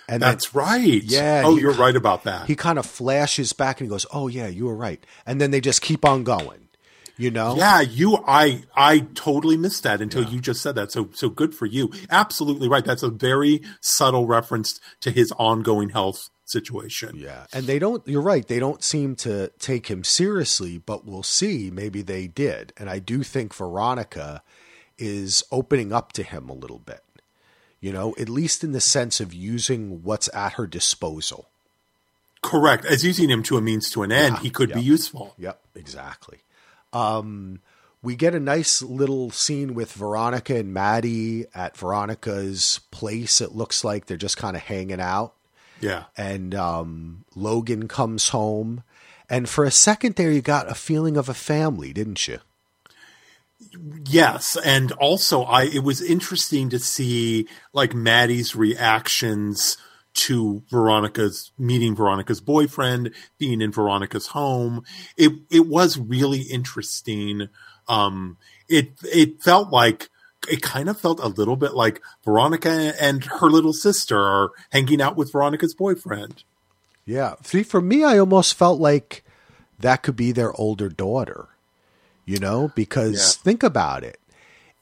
and 0.06 0.22
then 0.22 0.30
That's 0.32 0.54
right. 0.54 1.02
Yeah, 1.02 1.42
Oh, 1.46 1.54
he- 1.54 1.62
you're 1.62 1.72
right 1.72 1.96
about 1.96 2.24
that. 2.24 2.46
he 2.46 2.54
kind 2.56 2.78
of 2.78 2.84
flashes 2.86 3.52
back 3.54 3.80
and 3.80 3.86
he 3.86 3.90
goes 3.90 4.06
oh 4.12 4.28
yeah 4.28 4.46
you 4.48 4.66
were 4.66 4.76
right 4.76 5.04
and 5.26 5.40
then 5.40 5.50
they 5.50 5.60
just 5.60 5.80
keep 5.82 6.04
on 6.04 6.24
going 6.24 6.68
you 7.16 7.30
know 7.30 7.56
Yeah, 7.56 7.80
you 7.80 8.18
I 8.26 8.64
I 8.76 9.06
totally 9.14 9.56
missed 9.56 9.84
that 9.84 10.00
until 10.00 10.24
you 10.24 10.40
just 10.40 10.60
said 10.60 10.74
that. 10.74 10.90
So 10.90 11.10
so 11.14 11.28
good 11.28 11.54
for 11.54 11.64
you. 11.64 11.92
Absolutely 12.10 12.66
right. 12.68 12.84
That's 12.84 13.04
a 13.04 13.08
very 13.08 13.62
subtle 13.80 14.26
reference 14.26 14.80
to 15.00 15.12
his 15.12 15.32
ongoing 15.38 15.90
health 15.90 16.28
situation. 16.54 17.16
Yeah. 17.16 17.46
And 17.52 17.66
they 17.66 17.78
don't, 17.78 18.06
you're 18.06 18.22
right, 18.22 18.46
they 18.46 18.58
don't 18.58 18.82
seem 18.82 19.14
to 19.16 19.48
take 19.58 19.88
him 19.88 20.04
seriously, 20.04 20.78
but 20.78 21.04
we'll 21.04 21.22
see. 21.22 21.70
Maybe 21.70 22.00
they 22.00 22.26
did. 22.26 22.72
And 22.76 22.88
I 22.88 22.98
do 22.98 23.22
think 23.22 23.54
Veronica 23.54 24.42
is 24.96 25.44
opening 25.50 25.92
up 25.92 26.12
to 26.12 26.22
him 26.22 26.48
a 26.48 26.54
little 26.54 26.78
bit, 26.78 27.02
you 27.80 27.92
know, 27.92 28.14
at 28.18 28.28
least 28.28 28.64
in 28.64 28.72
the 28.72 28.80
sense 28.80 29.20
of 29.20 29.34
using 29.34 30.02
what's 30.02 30.32
at 30.34 30.54
her 30.54 30.66
disposal. 30.66 31.48
Correct. 32.42 32.84
As 32.84 33.02
using 33.04 33.30
him 33.30 33.42
to 33.44 33.56
a 33.56 33.60
means 33.60 33.90
to 33.90 34.02
an 34.02 34.12
end, 34.12 34.36
Yeah, 34.36 34.42
he 34.42 34.50
could 34.50 34.72
be 34.72 34.82
useful. 34.82 35.34
Yep, 35.38 35.60
exactly. 35.74 36.38
Um, 36.92 37.60
we 38.02 38.16
get 38.16 38.34
a 38.34 38.40
nice 38.40 38.82
little 38.82 39.30
scene 39.30 39.72
with 39.72 39.92
Veronica 39.92 40.56
and 40.56 40.74
Maddie 40.74 41.46
at 41.54 41.74
Veronica's 41.76 42.80
place. 42.90 43.40
It 43.40 43.52
looks 43.52 43.82
like 43.82 44.06
they're 44.06 44.18
just 44.18 44.36
kind 44.36 44.56
of 44.56 44.62
hanging 44.62 45.00
out. 45.00 45.32
Yeah. 45.84 46.04
and 46.16 46.54
um, 46.54 47.24
Logan 47.34 47.88
comes 47.88 48.30
home. 48.30 48.82
And 49.28 49.48
for 49.48 49.64
a 49.64 49.70
second 49.70 50.16
there, 50.16 50.30
you 50.30 50.42
got 50.42 50.70
a 50.70 50.74
feeling 50.74 51.16
of 51.16 51.28
a 51.28 51.34
family, 51.34 51.92
didn't 51.92 52.28
you? 52.28 52.38
Yes, 54.06 54.56
and 54.64 54.92
also 54.92 55.42
I 55.42 55.64
it 55.64 55.82
was 55.84 56.02
interesting 56.02 56.68
to 56.70 56.78
see 56.78 57.48
like 57.72 57.94
Maddie's 57.94 58.54
reactions 58.54 59.76
to 60.14 60.62
Veronica's 60.70 61.50
meeting 61.58 61.96
Veronica's 61.96 62.40
boyfriend, 62.40 63.12
being 63.38 63.60
in 63.60 63.72
Veronica's 63.72 64.28
home. 64.28 64.84
It 65.16 65.32
it 65.50 65.66
was 65.66 65.98
really 65.98 66.42
interesting. 66.42 67.48
Um 67.88 68.36
it 68.68 68.92
it 69.02 69.42
felt 69.42 69.70
like 69.70 70.10
it 70.48 70.62
kind 70.62 70.88
of 70.88 71.00
felt 71.00 71.20
a 71.20 71.28
little 71.28 71.56
bit 71.56 71.74
like 71.74 72.00
Veronica 72.24 72.92
and 73.00 73.24
her 73.24 73.48
little 73.48 73.72
sister 73.72 74.18
are 74.18 74.50
hanging 74.72 75.00
out 75.00 75.16
with 75.16 75.32
Veronica's 75.32 75.74
boyfriend. 75.74 76.42
Yeah. 77.06 77.34
See, 77.42 77.62
for 77.62 77.80
me, 77.80 78.04
I 78.04 78.18
almost 78.18 78.54
felt 78.54 78.80
like 78.80 79.24
that 79.78 80.02
could 80.02 80.16
be 80.16 80.32
their 80.32 80.52
older 80.58 80.88
daughter, 80.88 81.48
you 82.24 82.38
know, 82.38 82.70
because 82.74 83.14
Yeah. 83.38 83.42
think 83.42 83.62
about 83.62 84.04
it. 84.04 84.18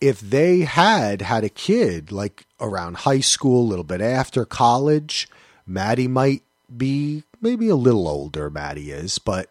If 0.00 0.20
they 0.20 0.60
had 0.60 1.22
had 1.22 1.44
a 1.44 1.48
kid 1.48 2.10
like 2.12 2.44
around 2.60 2.98
high 2.98 3.20
school, 3.20 3.62
a 3.62 3.68
little 3.68 3.84
bit 3.84 4.00
after 4.00 4.44
college, 4.44 5.28
Maddie 5.66 6.08
might 6.08 6.42
be 6.76 7.22
maybe 7.40 7.68
a 7.68 7.76
little 7.76 8.06
older, 8.08 8.50
Maddie 8.50 8.90
is, 8.90 9.18
but 9.18 9.48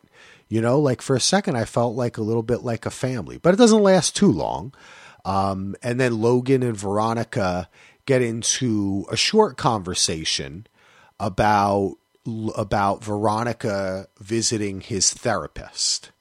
you 0.49 0.59
know, 0.61 0.77
like 0.79 1.01
for 1.01 1.15
a 1.15 1.19
second, 1.21 1.55
I 1.55 1.63
felt 1.63 1.95
like 1.95 2.17
a 2.17 2.21
little 2.23 2.43
bit 2.43 2.63
like 2.63 2.85
a 2.85 2.89
family, 2.91 3.37
but 3.37 3.53
it 3.53 3.57
doesn't 3.57 3.83
last 3.83 4.15
too 4.15 4.29
long. 4.31 4.73
Um, 5.25 5.75
and 5.83 5.99
then 5.99 6.21
Logan 6.21 6.63
and 6.63 6.75
Veronica 6.75 7.69
get 8.05 8.21
into 8.21 9.05
a 9.11 9.15
short 9.15 9.57
conversation 9.57 10.67
about 11.19 11.95
about 12.55 13.03
Veronica 13.03 14.07
visiting 14.19 14.81
his 14.81 15.11
therapist. 15.11 16.11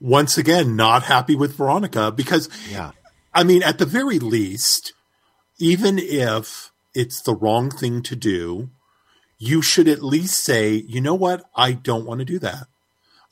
Once 0.00 0.36
again, 0.36 0.76
not 0.76 1.04
happy 1.04 1.34
with 1.34 1.56
Veronica 1.56 2.12
because 2.12 2.48
Yeah. 2.70 2.92
I 3.34 3.44
mean, 3.44 3.62
at 3.62 3.78
the 3.78 3.86
very 3.86 4.18
least, 4.18 4.92
even 5.58 5.98
if 5.98 6.70
it's 6.94 7.22
the 7.22 7.34
wrong 7.34 7.70
thing 7.70 8.02
to 8.02 8.16
do, 8.16 8.70
you 9.38 9.62
should 9.62 9.88
at 9.88 10.02
least 10.02 10.44
say, 10.44 10.74
you 10.86 11.00
know 11.00 11.14
what, 11.14 11.44
I 11.54 11.72
don't 11.72 12.04
want 12.04 12.18
to 12.18 12.24
do 12.24 12.38
that. 12.40 12.66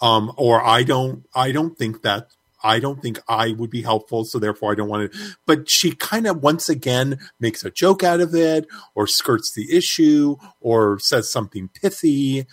Um, 0.01 0.33
or 0.37 0.65
I 0.65 0.83
don't, 0.83 1.27
I 1.35 1.53
don't 1.53 1.77
think 1.77 2.03
that, 2.03 2.29
I 2.63 2.79
don't 2.79 3.03
think 3.03 3.21
I 3.29 3.53
would 3.53 3.71
be 3.71 3.83
helpful, 3.83 4.25
so 4.25 4.39
therefore 4.39 4.73
I 4.73 4.75
don't 4.75 4.89
want 4.89 5.13
to. 5.13 5.19
But 5.47 5.71
she 5.71 5.93
kind 5.93 6.27
of 6.27 6.43
once 6.43 6.69
again 6.69 7.19
makes 7.39 7.65
a 7.65 7.71
joke 7.71 8.03
out 8.03 8.21
of 8.21 8.35
it, 8.35 8.67
or 8.95 9.07
skirts 9.07 9.53
the 9.55 9.77
issue, 9.77 10.37
or 10.61 10.99
says 11.01 11.31
something 11.31 11.69
pithy 11.69 12.47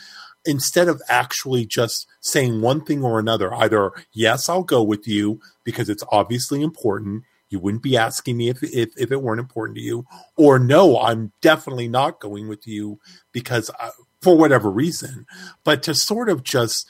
instead 0.46 0.88
of 0.88 1.02
actually 1.10 1.65
just 1.65 2.08
saying 2.22 2.62
one 2.62 2.84
thing 2.84 3.04
or 3.04 3.20
another. 3.20 3.54
Either 3.54 3.91
yes, 4.13 4.48
I'll 4.50 4.63
go 4.63 4.82
with 4.82 5.08
you 5.08 5.39
because 5.63 5.89
it's 5.89 6.04
obviously 6.12 6.62
important. 6.62 7.24
You 7.50 7.60
wouldn't 7.60 7.84
be 7.84 7.96
asking 7.96 8.38
me 8.38 8.50
if, 8.50 8.62
if, 8.63 8.89
if 8.98 9.12
it 9.12 9.22
weren't 9.22 9.39
important 9.39 9.78
to 9.78 9.84
you, 9.84 10.06
or 10.36 10.60
no, 10.60 11.00
I'm 11.00 11.32
definitely 11.41 11.88
not 11.88 12.20
going 12.20 12.48
with 12.48 12.67
you 12.67 13.00
because 13.32 13.72
I, 13.80 13.91
for 14.22 14.36
whatever 14.38 14.70
reason. 14.70 15.26
But 15.63 15.84
to 15.84 15.93
sort 15.93 16.30
of 16.30 16.43
just 16.43 16.88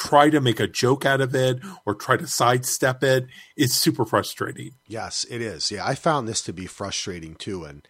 try 0.00 0.30
to 0.30 0.40
make 0.40 0.58
a 0.58 0.66
joke 0.66 1.04
out 1.04 1.20
of 1.20 1.34
it 1.34 1.60
or 1.84 1.94
try 1.94 2.16
to 2.16 2.26
sidestep 2.26 3.04
it, 3.04 3.26
is 3.56 3.74
super 3.74 4.06
frustrating. 4.06 4.72
Yes, 4.86 5.26
it 5.28 5.42
is. 5.42 5.70
Yeah, 5.70 5.86
I 5.86 5.94
found 5.94 6.26
this 6.26 6.40
to 6.42 6.54
be 6.54 6.64
frustrating 6.64 7.34
too. 7.34 7.64
And 7.64 7.86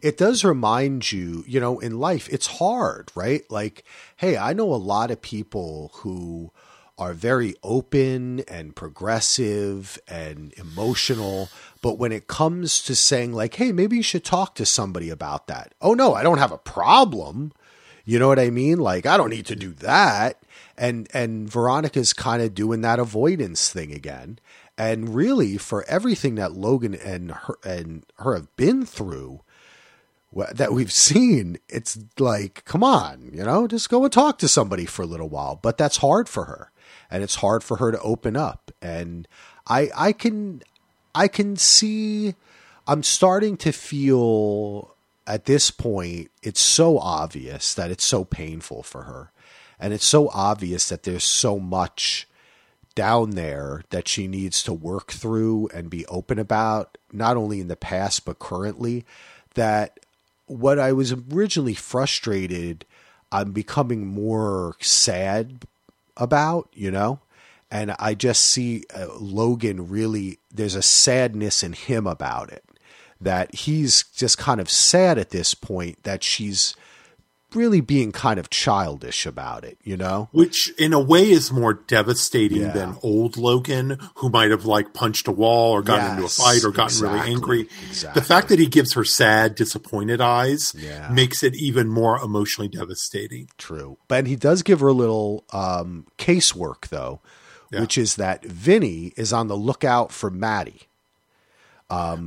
it 0.00 0.18
does 0.18 0.44
remind 0.44 1.12
you, 1.12 1.44
you 1.46 1.60
know, 1.60 1.78
in 1.78 2.00
life, 2.00 2.28
it's 2.30 2.58
hard, 2.58 3.12
right? 3.14 3.48
Like, 3.48 3.84
hey, 4.16 4.36
I 4.36 4.52
know 4.52 4.74
a 4.74 4.76
lot 4.76 5.12
of 5.12 5.22
people 5.22 5.92
who 5.94 6.50
are 6.98 7.14
very 7.14 7.54
open 7.62 8.40
and 8.40 8.74
progressive 8.74 10.00
and 10.08 10.52
emotional. 10.54 11.48
But 11.80 11.96
when 11.96 12.10
it 12.10 12.26
comes 12.26 12.82
to 12.82 12.96
saying, 12.96 13.32
like, 13.32 13.54
hey, 13.54 13.70
maybe 13.70 13.96
you 13.96 14.02
should 14.02 14.24
talk 14.24 14.56
to 14.56 14.66
somebody 14.66 15.10
about 15.10 15.46
that. 15.46 15.74
Oh, 15.80 15.94
no, 15.94 16.14
I 16.14 16.24
don't 16.24 16.38
have 16.38 16.52
a 16.52 16.58
problem. 16.58 17.52
You 18.04 18.18
know 18.18 18.26
what 18.26 18.40
I 18.40 18.50
mean? 18.50 18.78
Like, 18.78 19.06
I 19.06 19.16
don't 19.16 19.30
need 19.30 19.46
to 19.46 19.56
do 19.56 19.72
that. 19.74 20.42
And, 20.76 21.08
and 21.12 21.50
Veronica's 21.50 22.12
kind 22.12 22.42
of 22.42 22.54
doing 22.54 22.80
that 22.80 22.98
avoidance 22.98 23.70
thing 23.70 23.92
again. 23.92 24.38
And 24.78 25.14
really, 25.14 25.58
for 25.58 25.84
everything 25.84 26.36
that 26.36 26.52
Logan 26.52 26.94
and 26.94 27.30
her, 27.32 27.58
and 27.62 28.04
her 28.18 28.34
have 28.34 28.54
been 28.56 28.86
through, 28.86 29.42
that 30.54 30.72
we've 30.72 30.92
seen, 30.92 31.58
it's 31.68 31.98
like, 32.18 32.64
come 32.64 32.82
on, 32.82 33.30
you 33.34 33.44
know, 33.44 33.66
just 33.66 33.90
go 33.90 34.04
and 34.04 34.12
talk 34.12 34.38
to 34.38 34.48
somebody 34.48 34.86
for 34.86 35.02
a 35.02 35.06
little 35.06 35.28
while. 35.28 35.58
But 35.60 35.76
that's 35.76 35.98
hard 35.98 36.28
for 36.28 36.46
her 36.46 36.72
and 37.12 37.22
it's 37.22 37.36
hard 37.36 37.62
for 37.62 37.76
her 37.76 37.92
to 37.92 38.00
open 38.00 38.36
up. 38.36 38.72
And 38.80 39.28
I 39.68 39.90
I 39.94 40.12
can 40.12 40.62
I 41.14 41.28
can 41.28 41.56
see 41.56 42.34
I'm 42.88 43.02
starting 43.02 43.56
to 43.58 43.70
feel 43.70 44.96
at 45.26 45.44
this 45.44 45.70
point 45.70 46.30
it's 46.42 46.60
so 46.60 46.98
obvious 46.98 47.74
that 47.74 47.90
it's 47.90 48.04
so 48.04 48.24
painful 48.24 48.82
for 48.82 49.02
her. 49.02 49.30
And 49.82 49.92
it's 49.92 50.06
so 50.06 50.30
obvious 50.32 50.88
that 50.90 51.02
there's 51.02 51.24
so 51.24 51.58
much 51.58 52.28
down 52.94 53.30
there 53.30 53.82
that 53.90 54.06
she 54.06 54.28
needs 54.28 54.62
to 54.62 54.72
work 54.72 55.10
through 55.10 55.68
and 55.74 55.90
be 55.90 56.06
open 56.06 56.38
about, 56.38 56.96
not 57.12 57.36
only 57.36 57.60
in 57.60 57.66
the 57.66 57.74
past 57.74 58.24
but 58.24 58.38
currently, 58.38 59.04
that 59.54 59.98
what 60.46 60.78
I 60.78 60.92
was 60.92 61.12
originally 61.12 61.74
frustrated, 61.74 62.84
I'm 63.32 63.50
becoming 63.50 64.06
more 64.06 64.76
sad 64.80 65.66
about, 66.16 66.68
you 66.72 66.92
know? 66.92 67.18
And 67.68 67.96
I 67.98 68.14
just 68.14 68.46
see 68.46 68.84
uh, 68.94 69.08
Logan 69.18 69.88
really, 69.88 70.38
there's 70.54 70.76
a 70.76 70.82
sadness 70.82 71.64
in 71.64 71.72
him 71.72 72.06
about 72.06 72.52
it. 72.52 72.62
That 73.20 73.52
he's 73.52 74.04
just 74.14 74.38
kind 74.38 74.60
of 74.60 74.70
sad 74.70 75.18
at 75.18 75.30
this 75.30 75.54
point 75.54 76.04
that 76.04 76.22
she's 76.22 76.76
really 77.54 77.80
being 77.80 78.12
kind 78.12 78.38
of 78.40 78.50
childish 78.50 79.26
about 79.26 79.64
it, 79.64 79.78
you 79.82 79.96
know? 79.96 80.28
Which 80.32 80.72
in 80.78 80.92
a 80.92 81.00
way 81.00 81.30
is 81.30 81.52
more 81.52 81.74
devastating 81.74 82.62
Yeah. 82.62 82.72
than 82.72 82.98
old 83.02 83.36
Logan, 83.36 83.98
who 84.16 84.28
might 84.30 84.50
have 84.50 84.64
like 84.64 84.94
punched 84.94 85.28
a 85.28 85.32
wall 85.32 85.72
or 85.72 85.82
gotten 85.82 86.12
into 86.12 86.24
a 86.24 86.28
fight 86.28 86.64
or 86.64 86.70
gotten 86.70 87.00
really 87.00 87.20
angry. 87.30 87.68
exactly. 87.88 88.20
The 88.20 88.26
fact 88.26 88.48
that 88.48 88.58
he 88.58 88.66
gives 88.66 88.94
her 88.94 89.04
sad, 89.04 89.54
disappointed 89.54 90.20
eyes 90.20 90.74
Yeah. 90.76 91.08
makes 91.10 91.42
it 91.42 91.54
even 91.56 91.88
more 91.88 92.18
emotionally 92.18 92.68
devastating. 92.68 93.48
True. 93.58 93.98
But 94.08 94.26
he 94.26 94.36
does 94.36 94.62
give 94.62 94.80
her 94.80 94.88
a 94.88 94.92
little 94.92 95.44
um, 95.52 96.06
casework, 96.18 96.88
though, 96.88 97.20
Yeah. 97.70 97.80
which 97.80 97.96
is 97.98 98.16
that 98.16 98.44
Vinny 98.44 99.12
is 99.16 99.32
on 99.32 99.48
the 99.48 99.56
lookout 99.56 100.12
for 100.12 100.30
Maddie. 100.30 100.88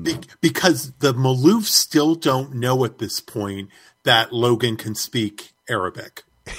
Be- 0.03 0.19
because 0.41 0.91
the 0.99 1.11
Maloofs 1.15 1.69
still 1.71 2.13
don't 2.13 2.53
know 2.53 2.85
at 2.85 2.99
this 2.99 3.19
point 3.19 3.69
that 4.05 4.33
Logan 4.33 4.77
can 4.77 4.95
speak 4.95 5.51
Arabic. 5.69 6.23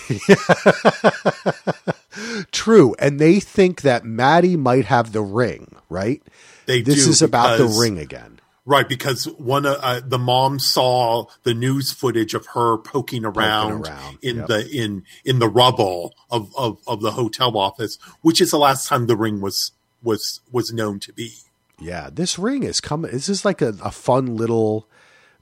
True. 2.52 2.94
And 2.98 3.18
they 3.18 3.40
think 3.40 3.80
that 3.82 4.04
Maddie 4.04 4.56
might 4.56 4.86
have 4.86 5.12
the 5.12 5.22
ring, 5.22 5.76
right? 5.88 6.22
They 6.66 6.82
This 6.82 7.06
is 7.06 7.22
about 7.22 7.58
the 7.58 7.66
ring 7.66 7.98
again. 7.98 8.40
Right, 8.68 8.88
because 8.88 9.26
one 9.38 9.64
uh, 9.64 9.78
uh, 9.80 10.00
the 10.04 10.18
mom 10.18 10.58
saw 10.58 11.26
the 11.44 11.54
news 11.54 11.92
footage 11.92 12.34
of 12.34 12.46
her 12.46 12.78
poking 12.78 13.24
around, 13.24 13.86
around, 13.86 14.18
in 14.22 14.38
yep. 14.38 14.48
the 14.48 14.68
in 14.68 15.04
in 15.24 15.38
the 15.38 15.48
rubble 15.48 16.12
of, 16.32 16.52
of 16.56 16.80
of 16.84 17.00
the 17.00 17.12
hotel 17.12 17.56
office, 17.56 17.96
which 18.22 18.40
is 18.40 18.50
the 18.50 18.58
last 18.58 18.88
time 18.88 19.06
the 19.06 19.16
ring 19.16 19.40
was 19.40 19.70
was 20.02 20.40
was 20.50 20.72
known 20.72 20.98
to 20.98 21.12
be. 21.12 21.34
Yeah, 21.78 22.10
this 22.12 22.40
ring 22.40 22.64
is 22.64 22.80
coming. 22.80 23.12
This 23.12 23.28
is 23.28 23.44
like 23.44 23.62
a, 23.62 23.76
a 23.84 23.92
fun 23.92 24.34
little 24.34 24.88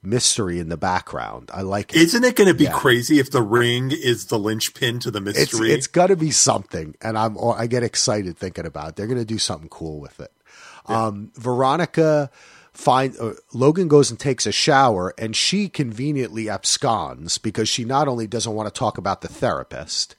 mystery 0.05 0.59
in 0.59 0.69
the 0.69 0.77
background. 0.77 1.49
I 1.53 1.61
like 1.61 1.93
it. 1.93 2.01
Isn't 2.01 2.23
it 2.23 2.35
going 2.35 2.47
to 2.47 2.53
be 2.53 2.65
Yeah. 2.65 2.71
crazy 2.73 3.19
if 3.19 3.31
the 3.31 3.41
ring 3.41 3.91
is 3.91 4.25
the 4.27 4.39
linchpin 4.39 4.99
to 4.99 5.11
the 5.11 5.21
mystery? 5.21 5.71
it's 5.71 5.87
got 5.87 6.07
to 6.07 6.15
be 6.15 6.31
something, 6.31 6.95
and 7.01 7.17
I'm 7.17 7.37
I 7.39 7.67
get 7.67 7.83
excited 7.83 8.37
thinking 8.37 8.65
about 8.65 8.89
it. 8.89 8.95
They're 8.95 9.07
going 9.07 9.19
to 9.19 9.25
do 9.25 9.37
something 9.39 9.69
cool 9.69 9.99
with 9.99 10.19
it. 10.19 10.31
Um, 10.87 11.31
Veronica 11.35 12.29
find 12.73 13.15
uh, 13.19 13.31
Logan 13.53 13.87
goes 13.87 14.11
and 14.11 14.19
takes 14.19 14.45
a 14.45 14.51
shower, 14.51 15.13
and 15.17 15.35
she 15.35 15.69
conveniently 15.69 16.45
absconds 16.49 17.37
because 17.41 17.67
she 17.69 17.85
not 17.85 18.07
only 18.07 18.27
doesn't 18.27 18.53
want 18.53 18.67
to 18.73 18.77
talk 18.79 18.97
about 18.97 19.21
the 19.21 19.27
therapist, 19.27 20.15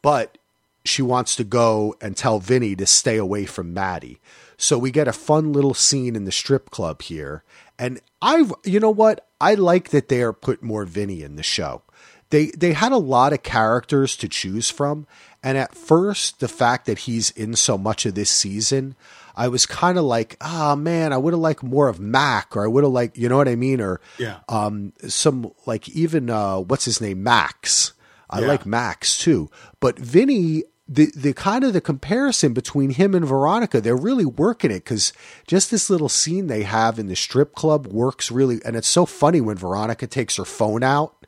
but 0.00 0.38
she 0.84 1.02
wants 1.02 1.36
to 1.36 1.44
go 1.44 1.94
and 2.00 2.16
tell 2.16 2.38
Vinny 2.38 2.74
to 2.76 2.86
stay 2.86 3.16
away 3.16 3.44
from 3.44 3.74
Maddie. 3.74 4.20
So 4.56 4.78
we 4.78 4.90
get 4.90 5.06
a 5.08 5.12
fun 5.12 5.52
little 5.52 5.74
scene 5.74 6.16
in 6.16 6.24
the 6.24 6.32
strip 6.32 6.70
club 6.70 7.02
here. 7.02 7.42
And 7.78 8.00
I, 8.20 8.48
you 8.64 8.80
know 8.80 8.90
what? 8.90 9.26
I 9.40 9.54
like 9.54 9.90
that 9.90 10.08
they 10.08 10.22
are 10.22 10.32
put 10.32 10.62
more 10.62 10.84
Vinny 10.84 11.22
in 11.22 11.36
the 11.36 11.42
show. 11.42 11.82
They 12.30 12.46
they 12.46 12.72
had 12.74 12.92
a 12.92 12.98
lot 12.98 13.32
of 13.32 13.42
characters 13.42 14.14
to 14.16 14.28
choose 14.28 14.68
from, 14.68 15.06
and 15.42 15.56
at 15.56 15.74
first, 15.74 16.40
the 16.40 16.48
fact 16.48 16.84
that 16.86 16.98
he's 17.00 17.30
in 17.30 17.54
so 17.56 17.78
much 17.78 18.04
of 18.04 18.14
this 18.14 18.28
season, 18.30 18.96
I 19.34 19.48
was 19.48 19.64
kind 19.64 19.96
of 19.96 20.04
like, 20.04 20.36
ah, 20.42 20.74
man, 20.74 21.14
I 21.14 21.16
would 21.16 21.32
have 21.32 21.40
liked 21.40 21.62
more 21.62 21.88
of 21.88 22.00
Mac, 22.00 22.54
or 22.54 22.64
I 22.64 22.68
would 22.68 22.84
have 22.84 22.92
liked, 22.92 23.16
you 23.16 23.30
know 23.30 23.38
what 23.38 23.48
I 23.48 23.54
mean, 23.56 23.80
or 23.80 24.02
Yeah. 24.18 24.40
um, 24.50 24.92
some 25.06 25.52
like 25.64 25.88
even 25.88 26.28
uh, 26.28 26.58
what's 26.58 26.84
his 26.84 27.00
name, 27.00 27.22
Max. 27.22 27.94
I 28.28 28.40
Yeah. 28.40 28.48
like 28.48 28.66
Max 28.66 29.16
too, 29.16 29.50
but 29.80 29.98
Vinny. 29.98 30.64
The, 30.88 31.12
the 31.14 31.34
kind 31.34 31.64
of 31.64 31.74
the 31.74 31.82
comparison 31.82 32.54
between 32.54 32.90
him 32.90 33.14
and 33.14 33.26
Veronica, 33.26 33.80
they're 33.80 33.94
really 33.94 34.24
working 34.24 34.70
it 34.70 34.84
because 34.84 35.12
just 35.46 35.70
this 35.70 35.90
little 35.90 36.08
scene 36.08 36.46
they 36.46 36.62
have 36.62 36.98
in 36.98 37.08
the 37.08 37.16
strip 37.16 37.54
club 37.54 37.86
works 37.86 38.30
really, 38.30 38.60
and 38.64 38.74
it's 38.74 38.88
so 38.88 39.04
funny 39.04 39.40
when 39.42 39.56
Veronica 39.56 40.06
takes 40.06 40.36
her 40.36 40.46
phone 40.46 40.82
out 40.82 41.26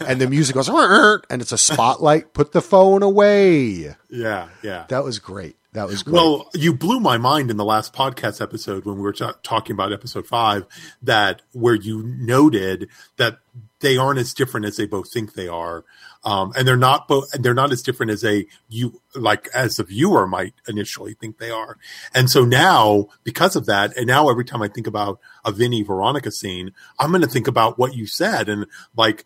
and 0.00 0.20
the 0.20 0.28
music 0.28 0.54
goes 0.54 0.68
and 1.30 1.42
it's 1.42 1.52
a 1.52 1.58
spotlight. 1.58 2.32
Put 2.32 2.52
the 2.52 2.62
phone 2.62 3.02
away. 3.02 3.94
yeah, 4.08 4.48
yeah. 4.62 4.84
That 4.88 5.04
was 5.04 5.18
great. 5.18 5.56
That 5.72 5.88
was 5.88 6.02
great. 6.02 6.14
Well, 6.14 6.48
you 6.54 6.72
blew 6.72 7.00
my 7.00 7.18
mind 7.18 7.50
in 7.50 7.58
the 7.58 7.64
last 7.64 7.92
podcast 7.92 8.40
episode 8.40 8.86
when 8.86 8.96
we 8.96 9.02
were 9.02 9.12
ta- 9.12 9.34
talking 9.42 9.74
about 9.74 9.92
episode 9.92 10.26
five, 10.26 10.64
that 11.02 11.42
where 11.52 11.74
you 11.74 12.02
noted 12.02 12.88
that 13.18 13.40
they 13.80 13.98
aren't 13.98 14.18
as 14.18 14.32
different 14.32 14.64
as 14.64 14.78
they 14.78 14.86
both 14.86 15.12
think 15.12 15.34
they 15.34 15.48
are, 15.48 15.84
um, 16.26 16.52
and 16.56 16.66
they're 16.66 16.76
not 16.76 17.06
both. 17.06 17.30
They're 17.30 17.54
not 17.54 17.70
as 17.70 17.82
different 17.82 18.10
as 18.10 18.24
a 18.24 18.46
you 18.68 19.00
like 19.14 19.48
as 19.54 19.76
the 19.76 19.84
viewer 19.84 20.26
might 20.26 20.54
initially 20.66 21.14
think 21.14 21.38
they 21.38 21.52
are. 21.52 21.78
And 22.12 22.28
so 22.28 22.44
now, 22.44 23.06
because 23.22 23.54
of 23.54 23.66
that, 23.66 23.96
and 23.96 24.08
now 24.08 24.28
every 24.28 24.44
time 24.44 24.60
I 24.60 24.66
think 24.66 24.88
about 24.88 25.20
a 25.44 25.52
Vinnie 25.52 25.84
Veronica 25.84 26.32
scene, 26.32 26.72
I'm 26.98 27.10
going 27.10 27.22
to 27.22 27.28
think 27.28 27.46
about 27.46 27.78
what 27.78 27.94
you 27.94 28.08
said, 28.08 28.48
and 28.48 28.66
like 28.96 29.24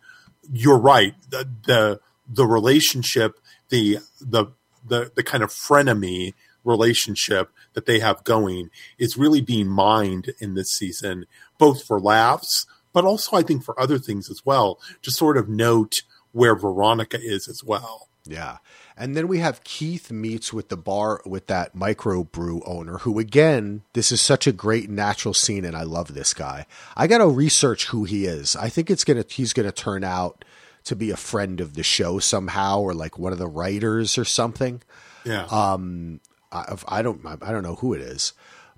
you're 0.53 0.79
right. 0.79 1.15
The 1.31 1.49
the 1.65 2.01
the 2.29 2.47
relationship, 2.47 3.41
the 3.71 4.01
the 4.21 4.53
the 4.87 5.11
the 5.17 5.23
kind 5.23 5.43
of 5.43 5.49
frenemy 5.49 6.35
relationship 6.65 7.49
that 7.73 7.87
they 7.87 8.01
have 8.01 8.25
going 8.25 8.69
is 8.99 9.17
really 9.17 9.41
being 9.41 9.69
mined 9.69 10.35
in 10.39 10.53
this 10.53 10.71
season, 10.71 11.25
both 11.57 11.83
for 11.83 11.99
laughs, 11.99 12.67
but 12.93 13.07
also 13.07 13.39
I 13.39 13.43
think 13.43 13.65
for 13.65 13.81
other 13.81 13.99
things 13.99 14.31
as 14.31 14.43
well, 14.45 14.79
to 15.01 15.11
sort 15.11 15.39
of 15.39 15.49
note 15.49 16.03
where 16.33 16.55
Veronica 16.55 17.19
is 17.21 17.49
as 17.49 17.65
well. 17.65 18.09
Yeah. 18.27 18.59
And 18.97 19.17
then 19.17 19.29
we 19.29 19.39
have 19.39 19.65
Keith 19.65 20.11
meets 20.11 20.53
with 20.53 20.69
the 20.69 20.77
bar 20.77 21.23
with 21.25 21.47
that 21.47 21.75
micro 21.75 22.23
brew 22.23 22.63
owner 22.67 22.99
who 22.99 23.19
again, 23.19 23.83
this 23.95 24.13
is 24.13 24.21
such 24.21 24.47
a 24.47 24.53
great 24.53 24.91
natural 24.91 25.35
scene 25.35 25.65
and 25.65 25.77
I 25.77 25.85
love 25.85 26.15
this 26.15 26.35
guy. 26.35 26.67
I 26.97 27.07
got 27.07 27.19
to 27.19 27.27
research 27.29 27.87
who 27.87 28.05
he 28.05 28.27
is. 28.27 28.55
I 28.57 28.69
think 28.69 28.91
it's 28.91 29.05
to 29.05 29.25
he's 29.29 29.53
going 29.53 29.67
to 29.67 29.73
turn 29.73 30.05
out 30.05 30.45
to 30.85 30.97
be 30.97 31.11
a 31.11 31.17
friend 31.17 31.61
of 31.61 31.75
the 31.75 31.83
show 31.83 32.19
somehow 32.19 32.81
or 32.81 32.95
like 32.95 33.19
one 33.19 33.33
of 33.33 33.39
the 33.39 33.49
writers 33.49 34.19
or 34.19 34.25
something. 34.25 34.83
Yeah. 35.25 35.47
Um, 35.47 36.21
I, 36.53 36.77
I 36.89 37.03
don't 37.03 37.25
I 37.25 37.53
don't 37.53 37.63
know 37.63 37.77
who 37.77 37.95
it 37.95 38.01
is, 38.01 38.33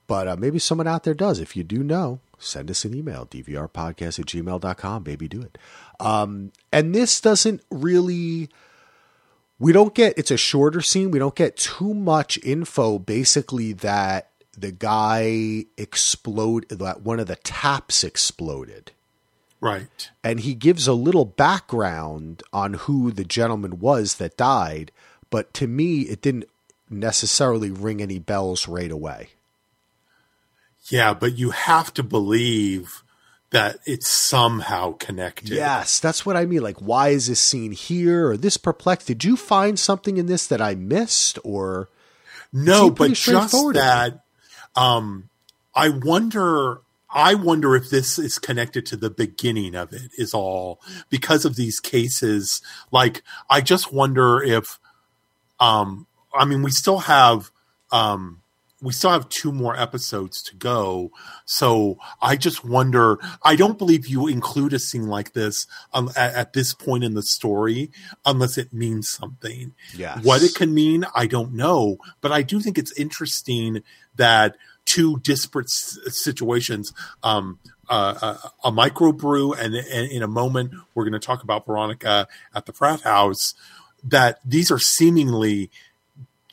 but 0.06 0.28
uh, 0.28 0.36
maybe 0.36 0.58
someone 0.58 0.86
out 0.86 1.04
there 1.04 1.14
does. 1.14 1.40
If 1.40 1.56
you 1.56 1.64
do 1.64 1.82
know, 1.82 2.20
send 2.38 2.70
us 2.70 2.84
an 2.84 2.94
email, 2.94 3.26
dvrpodcast 3.26 4.18
at 4.18 4.26
gmail.com. 4.26 5.02
Baby, 5.02 5.28
do 5.28 5.42
it. 5.42 5.58
Um, 6.00 6.52
and 6.72 6.94
this 6.94 7.20
doesn't 7.20 7.62
really, 7.70 8.48
we 9.58 9.72
don't 9.72 9.94
get, 9.94 10.18
it's 10.18 10.30
a 10.30 10.36
shorter 10.36 10.80
scene. 10.80 11.10
We 11.10 11.18
don't 11.18 11.34
get 11.34 11.56
too 11.56 11.94
much 11.94 12.38
info, 12.42 12.98
basically, 12.98 13.72
that 13.74 14.30
the 14.56 14.72
guy 14.72 15.64
exploded, 15.76 16.78
that 16.78 17.02
one 17.02 17.20
of 17.20 17.26
the 17.26 17.36
taps 17.36 18.04
exploded. 18.04 18.92
Right. 19.60 20.10
And 20.24 20.40
he 20.40 20.54
gives 20.54 20.88
a 20.88 20.92
little 20.92 21.24
background 21.24 22.42
on 22.52 22.74
who 22.74 23.12
the 23.12 23.24
gentleman 23.24 23.78
was 23.78 24.16
that 24.16 24.36
died, 24.36 24.90
but 25.30 25.54
to 25.54 25.68
me, 25.68 26.00
it 26.02 26.20
didn't 26.20 26.46
necessarily 26.90 27.70
ring 27.70 28.02
any 28.02 28.18
bells 28.18 28.66
right 28.66 28.90
away. 28.90 29.30
Yeah, 30.88 31.14
but 31.14 31.38
you 31.38 31.50
have 31.50 31.94
to 31.94 32.02
believe 32.02 33.02
that 33.50 33.78
it's 33.84 34.10
somehow 34.10 34.92
connected. 34.92 35.50
Yes, 35.50 36.00
that's 36.00 36.26
what 36.26 36.36
I 36.36 36.46
mean. 36.46 36.62
Like, 36.62 36.78
why 36.78 37.10
is 37.10 37.28
this 37.28 37.40
scene 37.40 37.72
here 37.72 38.30
or 38.30 38.36
this 38.36 38.56
perplexed? 38.56 39.06
Did 39.06 39.24
you 39.24 39.36
find 39.36 39.78
something 39.78 40.16
in 40.16 40.26
this 40.26 40.46
that 40.46 40.60
I 40.60 40.74
missed 40.74 41.38
or? 41.44 41.88
No, 42.52 42.90
but 42.90 43.12
just 43.12 43.52
that, 43.74 44.24
um, 44.74 45.28
I 45.74 45.88
wonder, 45.88 46.80
I 47.08 47.34
wonder 47.34 47.76
if 47.76 47.88
this 47.88 48.18
is 48.18 48.38
connected 48.38 48.84
to 48.86 48.96
the 48.96 49.10
beginning 49.10 49.74
of 49.74 49.92
it 49.92 50.10
is 50.18 50.34
all 50.34 50.80
because 51.08 51.44
of 51.44 51.56
these 51.56 51.80
cases. 51.80 52.60
Like, 52.90 53.22
I 53.48 53.60
just 53.60 53.92
wonder 53.92 54.42
if, 54.42 54.78
um, 55.60 56.06
I 56.34 56.44
mean, 56.44 56.62
we 56.62 56.70
still 56.70 56.98
have, 56.98 57.50
um, 57.90 58.41
we 58.82 58.92
still 58.92 59.10
have 59.10 59.28
two 59.28 59.52
more 59.52 59.78
episodes 59.78 60.42
to 60.42 60.56
go. 60.56 61.12
So 61.46 61.98
I 62.20 62.36
just 62.36 62.64
wonder. 62.64 63.18
I 63.42 63.54
don't 63.54 63.78
believe 63.78 64.08
you 64.08 64.26
include 64.26 64.72
a 64.72 64.78
scene 64.78 65.06
like 65.06 65.32
this 65.32 65.66
um, 65.92 66.10
at, 66.16 66.34
at, 66.34 66.52
this 66.52 66.74
point 66.74 67.04
in 67.04 67.14
the 67.14 67.22
story 67.22 67.90
unless 68.26 68.58
it 68.58 68.72
means 68.72 69.08
something. 69.08 69.72
Yeah. 69.94 70.18
What 70.20 70.42
it 70.42 70.54
can 70.54 70.74
mean, 70.74 71.06
I 71.14 71.26
don't 71.26 71.54
know. 71.54 71.98
But 72.20 72.32
I 72.32 72.42
do 72.42 72.60
think 72.60 72.76
it's 72.76 72.98
interesting 72.98 73.82
that 74.16 74.56
two 74.84 75.20
disparate 75.20 75.66
s- 75.66 75.98
situations. 76.08 76.92
Um, 77.22 77.60
uh, 77.88 78.36
a, 78.64 78.68
a 78.68 78.72
microbrew, 78.72 79.58
and, 79.58 79.74
and 79.74 80.10
in 80.10 80.22
a 80.22 80.28
moment 80.28 80.72
we're 80.94 81.04
going 81.04 81.12
to 81.12 81.18
talk 81.18 81.42
about 81.42 81.66
Veronica 81.66 82.26
at 82.54 82.64
the 82.66 82.72
frat 82.72 83.02
house. 83.02 83.54
That 84.04 84.40
these 84.44 84.70
are 84.70 84.78
seemingly 84.78 85.70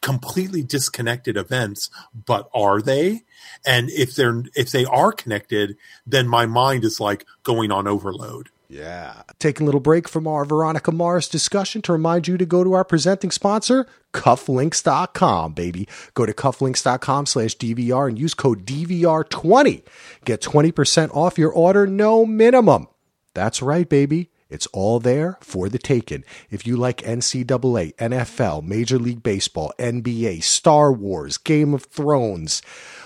completely 0.02 0.64
disconnected 0.64 1.38
events, 1.38 1.90
but 2.14 2.50
are 2.54 2.82
they? 2.82 3.24
And 3.66 3.90
if 3.90 4.16
they're 4.16 4.44
if 4.56 4.72
they 4.72 4.86
are 4.86 5.12
connected, 5.12 5.78
then 6.06 6.28
my 6.28 6.46
mind 6.46 6.84
is 6.84 7.00
like 7.00 7.26
going 7.44 7.72
on 7.72 7.88
overload. 7.88 8.50
Yeah. 8.72 9.24
Taking 9.40 9.64
a 9.64 9.66
little 9.66 9.82
break 9.82 10.08
from 10.08 10.28
our 10.28 10.46
Veronica 10.46 10.92
Mars 10.92 11.28
discussion 11.28 11.82
to 11.82 11.92
remind 11.92 12.28
you 12.28 12.38
to 12.38 12.46
go 12.46 12.64
to 12.64 12.74
our 12.74 12.86
presenting 12.86 13.32
sponsor, 13.32 13.88
cufflinks.com, 14.14 15.54
baby. 15.54 15.88
Go 16.14 16.28
to 16.28 16.34
cufflinks.com 16.34 17.26
slash 17.26 17.58
DVR 17.58 18.08
and 18.08 18.20
use 18.20 18.36
code 18.36 18.68
DVR20. 18.68 19.82
Get 20.24 20.42
20% 20.42 21.16
off 21.16 21.40
your 21.40 21.52
order, 21.52 21.88
no 21.88 22.28
minimum. 22.28 22.88
That's 23.34 23.64
right, 23.64 23.90
baby. 23.90 24.30
It's 24.50 24.68
all 24.68 25.00
there 25.00 25.38
for 25.42 25.70
the 25.70 25.78
taking. 25.78 26.24
If 26.50 26.66
you 26.66 26.76
like 26.76 26.98
NCAA, 27.04 27.96
NFL, 27.96 28.64
Major 28.64 28.98
League 28.98 29.22
Baseball, 29.22 29.72
NBA, 29.78 30.44
Star 30.44 30.92
Wars, 30.92 31.38
Game 31.38 31.74
of 31.74 31.84
Thrones, 31.86 32.62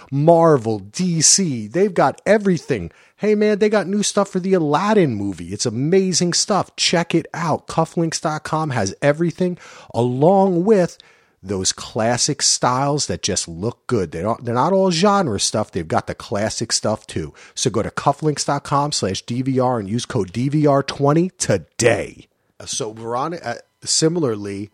Marvel, 0.10 0.79
DC, 0.79 1.71
they've 1.71 1.93
got 1.93 2.21
everything. 2.25 2.91
Hey 3.17 3.36
man, 3.36 3.60
they 3.60 3.69
got 3.69 3.88
new 3.88 4.03
stuff 4.03 4.29
for 4.29 4.39
the 4.39 4.53
Aladdin 4.53 5.15
movie. 5.15 5.53
It's 5.53 5.65
amazing 5.65 6.34
stuff. 6.34 6.75
Check 6.75 7.13
it 7.15 7.25
out. 7.34 7.67
Cufflinks.com 7.67 8.69
has 8.71 8.95
everything 9.01 9.58
along 9.93 10.65
with 10.65 10.97
those 11.43 11.73
classic 11.73 12.41
styles 12.41 13.08
that 13.08 13.21
just 13.21 13.47
look 13.47 13.86
good. 13.86 14.12
They 14.12 14.21
don't, 14.21 14.43
they're 14.45 14.56
not 14.56 14.73
all 14.73 14.91
genre 14.91 15.39
stuff. 15.39 15.71
They've 15.71 15.88
got 15.88 16.08
the 16.08 16.15
classic 16.15 16.71
stuff 16.71 17.06
too. 17.06 17.34
So 17.53 17.69
go 17.69 17.84
to 17.84 17.91
cufflinks.com 17.91 18.93
slash 18.93 19.25
DVR 19.25 19.79
and 19.79 19.89
use 19.89 20.06
code 20.06 20.32
DVR20 20.32 21.38
today. 21.38 22.27
So 22.65 22.93
Veronica, 22.93 23.47
uh, 23.47 23.56
similarly, 23.84 24.71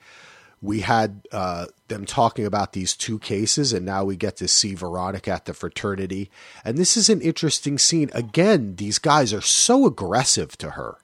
we 0.62 0.82
had 0.82 1.22
uh, 1.32 1.68
them 1.88 2.06
talking 2.06 2.46
about 2.46 2.74
these 2.74 2.96
two 2.96 3.18
cases, 3.18 3.72
and 3.72 3.86
now 3.86 4.04
we 4.04 4.16
get 4.16 4.36
to 4.38 4.48
see 4.48 4.76
Veronica 4.76 5.32
at 5.32 5.46
the 5.46 5.54
fraternity. 5.54 6.30
And 6.66 6.78
this 6.78 6.98
is 6.98 7.10
an 7.10 7.22
interesting 7.22 7.78
scene. 7.78 8.10
Again, 8.14 8.76
these 8.76 9.00
guys 9.00 9.34
are 9.34 9.42
so 9.42 9.86
aggressive 9.86 10.58
to 10.58 10.72
her 10.72 10.98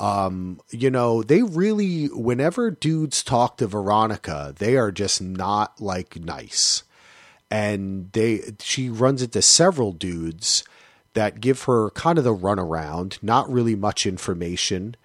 um, 0.00 0.60
you 0.70 0.90
know, 0.90 1.22
they 1.22 1.42
really, 1.42 2.06
whenever 2.06 2.70
dudes 2.70 3.22
talk 3.22 3.58
to 3.58 3.66
Veronica, 3.66 4.54
they 4.56 4.76
are 4.76 4.90
just 4.90 5.20
not 5.20 5.78
like 5.80 6.18
nice. 6.18 6.82
And 7.50 8.10
they, 8.12 8.54
she 8.60 8.88
runs 8.88 9.22
into 9.22 9.42
several 9.42 9.92
dudes 9.92 10.64
that 11.12 11.40
give 11.40 11.64
her 11.64 11.90
kind 11.90 12.16
of 12.16 12.24
the 12.24 12.34
runaround, 12.34 13.22
not 13.22 13.50
really 13.52 13.74
much 13.74 14.06
information. 14.06 14.96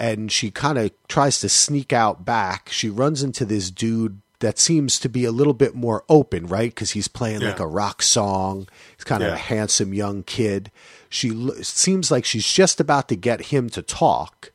And 0.00 0.32
she 0.32 0.50
kind 0.50 0.78
of 0.78 0.90
tries 1.06 1.40
to 1.40 1.48
sneak 1.48 1.92
out 1.92 2.24
back. 2.24 2.70
She 2.70 2.90
runs 2.90 3.22
into 3.22 3.44
this 3.44 3.70
dude 3.70 4.20
that 4.40 4.58
seems 4.58 5.00
to 5.00 5.08
be 5.08 5.24
a 5.24 5.32
little 5.32 5.54
bit 5.54 5.74
more 5.74 6.04
open, 6.08 6.46
right? 6.46 6.70
Because 6.70 6.92
he's 6.92 7.08
playing 7.08 7.40
yeah. 7.40 7.48
like 7.48 7.60
a 7.60 7.66
rock 7.66 8.02
song. 8.02 8.68
He's 8.96 9.04
kind 9.04 9.22
of 9.22 9.32
a 9.32 9.36
handsome 9.36 9.92
young 9.92 10.22
kid 10.22 10.70
she 11.08 11.30
seems 11.62 12.10
like 12.10 12.24
she's 12.24 12.50
just 12.50 12.80
about 12.80 13.08
to 13.08 13.16
get 13.16 13.46
him 13.46 13.70
to 13.70 13.82
talk, 13.82 14.52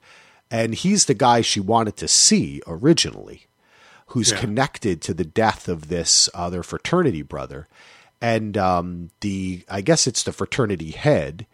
and 0.52 0.76
he's 0.76 1.06
the 1.06 1.14
guy 1.14 1.42
she 1.42 1.60
wanted 1.60 1.98
to 1.98 2.08
see 2.08 2.62
originally, 2.68 3.48
who's 4.08 4.32
yeah. 4.32 4.40
connected 4.40 5.02
to 5.02 5.14
the 5.14 5.26
death 5.26 5.68
of 5.68 5.88
this 5.88 6.30
other 6.34 6.62
fraternity 6.62 7.22
brother, 7.22 7.68
and 8.22 8.58
um, 8.58 9.10
the 9.22 9.66
I 9.70 9.82
guess 9.82 10.06
it's 10.06 10.24
the 10.24 10.32
fraternity 10.32 10.92
head 10.92 11.48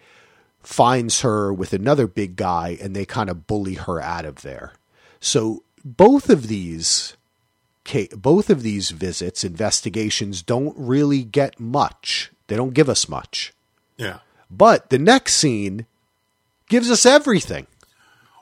finds 0.62 1.22
her 1.22 1.54
with 1.54 1.72
another 1.72 2.08
big 2.08 2.36
guy, 2.36 2.78
and 2.82 2.96
they 2.96 3.06
kind 3.06 3.30
of 3.30 3.48
bully 3.48 3.76
her 3.76 4.02
out 4.02 4.26
of 4.26 4.42
there. 4.42 4.74
So 5.22 5.64
both 5.86 6.30
of 6.30 6.48
these 6.48 7.16
both 8.16 8.50
of 8.50 8.64
these 8.64 8.92
visits 8.92 9.44
investigations 9.44 10.42
don't 10.42 10.76
really 10.78 11.24
get 11.24 11.60
much 11.60 12.32
they 12.48 12.56
don't 12.56 12.74
give 12.74 12.90
us 12.90 13.10
much 13.10 13.54
yeah 13.98 14.20
but 14.50 14.90
the 14.90 14.98
next 14.98 15.36
scene 15.36 15.86
gives 16.70 16.90
us 16.90 17.06
everything. 17.06 17.68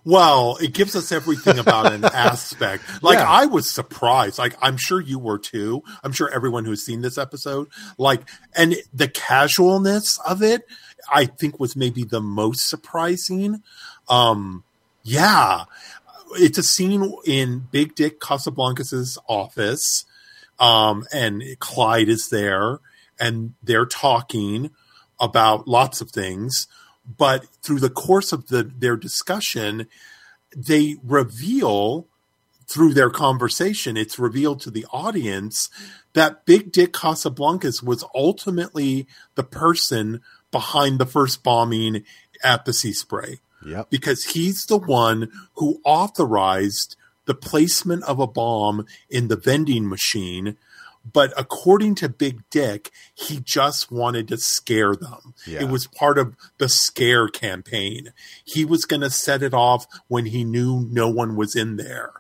Well, 0.05 0.57
it 0.61 0.73
gives 0.73 0.95
us 0.95 1.11
everything 1.11 1.59
about 1.59 1.91
an 1.91 2.05
aspect. 2.13 2.83
Like 3.01 3.17
yeah. 3.17 3.27
I 3.27 3.45
was 3.47 3.69
surprised. 3.69 4.37
Like 4.37 4.55
I'm 4.61 4.77
sure 4.77 5.01
you 5.01 5.19
were 5.19 5.39
too. 5.39 5.83
I'm 6.03 6.13
sure 6.13 6.29
everyone 6.29 6.63
who's 6.63 6.85
seen 6.85 7.01
this 7.01 7.17
episode, 7.17 7.67
like, 7.97 8.21
and 8.55 8.75
the 8.93 9.09
casualness 9.09 10.17
of 10.19 10.41
it, 10.41 10.61
I 11.11 11.25
think 11.25 11.59
was 11.59 11.75
maybe 11.75 12.03
the 12.05 12.21
most 12.21 12.69
surprising. 12.69 13.63
Um, 14.07 14.63
yeah, 15.03 15.65
it's 16.33 16.57
a 16.57 16.63
scene 16.63 17.13
in 17.25 17.67
Big 17.71 17.95
Dick 17.95 18.19
Casablancas's 18.19 19.17
office, 19.27 20.05
um, 20.59 21.05
and 21.13 21.43
Clyde 21.59 22.09
is 22.09 22.29
there, 22.29 22.79
and 23.19 23.53
they're 23.63 23.85
talking 23.85 24.71
about 25.19 25.67
lots 25.67 26.01
of 26.01 26.11
things, 26.11 26.67
but 27.05 27.45
through 27.61 27.79
the 27.79 27.89
course 27.89 28.31
of 28.31 28.47
the, 28.47 28.63
their 28.63 28.95
discussion, 28.95 29.87
they 30.55 30.95
reveal 31.03 32.07
through 32.67 32.93
their 32.93 33.09
conversation, 33.09 33.95
it's 33.95 34.19
revealed 34.19 34.59
to 34.61 34.69
the 34.69 34.85
audience 34.91 35.69
that 36.13 36.45
Big 36.45 36.71
Dick 36.71 36.91
Casablancas 36.91 37.81
was 37.81 38.03
ultimately 38.13 39.07
the 39.35 39.43
person 39.43 40.21
behind 40.51 40.99
the 40.99 41.05
first 41.05 41.43
bombing 41.43 42.03
at 42.43 42.65
the 42.65 42.73
Sea 42.73 42.91
Spray. 42.91 43.39
Yep. 43.65 43.89
Because 43.89 44.23
he's 44.23 44.65
the 44.65 44.77
one 44.77 45.31
who 45.55 45.81
authorized 45.83 46.95
the 47.25 47.33
placement 47.33 48.03
of 48.03 48.19
a 48.19 48.27
bomb 48.27 48.85
in 49.09 49.27
the 49.27 49.35
vending 49.35 49.89
machine 49.89 50.57
but 51.11 51.33
according 51.37 51.95
to 51.95 52.09
Big 52.09 52.41
Dick, 52.49 52.91
he 53.13 53.39
just 53.39 53.91
wanted 53.91 54.27
to 54.29 54.37
scare 54.37 54.95
them. 54.95 55.33
Yeah. 55.45 55.61
It 55.61 55.69
was 55.69 55.87
part 55.87 56.17
of 56.17 56.35
the 56.57 56.69
scare 56.69 57.27
campaign. 57.27 58.13
He 58.43 58.65
was 58.65 58.85
going 58.85 59.01
to 59.01 59.09
set 59.09 59.41
it 59.41 59.53
off 59.53 59.85
when 60.07 60.25
he 60.25 60.43
knew 60.43 60.87
no 60.91 61.07
one 61.07 61.35
was 61.35 61.55
in 61.55 61.77
there. 61.77 62.11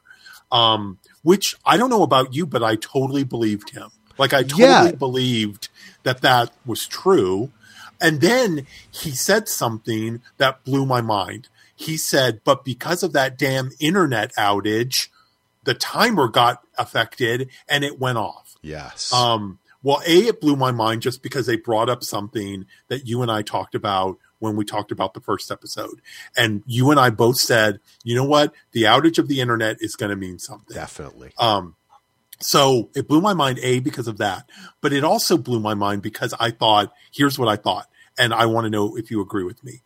Um, 0.51 0.99
which 1.23 1.55
I 1.65 1.75
don't 1.75 1.89
know 1.89 2.03
about 2.03 2.33
you, 2.33 2.45
but 2.45 2.63
I 2.63 2.75
totally 2.77 3.25
believed 3.25 3.71
him. 3.71 3.89
Like 4.17 4.33
I 4.33 4.43
totally 4.43 4.61
yeah. 4.61 4.91
believed 4.91 5.69
that 6.03 6.21
that 6.21 6.53
was 6.65 6.87
true. 6.87 7.51
And 7.99 8.21
then 8.21 8.67
he 8.91 9.11
said 9.11 9.47
something 9.47 10.21
that 10.37 10.63
blew 10.63 10.85
my 10.85 11.01
mind. 11.01 11.49
He 11.75 11.97
said, 11.97 12.41
but 12.43 12.65
because 12.65 13.03
of 13.03 13.13
that 13.13 13.37
damn 13.37 13.71
internet 13.79 14.33
outage, 14.35 15.09
the 15.63 15.73
timer 15.73 16.27
got 16.27 16.63
affected 16.77 17.49
and 17.69 17.83
it 17.83 17.99
went 17.99 18.17
off. 18.17 18.55
Yes. 18.61 19.13
Um, 19.13 19.59
well, 19.83 20.01
A, 20.05 20.27
it 20.27 20.41
blew 20.41 20.55
my 20.55 20.71
mind 20.71 21.01
just 21.01 21.21
because 21.21 21.45
they 21.45 21.55
brought 21.55 21.89
up 21.89 22.03
something 22.03 22.65
that 22.87 23.07
you 23.07 23.21
and 23.21 23.31
I 23.31 23.41
talked 23.41 23.75
about 23.75 24.17
when 24.39 24.55
we 24.55 24.65
talked 24.65 24.91
about 24.91 25.13
the 25.13 25.21
first 25.21 25.49
episode. 25.49 26.01
And 26.35 26.61
you 26.65 26.91
and 26.91 26.99
I 26.99 27.09
both 27.09 27.37
said, 27.37 27.79
you 28.03 28.15
know 28.15 28.25
what? 28.25 28.53
The 28.71 28.83
outage 28.83 29.17
of 29.17 29.27
the 29.27 29.39
internet 29.39 29.77
is 29.79 29.95
going 29.95 30.09
to 30.09 30.15
mean 30.15 30.39
something. 30.39 30.75
Definitely. 30.75 31.31
Um, 31.37 31.75
so 32.39 32.89
it 32.95 33.07
blew 33.07 33.21
my 33.21 33.33
mind, 33.33 33.59
A, 33.61 33.79
because 33.79 34.07
of 34.07 34.17
that. 34.17 34.49
But 34.81 34.93
it 34.93 35.03
also 35.03 35.37
blew 35.37 35.59
my 35.59 35.73
mind 35.73 36.01
because 36.01 36.33
I 36.39 36.51
thought, 36.51 36.93
here's 37.11 37.39
what 37.39 37.49
I 37.49 37.55
thought. 37.55 37.87
And 38.17 38.33
I 38.33 38.45
want 38.45 38.65
to 38.65 38.69
know 38.69 38.95
if 38.95 39.11
you 39.11 39.21
agree 39.21 39.43
with 39.43 39.63
me. 39.63 39.81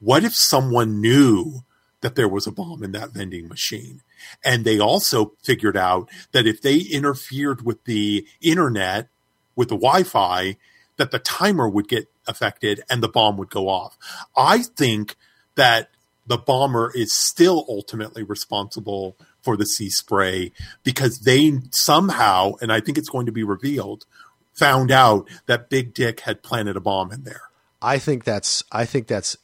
What 0.00 0.24
if 0.24 0.34
someone 0.34 1.00
knew 1.00 1.64
that 2.00 2.14
there 2.14 2.28
was 2.28 2.46
a 2.46 2.52
bomb 2.52 2.82
in 2.82 2.92
that 2.92 3.12
vending 3.12 3.48
machine? 3.48 4.02
And 4.44 4.64
they 4.64 4.78
also 4.78 5.32
figured 5.42 5.76
out 5.76 6.08
that 6.32 6.46
if 6.46 6.62
they 6.62 6.78
interfered 6.78 7.64
with 7.64 7.84
the 7.84 8.26
internet, 8.40 9.08
with 9.56 9.68
the 9.68 9.76
Wi 9.76 10.02
Fi, 10.02 10.56
that 10.96 11.10
the 11.10 11.18
timer 11.18 11.68
would 11.68 11.88
get 11.88 12.08
affected 12.26 12.82
and 12.88 13.02
the 13.02 13.08
bomb 13.08 13.36
would 13.36 13.50
go 13.50 13.68
off. 13.68 13.96
I 14.36 14.62
think 14.62 15.16
that 15.56 15.90
the 16.26 16.38
bomber 16.38 16.90
is 16.94 17.12
still 17.12 17.64
ultimately 17.68 18.22
responsible 18.22 19.16
for 19.44 19.56
the 19.56 19.66
sea 19.66 19.90
spray 19.90 20.50
because 20.82 21.20
they 21.20 21.60
somehow, 21.70 22.54
and 22.60 22.72
I 22.72 22.80
think 22.80 22.96
it's 22.98 23.10
going 23.10 23.26
to 23.26 23.32
be 23.32 23.44
revealed, 23.44 24.06
found 24.52 24.90
out 24.90 25.28
that 25.46 25.68
Big 25.68 25.92
Dick 25.92 26.20
had 26.20 26.42
planted 26.42 26.76
a 26.76 26.80
bomb 26.80 27.12
in 27.12 27.24
there. 27.24 27.42
I 27.82 27.98
think 27.98 28.24
that's 28.24 28.64
I 28.72 28.86
think 28.86 29.06
that's 29.06 29.36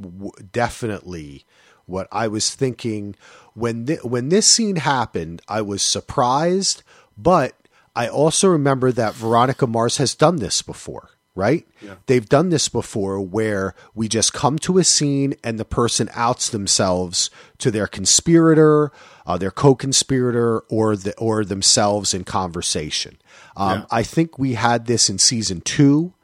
w- 0.00 0.30
definitely 0.52 1.44
what 1.86 2.06
I 2.12 2.28
was 2.28 2.54
thinking 2.54 3.16
when 3.54 3.86
th- 3.86 4.04
when 4.04 4.28
this 4.28 4.46
scene 4.46 4.76
happened. 4.76 5.42
I 5.48 5.62
was 5.62 5.82
surprised, 5.82 6.84
but 7.18 7.54
I 7.96 8.08
also 8.08 8.48
remember 8.48 8.92
that 8.92 9.14
Veronica 9.14 9.66
Mars 9.66 9.96
has 9.96 10.14
done 10.14 10.36
this 10.36 10.62
before, 10.62 11.10
right? 11.34 11.66
Yeah. 11.80 11.94
They've 12.06 12.28
done 12.28 12.50
this 12.50 12.68
before 12.68 13.20
where 13.20 13.74
we 13.94 14.08
just 14.08 14.32
come 14.32 14.58
to 14.60 14.78
a 14.78 14.84
scene 14.84 15.34
and 15.42 15.58
the 15.58 15.64
person 15.64 16.10
outs 16.14 16.50
themselves 16.50 17.30
to 17.58 17.70
their 17.70 17.86
conspirator, 17.86 18.92
uh, 19.26 19.38
their 19.38 19.50
co-conspirator, 19.50 20.60
or 20.68 20.96
the 20.96 21.16
or 21.16 21.44
themselves 21.44 22.12
in 22.14 22.24
conversation. 22.24 23.18
Um, 23.56 23.80
Yeah. 23.80 23.86
I 23.90 24.02
think 24.02 24.38
we 24.38 24.54
had 24.54 24.86
this 24.86 25.08
in 25.08 25.18
season 25.18 25.60
two 25.62 26.14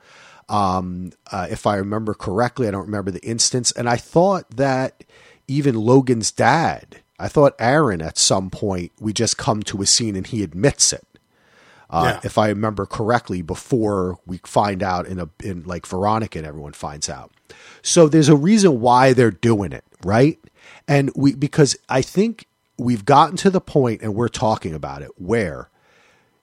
um, 0.48 1.12
uh, 1.30 1.46
if 1.50 1.66
I 1.66 1.76
remember 1.76 2.14
correctly. 2.14 2.68
I 2.68 2.70
don't 2.70 2.86
remember 2.86 3.10
the 3.10 3.24
instance. 3.24 3.70
And 3.72 3.88
I 3.88 3.96
thought 3.96 4.56
that 4.56 5.04
even 5.46 5.74
Logan's 5.74 6.32
dad, 6.32 6.98
I 7.18 7.28
thought 7.28 7.54
Aaron 7.58 8.00
at 8.00 8.18
some 8.18 8.50
point, 8.50 8.92
we 9.00 9.12
just 9.12 9.36
come 9.36 9.62
to 9.64 9.82
a 9.82 9.86
scene 9.86 10.16
and 10.16 10.26
he 10.26 10.42
admits 10.42 10.92
it. 10.92 11.04
Uh, 11.90 12.02
Yeah. 12.14 12.20
If 12.22 12.36
I 12.38 12.48
remember 12.48 12.84
correctly, 12.86 13.42
before 13.42 14.18
we 14.26 14.38
find 14.44 14.82
out 14.82 15.06
in 15.06 15.18
a 15.18 15.28
in 15.42 15.62
like 15.64 15.86
Veronica 15.86 16.38
and 16.38 16.46
everyone 16.46 16.72
finds 16.74 17.08
out, 17.08 17.30
so 17.82 18.08
there's 18.08 18.28
a 18.28 18.36
reason 18.36 18.80
why 18.80 19.12
they're 19.12 19.30
doing 19.30 19.72
it, 19.72 19.84
right? 20.04 20.38
And 20.86 21.10
we 21.16 21.34
because 21.34 21.76
I 21.88 22.02
think 22.02 22.46
we've 22.76 23.04
gotten 23.04 23.36
to 23.38 23.50
the 23.50 23.60
point, 23.60 24.02
and 24.02 24.14
we're 24.14 24.28
talking 24.28 24.74
about 24.74 25.02
it, 25.02 25.10
where 25.20 25.70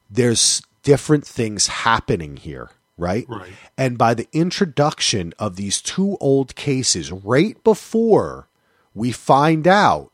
there's 0.10 0.62
different 0.84 1.26
things 1.26 1.68
happening 1.68 2.38
here, 2.38 2.70
right? 2.98 3.26
Right. 3.30 3.52
And 3.78 3.98
by 3.98 4.14
the 4.14 4.28
introduction 4.34 5.34
of 5.40 5.56
these 5.56 5.82
two 5.82 6.18
old 6.20 6.56
cases 6.56 7.12
right 7.12 7.62
before 7.64 8.48
we 8.94 9.12
find 9.12 9.68
out 9.68 10.12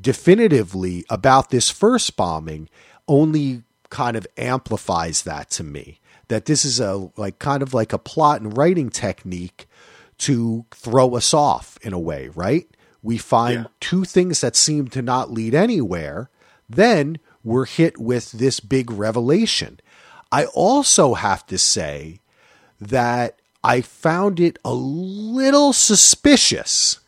definitively 0.00 1.04
about 1.10 1.50
this 1.50 1.70
first 1.70 2.16
bombing 2.16 2.68
only 3.06 3.62
kind 3.92 4.16
of 4.16 4.26
amplifies 4.38 5.22
that 5.22 5.50
to 5.50 5.62
me 5.62 6.00
that 6.28 6.46
this 6.46 6.64
is 6.64 6.80
a 6.80 7.10
like 7.18 7.38
kind 7.38 7.62
of 7.62 7.74
like 7.74 7.92
a 7.92 7.98
plot 7.98 8.40
and 8.40 8.56
writing 8.56 8.88
technique 8.88 9.66
to 10.16 10.64
throw 10.70 11.14
us 11.14 11.34
off 11.34 11.76
in 11.82 11.92
a 11.92 11.98
way 11.98 12.28
right 12.34 12.66
we 13.02 13.18
find 13.18 13.54
Yeah. 13.60 13.64
two 13.80 14.04
things 14.04 14.40
that 14.40 14.56
seem 14.56 14.88
to 14.88 15.02
not 15.02 15.30
lead 15.30 15.54
anywhere 15.54 16.30
then 16.70 17.18
we're 17.44 17.66
hit 17.66 17.98
with 18.00 18.32
this 18.32 18.60
big 18.60 18.90
revelation 18.90 19.78
i 20.32 20.46
also 20.46 21.12
have 21.14 21.44
to 21.46 21.58
say 21.58 22.18
that 22.80 23.38
i 23.62 23.82
found 23.82 24.40
it 24.40 24.58
a 24.64 24.72
little 24.72 25.72
suspicious 25.74 26.98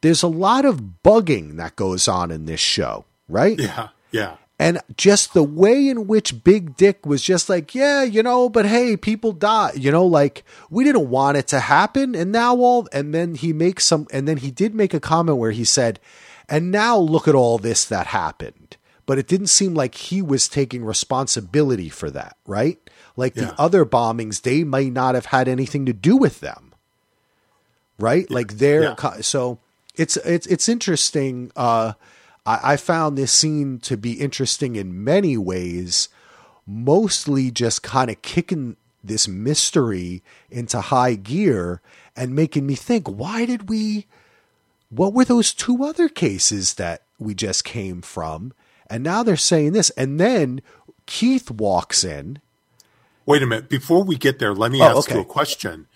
there's 0.00 0.22
a 0.22 0.28
lot 0.28 0.64
of 0.64 0.80
bugging 1.04 1.56
that 1.56 1.74
goes 1.74 2.06
on 2.06 2.30
in 2.30 2.44
this 2.44 2.60
show, 2.60 3.06
right? 3.28 3.58
Yeah. 3.58 3.88
Yeah. 4.12 4.36
And 4.58 4.80
just 4.96 5.34
the 5.34 5.42
way 5.42 5.86
in 5.88 6.06
which 6.06 6.42
Big 6.42 6.76
Dick 6.76 7.04
was 7.04 7.20
just 7.20 7.50
like, 7.50 7.74
yeah, 7.74 8.02
you 8.02 8.22
know, 8.22 8.48
but 8.48 8.64
hey, 8.64 8.96
people 8.96 9.32
die, 9.32 9.72
you 9.76 9.92
know, 9.92 10.06
like 10.06 10.44
we 10.70 10.82
didn't 10.82 11.10
want 11.10 11.36
it 11.36 11.46
to 11.48 11.60
happen. 11.60 12.14
And 12.14 12.32
now 12.32 12.56
all, 12.56 12.88
and 12.90 13.12
then 13.12 13.34
he 13.34 13.52
makes 13.52 13.84
some, 13.84 14.06
and 14.10 14.26
then 14.26 14.38
he 14.38 14.50
did 14.50 14.74
make 14.74 14.94
a 14.94 15.00
comment 15.00 15.36
where 15.36 15.50
he 15.50 15.64
said, 15.64 16.00
and 16.48 16.70
now 16.70 16.96
look 16.96 17.28
at 17.28 17.34
all 17.34 17.58
this 17.58 17.84
that 17.84 18.06
happened. 18.06 18.78
But 19.04 19.18
it 19.18 19.28
didn't 19.28 19.48
seem 19.48 19.74
like 19.74 19.94
he 19.94 20.22
was 20.22 20.48
taking 20.48 20.84
responsibility 20.84 21.90
for 21.90 22.10
that, 22.12 22.36
right? 22.46 22.78
Like 23.14 23.36
Yeah. 23.36 23.46
the 23.46 23.60
other 23.60 23.84
bombings, 23.84 24.40
they 24.40 24.64
may 24.64 24.88
not 24.88 25.14
have 25.14 25.26
had 25.26 25.48
anything 25.48 25.84
to 25.86 25.92
do 25.92 26.16
with 26.16 26.40
them 26.40 26.72
right? 27.98 28.30
Like 28.30 28.58
they're 28.58 28.94
Yeah. 29.02 29.20
so 29.22 29.58
it's 29.94 30.16
it's 30.18 30.46
it's 30.46 30.68
interesting. 30.68 31.50
Uh, 31.56 31.94
I, 32.46 32.72
I 32.72 32.76
found 32.76 33.16
this 33.18 33.32
scene 33.32 33.78
to 33.80 33.96
be 33.96 34.12
interesting 34.14 34.76
in 34.76 35.02
many 35.04 35.36
ways, 35.36 36.08
mostly 36.66 37.50
just 37.50 37.82
kind 37.82 38.10
of 38.10 38.22
kicking 38.22 38.76
this 39.02 39.28
mystery 39.28 40.22
into 40.50 40.80
high 40.80 41.14
gear 41.14 41.80
and 42.16 42.34
making 42.34 42.66
me 42.66 42.74
think, 42.74 43.08
why 43.08 43.44
did 43.44 43.68
we? 43.68 44.06
What 44.88 45.12
were 45.12 45.24
those 45.24 45.52
two 45.52 45.84
other 45.84 46.08
cases 46.08 46.74
that 46.74 47.02
we 47.18 47.34
just 47.34 47.64
came 47.64 48.02
from? 48.02 48.52
And 48.88 49.02
now 49.02 49.22
they're 49.22 49.36
saying 49.36 49.72
this, 49.72 49.90
and 49.90 50.20
then 50.20 50.62
Keith 51.06 51.50
walks 51.50 52.04
in. 52.04 52.40
Wait 53.26 53.42
a 53.42 53.46
minute. 53.46 53.68
Before 53.68 54.04
we 54.04 54.16
get 54.16 54.38
there, 54.38 54.54
let 54.54 54.70
me 54.70 54.80
Oh, 54.80 54.96
ask 54.98 55.10
you 55.10 55.20
a 55.20 55.24
question. 55.24 55.88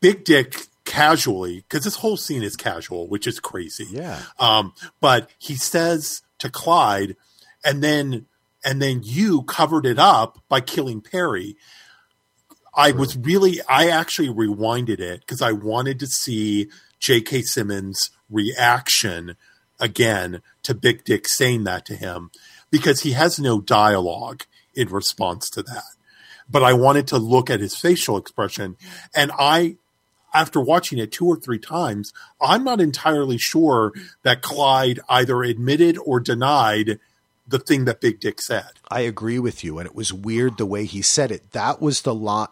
Big 0.00 0.24
Dick 0.24 0.66
casually, 0.86 1.56
because 1.68 1.84
this 1.84 1.96
whole 1.96 2.16
scene 2.16 2.42
is 2.42 2.56
casual, 2.56 3.08
which 3.08 3.26
is 3.26 3.40
crazy. 3.40 3.86
Yeah. 3.90 4.22
Um, 4.38 4.72
but 5.00 5.30
he 5.38 5.56
says 5.56 6.22
to 6.38 6.48
Clyde, 6.48 7.16
and 7.64 7.82
then 7.82 8.26
and 8.64 8.80
then 8.80 9.02
you 9.04 9.42
covered 9.42 9.84
it 9.84 9.98
up 9.98 10.38
by 10.48 10.60
killing 10.60 11.00
Perry. 11.00 11.56
I 12.74 12.92
was 12.92 13.16
really 13.16 13.60
I 13.68 13.88
actually 13.88 14.28
rewinded 14.28 15.00
it 15.00 15.20
because 15.20 15.42
I 15.42 15.52
wanted 15.52 15.98
to 16.00 16.06
see 16.06 16.68
J.K. 16.98 17.42
Simmons' 17.42 18.10
reaction 18.30 19.36
again 19.78 20.40
to 20.62 20.74
Big 20.74 21.04
Dick 21.04 21.28
saying 21.28 21.64
that 21.64 21.84
to 21.86 21.94
him 21.94 22.30
because 22.70 23.02
he 23.02 23.12
has 23.12 23.38
no 23.38 23.60
dialogue 23.60 24.44
in 24.74 24.88
response 24.88 25.48
to 25.50 25.62
that. 25.62 25.84
But 26.48 26.62
I 26.62 26.72
wanted 26.74 27.06
to 27.08 27.18
look 27.18 27.50
at 27.50 27.60
his 27.60 27.76
facial 27.76 28.16
expression. 28.16 28.76
And 29.14 29.32
I, 29.36 29.76
after 30.36 30.60
watching 30.60 30.98
it 30.98 31.12
two 31.12 31.26
or 31.26 31.36
three 31.36 31.58
times, 31.58 32.12
I'm 32.40 32.62
not 32.64 32.80
entirely 32.80 33.38
sure 33.38 33.92
that 34.22 34.42
Clyde 34.42 35.00
either 35.08 35.42
admitted 35.42 35.98
or 36.04 36.20
denied 36.20 36.98
the 37.48 37.58
thing 37.58 37.84
that 37.86 38.00
Big 38.00 38.20
Dick 38.20 38.42
said. 38.42 38.70
I 38.90 39.00
agree 39.00 39.38
with 39.38 39.64
you, 39.64 39.78
and 39.78 39.86
it 39.86 39.94
was 39.94 40.12
weird 40.12 40.58
the 40.58 40.66
way 40.66 40.84
he 40.84 41.00
said 41.00 41.30
it. 41.30 41.52
That 41.52 41.80
was 41.80 42.02
the 42.02 42.14
line 42.14 42.48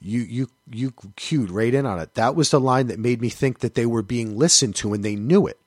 you 0.00 0.20
you 0.20 0.50
you 0.70 0.92
cued 1.16 1.50
right 1.50 1.72
in 1.72 1.86
on 1.86 1.98
it. 1.98 2.14
That 2.14 2.36
was 2.36 2.50
the 2.50 2.60
line 2.60 2.88
that 2.88 2.98
made 2.98 3.20
me 3.20 3.30
think 3.30 3.60
that 3.60 3.74
they 3.74 3.86
were 3.86 4.02
being 4.02 4.36
listened 4.38 4.76
to 4.76 4.92
and 4.92 5.04
they 5.04 5.16
knew 5.16 5.46
it. 5.46 5.58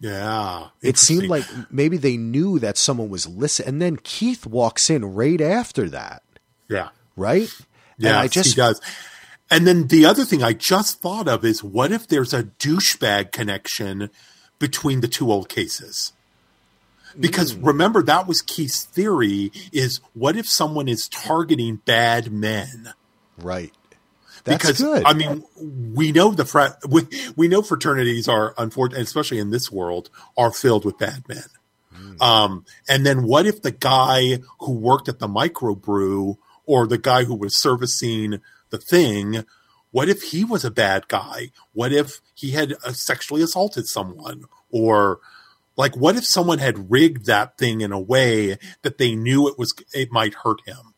Yeah. 0.00 0.68
It 0.80 0.96
seemed 0.96 1.26
like 1.26 1.44
maybe 1.70 1.96
they 1.96 2.16
knew 2.16 2.58
that 2.60 2.78
someone 2.78 3.10
was 3.10 3.26
listening. 3.26 3.68
And 3.68 3.82
then 3.82 3.96
Keith 3.96 4.46
walks 4.46 4.90
in 4.90 5.04
right 5.04 5.40
after 5.40 5.88
that, 5.90 6.22
yeah. 6.68 6.90
right? 7.16 7.52
Yeah, 7.98 8.20
I 8.20 8.28
just 8.28 8.50
he 8.50 8.54
does. 8.54 8.80
And 9.50 9.66
then 9.66 9.86
the 9.86 10.04
other 10.04 10.24
thing 10.24 10.42
I 10.42 10.52
just 10.52 11.00
thought 11.00 11.26
of 11.28 11.44
is 11.44 11.64
what 11.64 11.90
if 11.92 12.06
there's 12.06 12.34
a 12.34 12.44
douchebag 12.44 13.32
connection 13.32 14.10
between 14.58 15.00
the 15.00 15.08
two 15.08 15.32
old 15.32 15.48
cases? 15.48 16.12
Because 17.18 17.52
Hmm. 17.54 17.64
remember, 17.64 18.02
that 18.02 18.26
was 18.26 18.42
Keith's 18.42 18.84
theory: 18.84 19.50
is 19.72 20.00
what 20.12 20.36
if 20.36 20.46
someone 20.48 20.88
is 20.88 21.08
targeting 21.08 21.76
bad 21.84 22.30
men? 22.32 22.92
right. 23.38 23.72
That's 24.44 24.64
because 24.64 24.80
good. 24.80 25.02
I 25.04 25.14
mean, 25.14 25.42
we 25.94 26.12
know 26.12 26.30
the 26.30 26.44
frat, 26.44 26.76
we, 26.88 27.02
we 27.36 27.48
know 27.48 27.60
fraternities 27.60 28.28
are 28.28 28.54
unfortunate, 28.56 29.02
especially 29.02 29.40
in 29.40 29.50
this 29.50 29.70
world, 29.70 30.10
are 30.36 30.52
filled 30.52 30.84
with 30.84 30.96
bad 30.96 31.28
men. 31.28 31.44
Hmm. 31.92 32.22
Um, 32.22 32.64
and 32.88 33.04
then 33.04 33.24
what 33.24 33.46
if 33.46 33.60
the 33.62 33.72
guy 33.72 34.38
who 34.60 34.72
worked 34.72 35.08
at 35.08 35.18
the 35.18 35.26
microbrew 35.28 36.36
or 36.66 36.86
the 36.86 36.98
guy 36.98 37.24
who 37.24 37.34
was 37.34 37.60
servicing 37.60 38.40
the 38.70 38.78
thing, 38.78 39.44
what 39.90 40.08
if 40.08 40.22
he 40.22 40.44
was 40.44 40.64
a 40.64 40.70
bad 40.70 41.08
guy? 41.08 41.50
What 41.72 41.92
if 41.92 42.20
he 42.34 42.50
had 42.52 42.74
uh, 42.84 42.92
sexually 42.92 43.42
assaulted 43.42 43.86
someone 43.86 44.44
or 44.70 45.20
Like, 45.76 45.96
what 45.96 46.16
if 46.16 46.26
someone 46.26 46.58
had 46.58 46.90
rigged 46.90 47.26
that 47.26 47.56
thing 47.56 47.82
in 47.82 47.92
a 47.92 48.00
way 48.00 48.58
that 48.82 48.98
they 48.98 49.14
knew 49.14 49.46
it 49.46 49.56
was 49.56 49.72
it 49.94 50.10
might 50.10 50.34
hurt 50.34 50.60
him, 50.66 50.92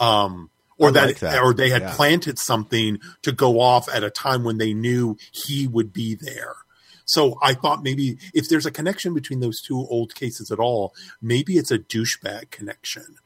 um, 0.00 0.50
or 0.76 0.90
that, 0.90 1.06
like 1.06 1.18
that. 1.20 1.40
or 1.40 1.54
they 1.54 1.70
had 1.70 1.82
Yeah. 1.82 1.94
planted 1.94 2.36
something 2.38 2.98
to 3.22 3.30
go 3.30 3.60
off 3.60 3.88
at 3.88 4.02
a 4.02 4.10
time 4.10 4.42
when 4.42 4.58
they 4.58 4.74
knew 4.74 5.16
he 5.30 5.68
would 5.68 5.92
be 5.92 6.16
there. 6.16 6.56
So 7.04 7.38
I 7.40 7.54
thought 7.54 7.84
maybe 7.84 8.18
if 8.34 8.48
there's 8.48 8.66
a 8.66 8.72
connection 8.72 9.14
between 9.14 9.38
those 9.40 9.60
two 9.62 9.78
old 9.88 10.14
cases 10.16 10.50
at 10.50 10.58
all, 10.58 10.94
maybe 11.22 11.56
it's 11.56 11.70
a 11.70 11.78
douchebag 11.78 12.50
connection. 12.50 13.16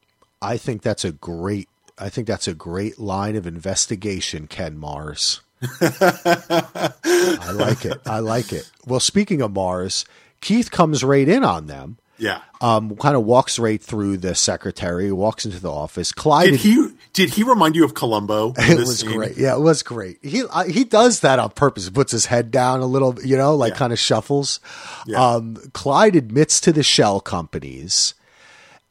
I 0.42 0.58
think 0.58 0.82
that's 0.82 1.04
a 1.06 1.12
great. 1.12 1.70
I 1.98 2.08
think 2.08 2.26
that's 2.26 2.48
a 2.48 2.54
great 2.54 2.98
line 2.98 3.36
of 3.36 3.46
investigation, 3.46 4.46
Ken 4.46 4.76
Mars. 4.78 5.40
I 5.80 7.52
like 7.54 7.84
it. 7.84 8.00
I 8.06 8.18
like 8.20 8.52
it. 8.52 8.70
Well, 8.86 9.00
speaking 9.00 9.42
of 9.42 9.52
Mars, 9.52 10.04
Keith 10.40 10.70
comes 10.70 11.04
right 11.04 11.28
in 11.28 11.44
on 11.44 11.66
them. 11.66 11.98
Yeah. 12.18 12.40
Um, 12.60 12.94
kind 12.96 13.16
of 13.16 13.24
walks 13.24 13.58
right 13.58 13.82
through 13.82 14.18
the 14.18 14.34
secretary, 14.34 15.10
walks 15.10 15.44
into 15.44 15.58
the 15.60 15.70
office. 15.72 16.12
Clyde, 16.12 16.50
Did 16.50 16.60
he 16.60 16.88
did 17.12 17.30
he 17.30 17.42
remind 17.42 17.74
you 17.74 17.84
of 17.84 17.94
Columbo? 17.94 18.52
it 18.58 18.78
was 18.78 19.00
scene? 19.00 19.10
great. 19.12 19.36
Yeah, 19.36 19.54
it 19.56 19.60
was 19.60 19.82
great. 19.82 20.18
He 20.22 20.44
uh, 20.44 20.64
he 20.64 20.84
does 20.84 21.20
that 21.20 21.38
on 21.40 21.50
purpose. 21.50 21.88
Puts 21.90 22.12
his 22.12 22.26
head 22.26 22.50
down 22.52 22.80
a 22.80 22.86
little, 22.86 23.18
you 23.24 23.36
know, 23.36 23.56
like 23.56 23.72
Yeah. 23.72 23.78
kind 23.78 23.92
of 23.92 23.98
shuffles. 23.98 24.60
Yeah. 25.06 25.24
Um, 25.34 25.56
Clyde 25.72 26.14
admits 26.14 26.60
to 26.60 26.72
the 26.72 26.84
shell 26.84 27.20
companies, 27.20 28.14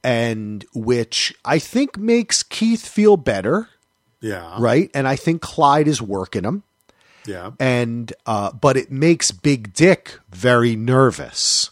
and 0.03 0.65
which 0.73 1.33
I 1.45 1.59
think 1.59 1.97
makes 1.97 2.43
Keith 2.43 2.85
feel 2.87 3.17
better, 3.17 3.69
Yeah. 4.19 4.55
right? 4.59 4.89
And 4.93 5.07
I 5.07 5.15
think 5.15 5.41
Clyde 5.41 5.87
is 5.87 6.01
working 6.01 6.43
him, 6.43 6.63
Yeah. 7.25 7.51
and 7.59 8.11
uh, 8.25 8.51
but 8.51 8.77
it 8.77 8.91
makes 8.91 9.31
Big 9.31 9.73
Dick 9.73 10.19
very 10.31 10.75
nervous. 10.75 11.69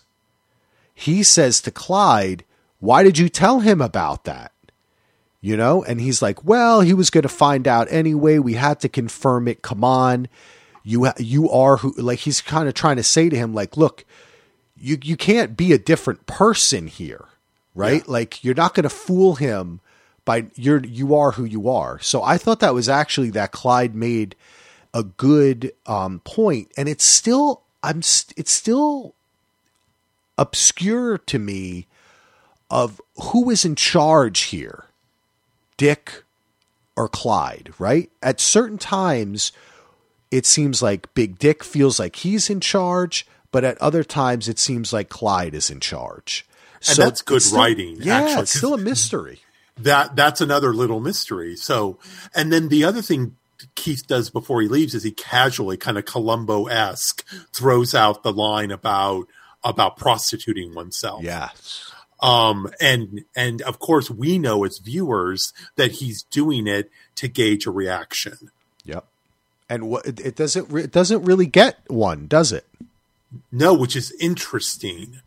He 0.93 1.23
says 1.23 1.61
to 1.61 1.71
Clyde, 1.71 2.43
"Why 2.79 3.03
did 3.03 3.17
you 3.17 3.29
tell 3.29 3.59
him 3.61 3.81
about 3.81 4.25
that?" 4.25 4.51
you 5.41 5.55
know 5.55 5.81
and 5.85 6.01
he's 6.01 6.21
like 6.21 6.43
well 6.43 6.81
he 6.81 6.93
was 6.93 7.09
going 7.09 7.21
to 7.21 7.29
find 7.29 7.65
out 7.65 7.87
anyway 7.89 8.37
we 8.39 8.55
had 8.55 8.77
to 8.77 8.89
confirm 8.89 9.47
it 9.47 9.61
come 9.61 9.85
on 9.85 10.27
you 10.83 11.05
ha- 11.05 11.13
you 11.17 11.49
are 11.49 11.77
who 11.77 11.93
like 11.93 12.19
he's 12.19 12.41
kind 12.41 12.67
of 12.67 12.73
trying 12.73 12.97
to 12.97 13.03
say 13.03 13.29
to 13.29 13.37
him 13.37 13.53
like 13.53 13.77
look 13.77 14.03
you 14.77 14.97
you 15.01 15.15
can't 15.15 15.55
be 15.55 15.71
a 15.71 15.77
different 15.77 16.25
person 16.25 16.87
here 16.87 17.23
right 17.75 18.07
like 18.07 18.43
you're 18.43 18.55
not 18.55 18.73
going 18.73 18.83
to 18.83 18.89
fool 18.89 19.35
him 19.35 19.79
by 20.25 20.45
you're 20.55 20.83
you 20.85 21.15
are 21.15 21.31
who 21.31 21.45
you 21.45 21.69
are 21.69 21.99
so 21.99 22.21
i 22.23 22.37
thought 22.37 22.59
that 22.59 22.73
was 22.73 22.89
actually 22.89 23.29
that 23.29 23.51
clyde 23.51 23.95
made 23.95 24.35
a 24.93 25.03
good 25.03 25.71
um 25.85 26.19
point 26.25 26.71
and 26.77 26.89
it's 26.89 27.05
still 27.05 27.61
i'm 27.83 28.01
st- 28.01 28.37
it's 28.37 28.51
still 28.51 29.13
obscure 30.37 31.17
to 31.17 31.37
me 31.37 31.85
of 32.71 33.01
who 33.15 33.49
is 33.49 33.65
in 33.65 33.75
charge 33.75 34.41
here 34.41 34.85
Dick 35.79 36.25
or 36.97 37.07
Clyde, 37.07 37.73
right? 37.79 38.11
At 38.21 38.41
certain 38.41 38.77
times, 38.77 39.53
it 40.29 40.45
seems 40.45 40.81
like 40.81 41.13
Big 41.13 41.39
Dick 41.39 41.63
feels 41.63 41.97
like 41.97 42.17
he's 42.17 42.49
in 42.49 42.59
charge, 42.59 43.25
but 43.49 43.63
at 43.63 43.77
other 43.77 44.03
times, 44.03 44.49
it 44.49 44.59
seems 44.59 44.91
like 44.91 45.07
Clyde 45.07 45.55
is 45.55 45.69
in 45.69 45.79
charge. 45.79 46.45
And 46.87 46.97
that's 46.97 47.21
good 47.21 47.41
still- 47.41 47.59
writing, 47.59 47.97
Yeah, 48.01 48.21
actually, 48.21 48.41
it's 48.43 48.57
still 48.57 48.73
a 48.73 48.77
mystery. 48.77 49.41
that 49.77 50.15
that's 50.15 50.41
another 50.41 50.73
little 50.73 50.99
mystery. 50.99 51.55
So, 51.55 51.97
and 52.35 52.51
then 52.53 52.69
the 52.69 52.83
other 52.83 53.01
thing 53.01 53.35
Keith 53.75 54.07
does 54.07 54.29
before 54.29 54.61
he 54.61 54.67
leaves 54.67 54.93
is 54.95 55.03
he 55.03 55.11
casually, 55.11 55.75
kind 55.77 55.97
of 55.97 56.05
Columbo 56.05 56.67
esque, 56.67 57.25
throws 57.53 57.93
out 57.93 58.23
the 58.23 58.31
line 58.31 58.71
about 58.71 59.27
about 59.63 59.97
prostituting 59.97 60.73
oneself. 60.73 61.23
Yes. 61.23 61.91
Um, 62.21 62.69
and 62.81 63.25
and 63.35 63.61
of 63.63 63.79
course 63.79 64.09
we 64.09 64.37
know 64.37 64.63
as 64.65 64.77
viewers 64.79 65.53
that 65.75 65.93
he's 65.93 66.23
doing 66.23 66.67
it 66.67 66.89
to 67.15 67.27
gauge 67.27 67.65
a 67.65 67.71
reaction. 67.71 68.51
Yep. 68.85 69.05
And 69.69 69.89
what 69.89 70.05
it, 70.05 70.19
it 70.19 70.35
doesn't 70.35 70.69
re- 70.69 70.83
it 70.83 70.91
doesn't 70.91 71.23
really 71.23 71.45
get 71.45 71.79
one, 71.87 72.27
does 72.27 72.51
it? 72.51 72.65
No, 73.51 73.73
which 73.73 73.95
is 73.95 74.11
interesting. 74.19 75.21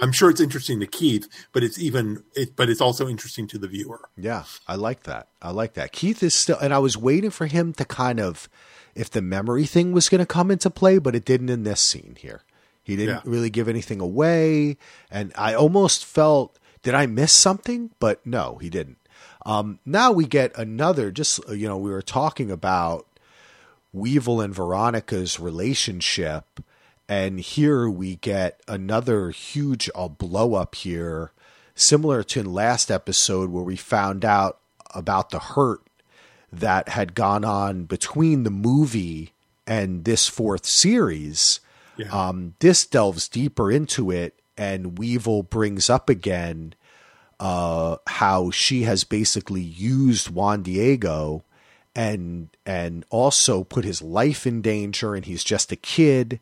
I'm 0.00 0.12
sure 0.12 0.30
it's 0.30 0.40
interesting 0.40 0.80
to 0.80 0.86
Keith, 0.86 1.28
but 1.52 1.62
it's 1.62 1.78
even 1.78 2.22
it, 2.34 2.54
but 2.56 2.68
it's 2.70 2.80
also 2.80 3.08
interesting 3.08 3.46
to 3.48 3.58
the 3.58 3.68
viewer. 3.68 4.08
Yeah, 4.16 4.44
I 4.66 4.76
like 4.76 5.02
that. 5.04 5.28
I 5.42 5.50
like 5.50 5.74
that. 5.74 5.92
Keith 5.92 6.22
is 6.22 6.34
still, 6.34 6.58
and 6.58 6.72
I 6.72 6.78
was 6.78 6.96
waiting 6.96 7.30
for 7.30 7.46
him 7.46 7.72
to 7.74 7.84
kind 7.84 8.20
of, 8.20 8.48
if 8.94 9.10
the 9.10 9.22
memory 9.22 9.66
thing 9.66 9.92
was 9.92 10.08
going 10.08 10.20
to 10.20 10.26
come 10.26 10.50
into 10.50 10.70
play, 10.70 10.98
but 10.98 11.14
it 11.14 11.24
didn't 11.24 11.50
in 11.50 11.64
this 11.64 11.80
scene 11.80 12.16
here. 12.18 12.42
He 12.82 12.96
didn't 12.96 13.16
Yeah. 13.16 13.30
really 13.30 13.50
give 13.50 13.68
anything 13.68 14.00
away, 14.00 14.76
and 15.10 15.32
I 15.36 15.54
almost 15.54 16.04
felt, 16.04 16.58
did 16.82 16.94
I 16.94 17.06
miss 17.06 17.32
something? 17.32 17.90
But 17.98 18.24
no, 18.26 18.58
he 18.62 18.70
didn't. 18.70 18.96
Um, 19.44 19.78
now 19.84 20.10
we 20.12 20.26
get 20.26 20.56
another. 20.58 21.10
Just 21.10 21.40
you 21.50 21.68
know, 21.68 21.76
we 21.76 21.90
were 21.90 22.02
talking 22.02 22.50
about 22.50 23.06
Weevil 23.92 24.40
and 24.40 24.54
Veronica's 24.54 25.38
relationship, 25.40 26.60
and 27.08 27.40
here 27.40 27.88
we 27.88 28.16
get 28.16 28.60
another 28.68 29.30
huge 29.30 29.88
uh, 29.94 30.08
blow 30.08 30.54
up 30.54 30.74
here, 30.74 31.32
similar 31.74 32.22
to 32.22 32.40
in 32.40 32.52
last 32.52 32.90
episode 32.90 33.50
where 33.50 33.64
we 33.64 33.76
found 33.76 34.24
out 34.24 34.58
about 34.94 35.30
the 35.30 35.38
hurt 35.38 35.80
that 36.52 36.90
had 36.90 37.14
gone 37.14 37.44
on 37.44 37.84
between 37.84 38.42
the 38.42 38.50
movie 38.50 39.32
and 39.66 40.04
this 40.04 40.28
fourth 40.28 40.66
series. 40.66 41.60
Yeah. 41.96 42.08
Um, 42.08 42.54
this 42.58 42.86
delves 42.86 43.28
deeper 43.28 43.70
into 43.70 44.10
it, 44.10 44.38
and 44.56 44.98
Weevil 44.98 45.44
brings 45.44 45.90
up 45.90 46.08
again 46.08 46.74
uh, 47.40 47.96
how 48.06 48.50
she 48.50 48.82
has 48.82 49.04
basically 49.04 49.62
used 49.62 50.30
Juan 50.30 50.62
Diego 50.62 51.44
and 51.94 52.48
and 52.64 53.04
also 53.10 53.64
put 53.64 53.84
his 53.84 54.02
life 54.02 54.46
in 54.46 54.62
danger, 54.62 55.14
and 55.14 55.24
he's 55.24 55.42
just 55.42 55.72
a 55.72 55.76
kid. 55.76 56.38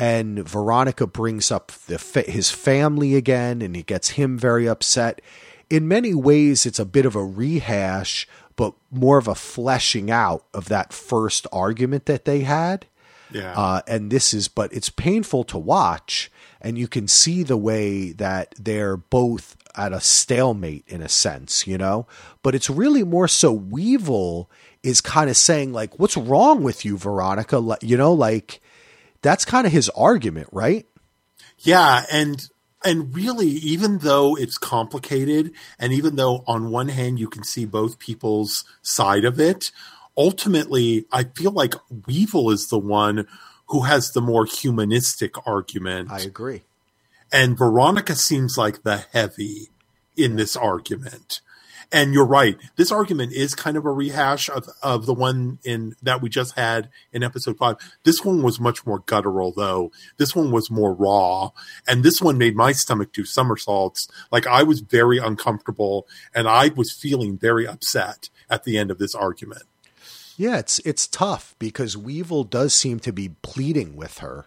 And 0.00 0.48
Veronica 0.48 1.06
brings 1.06 1.52
up 1.52 1.72
the 1.86 1.98
fa- 1.98 2.22
his 2.22 2.50
family 2.50 3.14
again, 3.14 3.60
and 3.60 3.76
it 3.76 3.84
gets 3.84 4.10
him 4.10 4.38
very 4.38 4.66
upset. 4.66 5.20
In 5.68 5.86
many 5.86 6.14
ways, 6.14 6.64
it's 6.64 6.78
a 6.78 6.86
bit 6.86 7.04
of 7.04 7.14
a 7.14 7.22
rehash, 7.22 8.26
but 8.56 8.72
more 8.90 9.18
of 9.18 9.28
a 9.28 9.34
fleshing 9.34 10.10
out 10.10 10.46
of 10.54 10.70
that 10.70 10.94
first 10.94 11.46
argument 11.52 12.06
that 12.06 12.24
they 12.24 12.40
had. 12.40 12.86
Yeah. 13.30 13.52
Uh, 13.52 13.82
and 13.86 14.10
this 14.10 14.32
is, 14.32 14.48
but 14.48 14.72
it's 14.72 14.88
painful 14.88 15.44
to 15.44 15.58
watch, 15.58 16.32
and 16.62 16.78
you 16.78 16.88
can 16.88 17.06
see 17.06 17.42
the 17.42 17.58
way 17.58 18.12
that 18.12 18.54
they're 18.58 18.96
both 18.96 19.54
at 19.76 19.92
a 19.92 20.00
stalemate 20.00 20.84
in 20.88 21.02
a 21.02 21.10
sense, 21.10 21.66
you 21.66 21.76
know. 21.76 22.06
But 22.42 22.54
it's 22.54 22.70
really 22.70 23.04
more 23.04 23.28
so 23.28 23.52
Weevil 23.52 24.50
is 24.82 25.02
kind 25.02 25.28
of 25.28 25.36
saying 25.36 25.74
like, 25.74 25.98
"What's 25.98 26.16
wrong 26.16 26.62
with 26.62 26.86
you, 26.86 26.96
Veronica?" 26.96 27.76
You 27.82 27.98
know, 27.98 28.14
like 28.14 28.62
that's 29.22 29.44
kind 29.44 29.66
of 29.66 29.72
his 29.72 29.88
argument, 29.90 30.48
right? 30.52 30.86
Yeah, 31.58 32.04
and 32.10 32.46
and 32.84 33.14
really, 33.14 33.48
even 33.48 33.98
though 33.98 34.36
it's 34.36 34.56
complicated, 34.56 35.52
and 35.78 35.92
even 35.92 36.16
though 36.16 36.44
on 36.46 36.70
one 36.70 36.88
hand 36.88 37.18
you 37.18 37.28
can 37.28 37.44
see 37.44 37.66
both 37.66 37.98
people's 37.98 38.64
side 38.82 39.24
of 39.24 39.38
it, 39.38 39.70
ultimately, 40.16 41.04
I 41.12 41.24
feel 41.24 41.50
like 41.50 41.74
Weevil 42.06 42.50
is 42.50 42.68
the 42.68 42.78
one 42.78 43.26
who 43.66 43.82
has 43.82 44.10
the 44.10 44.20
more 44.22 44.46
humanistic 44.46 45.46
argument, 45.46 46.10
I 46.10 46.20
agree. 46.20 46.62
and 47.32 47.56
Veronica 47.56 48.14
seems 48.16 48.56
like 48.56 48.82
the 48.82 49.04
heavy 49.12 49.68
in 50.16 50.36
this 50.36 50.56
argument. 50.56 51.40
And 51.92 52.14
you're 52.14 52.26
right. 52.26 52.56
This 52.76 52.92
argument 52.92 53.32
is 53.32 53.54
kind 53.54 53.76
of 53.76 53.84
a 53.84 53.90
rehash 53.90 54.48
of, 54.48 54.68
of 54.82 55.06
the 55.06 55.14
one 55.14 55.58
in 55.64 55.96
that 56.02 56.22
we 56.22 56.28
just 56.28 56.54
had 56.54 56.88
in 57.12 57.24
episode 57.24 57.58
five. 57.58 57.76
This 58.04 58.24
one 58.24 58.42
was 58.42 58.60
much 58.60 58.86
more 58.86 59.00
guttural 59.00 59.52
though. 59.52 59.90
This 60.16 60.36
one 60.36 60.52
was 60.52 60.70
more 60.70 60.94
raw. 60.94 61.50
And 61.88 62.04
this 62.04 62.22
one 62.22 62.38
made 62.38 62.54
my 62.54 62.72
stomach 62.72 63.12
do 63.12 63.24
somersaults. 63.24 64.06
Like 64.30 64.46
I 64.46 64.62
was 64.62 64.80
very 64.80 65.18
uncomfortable 65.18 66.06
and 66.32 66.46
I 66.46 66.68
was 66.68 66.92
feeling 66.92 67.36
very 67.36 67.66
upset 67.66 68.30
at 68.48 68.62
the 68.62 68.78
end 68.78 68.92
of 68.92 68.98
this 68.98 69.14
argument. 69.14 69.64
Yeah, 70.36 70.58
it's 70.58 70.78
it's 70.86 71.06
tough 71.06 71.54
because 71.58 71.96
Weevil 71.96 72.44
does 72.44 72.72
seem 72.72 73.00
to 73.00 73.12
be 73.12 73.30
pleading 73.42 73.96
with 73.96 74.18
her 74.18 74.46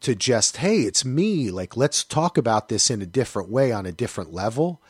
to 0.00 0.14
just, 0.14 0.58
hey, 0.58 0.80
it's 0.80 1.04
me. 1.04 1.50
Like, 1.50 1.76
let's 1.76 2.04
talk 2.04 2.38
about 2.38 2.68
this 2.68 2.90
in 2.90 3.02
a 3.02 3.06
different 3.06 3.50
way 3.50 3.72
on 3.72 3.86
a 3.86 3.92
different 3.92 4.32
level. 4.32 4.80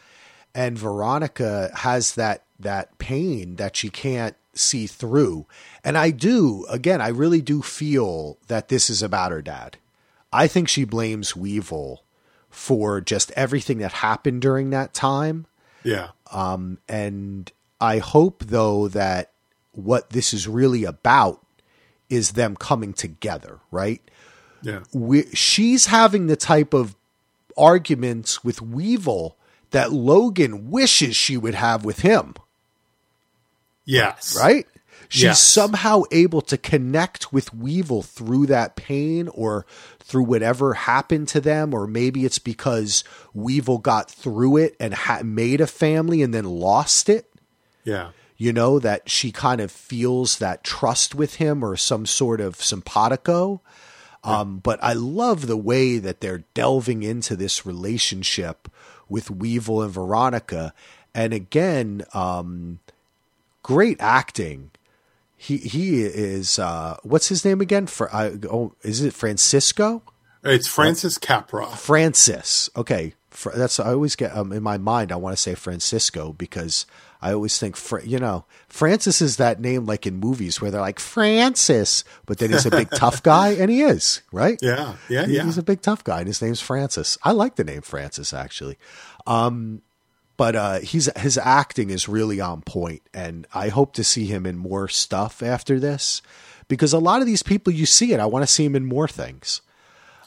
And 0.55 0.79
Veronica 0.79 1.71
has 1.75 2.15
that 2.15 2.45
that 2.59 2.99
pain 2.99 3.57
that 3.57 3.77
she 3.77 3.89
can't 3.89 4.37
see 4.53 4.87
through. 4.87 5.47
And 5.83 5.97
I 5.97 6.11
do, 6.11 6.67
again, 6.69 7.01
I 7.01 7.09
really 7.09 7.41
do 7.41 7.63
feel 7.63 8.39
that 8.49 8.69
this 8.69 8.91
is 8.91 9.03
about 9.03 9.33
her 9.33 9.43
dad. 9.43 9.79
I 10.33 10.47
think 10.47 10.69
she 10.69 10.85
blames 10.85 11.35
Weevil 11.35 12.05
for 12.51 13.01
just 13.01 13.31
everything 13.33 13.79
that 13.79 13.93
happened 13.93 14.43
during 14.43 14.71
that 14.71 14.93
time. 14.93 15.47
Yeah. 15.83 16.09
Um, 16.33 16.79
and 16.89 17.51
I 17.81 17.99
hope, 17.99 18.45
though, 18.45 18.89
that 18.89 19.33
what 19.73 20.11
this 20.11 20.35
is 20.35 20.47
really 20.47 20.85
about 20.85 21.45
is 22.09 22.33
them 22.33 22.57
coming 22.57 22.93
together, 22.93 23.61
right? 23.71 24.03
Yeah. 24.63 24.81
We, 24.93 25.27
she's 25.33 25.87
having 25.87 26.27
the 26.27 26.37
type 26.37 26.75
of 26.75 26.97
arguments 27.57 28.45
with 28.45 28.61
Weevil 28.61 29.37
that 29.71 29.93
Logan 29.93 30.71
wishes 30.71 31.15
she 31.17 31.37
would 31.37 31.55
have 31.55 31.85
with 31.85 32.01
him. 32.01 32.35
Yes. 33.85 34.37
Right? 34.39 34.67
She's 35.09 35.23
Yes. 35.25 35.43
somehow 35.43 36.03
able 36.13 36.41
to 36.43 36.57
connect 36.57 37.33
with 37.33 37.53
Weevil 37.53 38.03
through 38.03 38.47
that 38.47 38.77
pain 38.77 39.29
or 39.29 39.67
through 39.99 40.23
whatever 40.25 40.75
happened 40.75 41.27
to 41.29 41.41
them, 41.41 41.75
or 41.75 41.87
maybe 41.89 42.25
it's 42.25 42.39
because 42.39 43.03
Weevil 43.35 43.79
got 43.79 44.09
through 44.11 44.59
it 44.59 44.77
and 44.79 44.95
ha- 44.95 45.23
made 45.25 45.61
a 45.61 45.67
family 45.67 46.23
and 46.23 46.33
then 46.33 46.45
lost 46.45 47.09
it. 47.09 47.29
Yeah. 47.85 48.11
You 48.37 48.53
know, 48.53 48.79
that 48.79 49.11
she 49.11 49.33
kind 49.33 49.61
of 49.61 49.71
feels 49.73 50.39
that 50.39 50.63
trust 50.63 51.15
with 51.15 51.37
him 51.37 51.65
or 51.65 51.77
some 51.77 52.07
sort 52.07 52.41
of 52.41 52.63
simpatico. 52.63 53.61
Um, 54.23 54.59
but 54.59 54.79
I 54.83 54.93
love 54.93 55.47
the 55.47 55.57
way 55.57 55.99
that 55.99 56.21
they're 56.21 56.45
delving 56.55 57.03
into 57.03 57.35
this 57.37 57.67
relationship 57.67 58.69
with 59.11 59.31
Weevil 59.31 59.83
and 59.83 59.93
Veronica. 59.93 60.73
And 61.15 61.35
again, 61.35 62.03
um, 62.15 62.79
great 63.63 64.01
acting. 64.01 64.71
He 65.37 65.57
he 65.59 66.03
is 66.03 66.59
uh, 66.59 66.97
what's 67.03 67.29
his 67.29 67.45
name 67.45 67.61
again? 67.61 67.87
For 67.87 68.15
I 68.15 68.39
oh, 68.51 68.75
is 68.83 69.03
it 69.03 69.13
Francisco? 69.15 70.03
It's 70.43 70.69
Francis 70.69 71.19
Capra. 71.19 71.67
Francis. 71.67 72.71
Okay, 72.77 73.15
that's 73.55 73.81
I 73.81 73.93
always 73.93 74.17
get 74.17 74.37
um, 74.37 74.53
in 74.53 74.63
my 74.63 74.79
mind. 74.79 75.13
I 75.13 75.17
want 75.17 75.37
to 75.37 75.43
say 75.43 75.55
Francisco 75.55 76.35
because 76.35 76.87
I 77.23 77.33
always 77.33 77.59
think 77.59 77.77
Fra- 77.77 78.05
you 78.05 78.19
know 78.19 78.45
Francis 78.69 79.21
is 79.21 79.37
that 79.37 79.61
name 79.61 79.85
like 79.87 80.07
in 80.07 80.17
movies 80.17 80.61
where 80.61 80.71
they're 80.71 80.81
like 80.81 80.99
Francis, 81.01 82.03
but 82.27 82.39
then 82.39 82.51
he's 82.51 82.67
a 82.67 82.71
big 82.71 82.91
tough 82.91 83.23
guy, 83.25 83.51
and 83.51 83.71
he 83.71 83.83
is 83.83 84.23
right. 84.33 84.59
Yeah. 84.63 84.95
Yeah. 85.09 85.27
He- 85.27 85.37
Yeah. 85.37 85.45
He's 85.45 85.59
a 85.59 85.63
big 85.63 85.83
tough 85.83 86.03
guy, 86.05 86.19
and 86.21 86.27
his 86.27 86.41
name's 86.43 86.61
Francis. 86.61 87.19
I 87.23 87.33
like 87.33 87.57
the 87.57 87.65
name 87.65 87.83
Francis 87.83 88.33
actually. 88.33 88.79
Um, 89.27 89.83
but 90.37 90.57
uh, 90.57 90.79
he's 90.81 91.11
his 91.19 91.37
acting 91.37 91.91
is 91.91 92.09
really 92.09 92.41
on 92.41 92.63
point, 92.63 93.03
and 93.13 93.47
I 93.53 93.69
hope 93.69 93.93
to 93.95 94.05
see 94.05 94.25
him 94.27 94.47
in 94.47 94.57
more 94.57 94.89
stuff 94.89 95.43
after 95.43 95.79
this 95.79 96.23
because 96.69 96.95
a 96.95 96.99
lot 96.99 97.21
of 97.21 97.27
these 97.27 97.43
people 97.43 97.73
you 97.75 97.85
see 97.85 98.13
it, 98.15 98.21
I 98.21 98.25
want 98.27 98.43
to 98.47 98.51
see 98.53 98.65
him 98.65 98.75
in 98.75 98.87
more 98.87 99.07
things. 99.09 99.61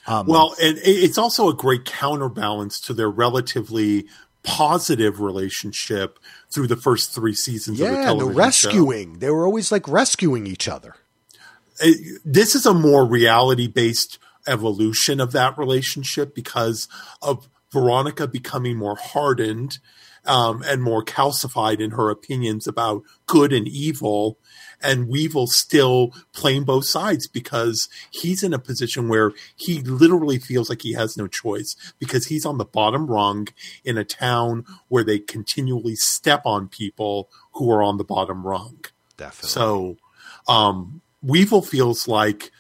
well, 0.08 0.54
and 0.62 0.78
it's 0.84 1.18
also 1.18 1.50
a 1.50 1.54
great 1.56 1.86
counterbalance 1.86 2.80
to 2.82 2.94
their 2.94 3.10
relatively 3.10 4.06
positive 4.44 5.20
relationship 5.22 6.20
through 6.54 6.68
the 6.68 6.76
first 6.76 7.12
three 7.14 7.34
seasons 7.34 7.80
of 7.80 7.88
the 7.88 7.94
Yeah, 7.94 8.00
the 8.00 8.06
television 8.06 8.34
show. 8.34 8.40
rescuing. 8.40 9.20
They 9.20 9.30
were 9.30 9.46
always 9.46 9.72
like 9.72 9.88
rescuing 9.88 10.46
each 10.48 10.68
other. 10.68 10.96
it- 11.80 12.22
this 12.24 12.54
is 12.56 12.66
a 12.68 12.74
more 12.74 13.04
reality 13.06 13.68
based 13.68 14.20
evolution 14.48 15.20
of 15.20 15.32
that 15.32 15.58
relationship 15.58 16.36
because 16.36 16.88
of 17.22 17.50
Veronica 17.72 18.28
becoming 18.28 18.78
more 18.78 18.96
hardened 18.96 19.80
um, 20.26 20.62
and 20.68 20.84
more 20.84 21.04
calcified 21.04 21.80
in 21.80 21.92
her 21.92 22.10
opinions 22.12 22.68
about 22.68 23.02
good 23.26 23.52
and 23.52 23.68
evil. 23.68 24.38
And 24.84 25.08
Weevil 25.08 25.48
still 25.48 26.14
playing 26.34 26.66
both 26.66 26.86
sides 26.86 27.28
because 27.28 27.88
he's 28.12 28.44
in 28.44 28.54
a 28.54 28.60
position 28.60 29.08
where 29.08 29.32
he 29.56 29.82
literally 29.82 30.40
feels 30.40 30.70
like 30.70 30.82
he 30.82 30.94
has 30.94 31.18
no 31.18 31.28
choice 31.28 31.76
because 32.00 32.28
he's 32.28 32.46
on 32.46 32.58
the 32.58 32.66
bottom 32.66 33.08
rung 33.08 33.48
in 33.86 33.98
a 33.98 34.04
town 34.04 34.66
where 34.90 35.04
they 35.04 35.20
continually 35.20 35.96
step 35.96 36.42
on 36.46 36.68
people 36.68 37.30
who 37.54 37.72
are 37.72 37.82
on 37.82 37.98
the 37.98 38.04
bottom 38.04 38.46
rung. 38.46 38.84
Definitely. 39.18 39.50
So, 39.50 39.98
um, 40.48 41.02
Weevil 41.22 41.62
feels 41.62 42.08
like, 42.08 42.52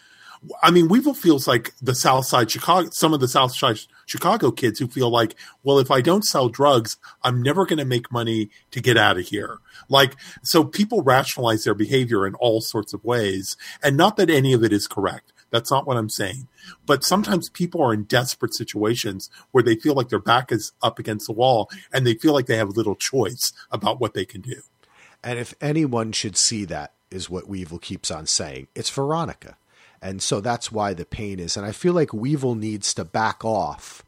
I 0.61 0.71
mean, 0.71 0.87
Weevil 0.87 1.13
feels 1.13 1.47
like 1.47 1.73
the 1.81 1.95
South 1.95 2.25
Side 2.25 2.49
Chicago, 2.49 2.89
some 2.93 3.13
of 3.13 3.19
the 3.19 3.27
South 3.27 3.55
Side 3.55 3.79
Chicago 4.05 4.51
kids 4.51 4.79
who 4.79 4.87
feel 4.87 5.09
like, 5.09 5.35
well, 5.63 5.79
if 5.79 5.91
I 5.91 6.01
don't 6.01 6.25
sell 6.25 6.49
drugs, 6.49 6.97
I'm 7.23 7.41
never 7.41 7.65
going 7.65 7.79
to 7.79 7.85
make 7.85 8.11
money 8.11 8.49
to 8.71 8.81
get 8.81 8.97
out 8.97 9.17
of 9.17 9.25
here. 9.25 9.59
Like, 9.89 10.15
so 10.43 10.63
people 10.63 11.01
rationalize 11.01 11.63
their 11.63 11.73
behavior 11.73 12.25
in 12.27 12.35
all 12.35 12.61
sorts 12.61 12.93
of 12.93 13.03
ways. 13.03 13.57
And 13.83 13.97
not 13.97 14.17
that 14.17 14.29
any 14.29 14.53
of 14.53 14.63
it 14.63 14.73
is 14.73 14.87
correct. 14.87 15.33
That's 15.49 15.71
not 15.71 15.85
what 15.85 15.97
I'm 15.97 16.09
saying. 16.09 16.47
But 16.85 17.03
sometimes 17.03 17.49
people 17.49 17.81
are 17.83 17.93
in 17.93 18.03
desperate 18.03 18.55
situations 18.55 19.29
where 19.51 19.63
they 19.63 19.75
feel 19.75 19.93
like 19.93 20.09
their 20.09 20.19
back 20.19 20.51
is 20.51 20.71
up 20.81 20.97
against 20.97 21.27
the 21.27 21.33
wall 21.33 21.69
and 21.91 22.07
they 22.07 22.15
feel 22.15 22.33
like 22.33 22.47
they 22.47 22.57
have 22.57 22.69
little 22.69 22.95
choice 22.95 23.53
about 23.71 23.99
what 23.99 24.15
they 24.15 24.25
can 24.25 24.41
do. 24.41 24.61
And 25.23 25.37
if 25.37 25.53
anyone 25.61 26.11
should 26.11 26.35
see 26.37 26.65
that, 26.65 26.93
is 27.13 27.29
what 27.29 27.47
Weevil 27.47 27.79
keeps 27.79 28.11
on 28.11 28.25
saying, 28.25 28.67
it's 28.75 28.89
Veronica. 28.89 29.55
And 30.03 30.21
so 30.21 30.41
that's 30.41 30.71
why 30.71 30.93
the 30.93 31.05
pain 31.05 31.39
is. 31.39 31.55
And 31.55 31.65
I 31.65 31.71
feel 31.71 31.93
like 31.93 32.13
Weevil 32.13 32.55
needs 32.55 32.93
to 32.95 33.05
back 33.05 33.45
off 33.45 34.03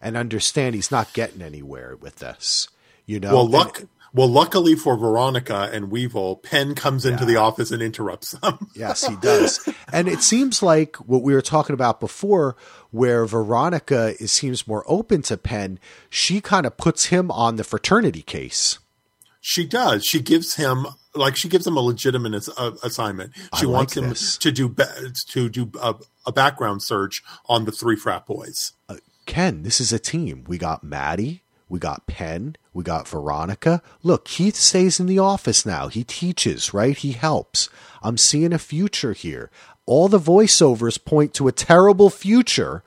and 0.00 0.16
understand 0.16 0.74
he's 0.74 0.90
not 0.90 1.12
getting 1.12 1.42
anywhere 1.42 1.94
with 2.00 2.16
this. 2.16 2.68
You 3.04 3.20
know? 3.20 3.44
Well, 3.46 3.62
And- 3.62 3.88
Well, 4.14 4.28
luckily 4.28 4.74
for 4.76 4.96
Veronica 4.96 5.68
and 5.74 5.90
Weevil, 5.90 6.36
Penn 6.36 6.74
comes 6.74 7.04
into 7.04 7.24
Yeah. 7.24 7.26
the 7.26 7.36
office 7.36 7.70
and 7.70 7.82
interrupts 7.82 8.30
them. 8.30 8.68
Yes, 8.74 9.06
he 9.06 9.14
does. 9.16 9.68
and 9.92 10.08
it 10.08 10.22
seems 10.22 10.62
like 10.62 10.96
what 10.96 11.22
we 11.22 11.34
were 11.34 11.42
talking 11.42 11.74
about 11.74 12.00
before, 12.00 12.56
where 12.90 13.26
Veronica 13.26 14.14
is, 14.18 14.32
seems 14.32 14.66
more 14.66 14.84
open 14.86 15.20
to 15.22 15.36
Penn, 15.36 15.78
she 16.08 16.40
kind 16.40 16.64
of 16.64 16.78
puts 16.78 17.06
him 17.06 17.30
on 17.30 17.56
the 17.56 17.64
fraternity 17.64 18.22
case. 18.22 18.78
she 19.40 19.66
does. 19.66 20.02
She 20.04 20.20
gives 20.20 20.54
him 20.54 20.86
like 21.16 21.36
she 21.36 21.48
gives 21.48 21.66
him 21.66 21.76
a 21.76 21.80
legitimate 21.80 22.34
ass- 22.34 22.50
uh, 22.56 22.72
assignment. 22.82 23.32
She 23.58 23.66
like 23.66 23.74
wants 23.74 23.96
him 23.96 24.08
this. 24.10 24.36
to 24.38 24.52
do 24.52 24.68
ba- 24.68 25.10
to 25.28 25.48
do 25.48 25.70
a, 25.82 25.94
a 26.26 26.32
background 26.32 26.82
search 26.82 27.22
on 27.46 27.64
the 27.64 27.72
three 27.72 27.96
frat 27.96 28.26
boys. 28.26 28.72
Ken, 29.26 29.62
this 29.62 29.80
is 29.80 29.92
a 29.92 29.98
team. 29.98 30.44
We 30.46 30.56
got 30.56 30.84
Matty, 30.84 31.42
we 31.68 31.78
got 31.78 32.06
Penn, 32.06 32.56
we 32.72 32.84
got 32.84 33.08
Veronica. 33.08 33.82
Look, 34.02 34.24
Keith 34.24 34.54
stays 34.54 35.00
in 35.00 35.06
the 35.06 35.18
office 35.18 35.66
now. 35.66 35.88
He 35.88 36.04
teaches, 36.04 36.72
right? 36.72 36.96
He 36.96 37.12
helps. 37.12 37.68
I'm 38.02 38.16
seeing 38.16 38.52
a 38.52 38.58
future 38.58 39.12
here. 39.12 39.50
All 39.84 40.08
the 40.08 40.20
voiceovers 40.20 41.02
point 41.02 41.34
to 41.34 41.48
a 41.48 41.52
terrible 41.52 42.10
future, 42.10 42.82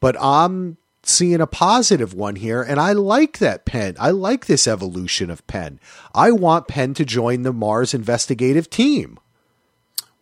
but 0.00 0.16
I'm 0.20 0.78
seeing 1.08 1.40
a 1.40 1.46
positive 1.46 2.14
one 2.14 2.36
here, 2.36 2.62
and 2.62 2.80
I 2.80 2.92
like 2.92 3.38
that 3.38 3.64
Penn. 3.64 3.96
I 3.98 4.10
like 4.10 4.46
this 4.46 4.66
evolution 4.66 5.30
of 5.30 5.46
Penn. 5.46 5.80
I 6.14 6.30
want 6.30 6.68
Penn 6.68 6.94
to 6.94 7.04
join 7.04 7.42
the 7.42 7.52
Mars 7.52 7.94
investigative 7.94 8.70
team. 8.70 9.18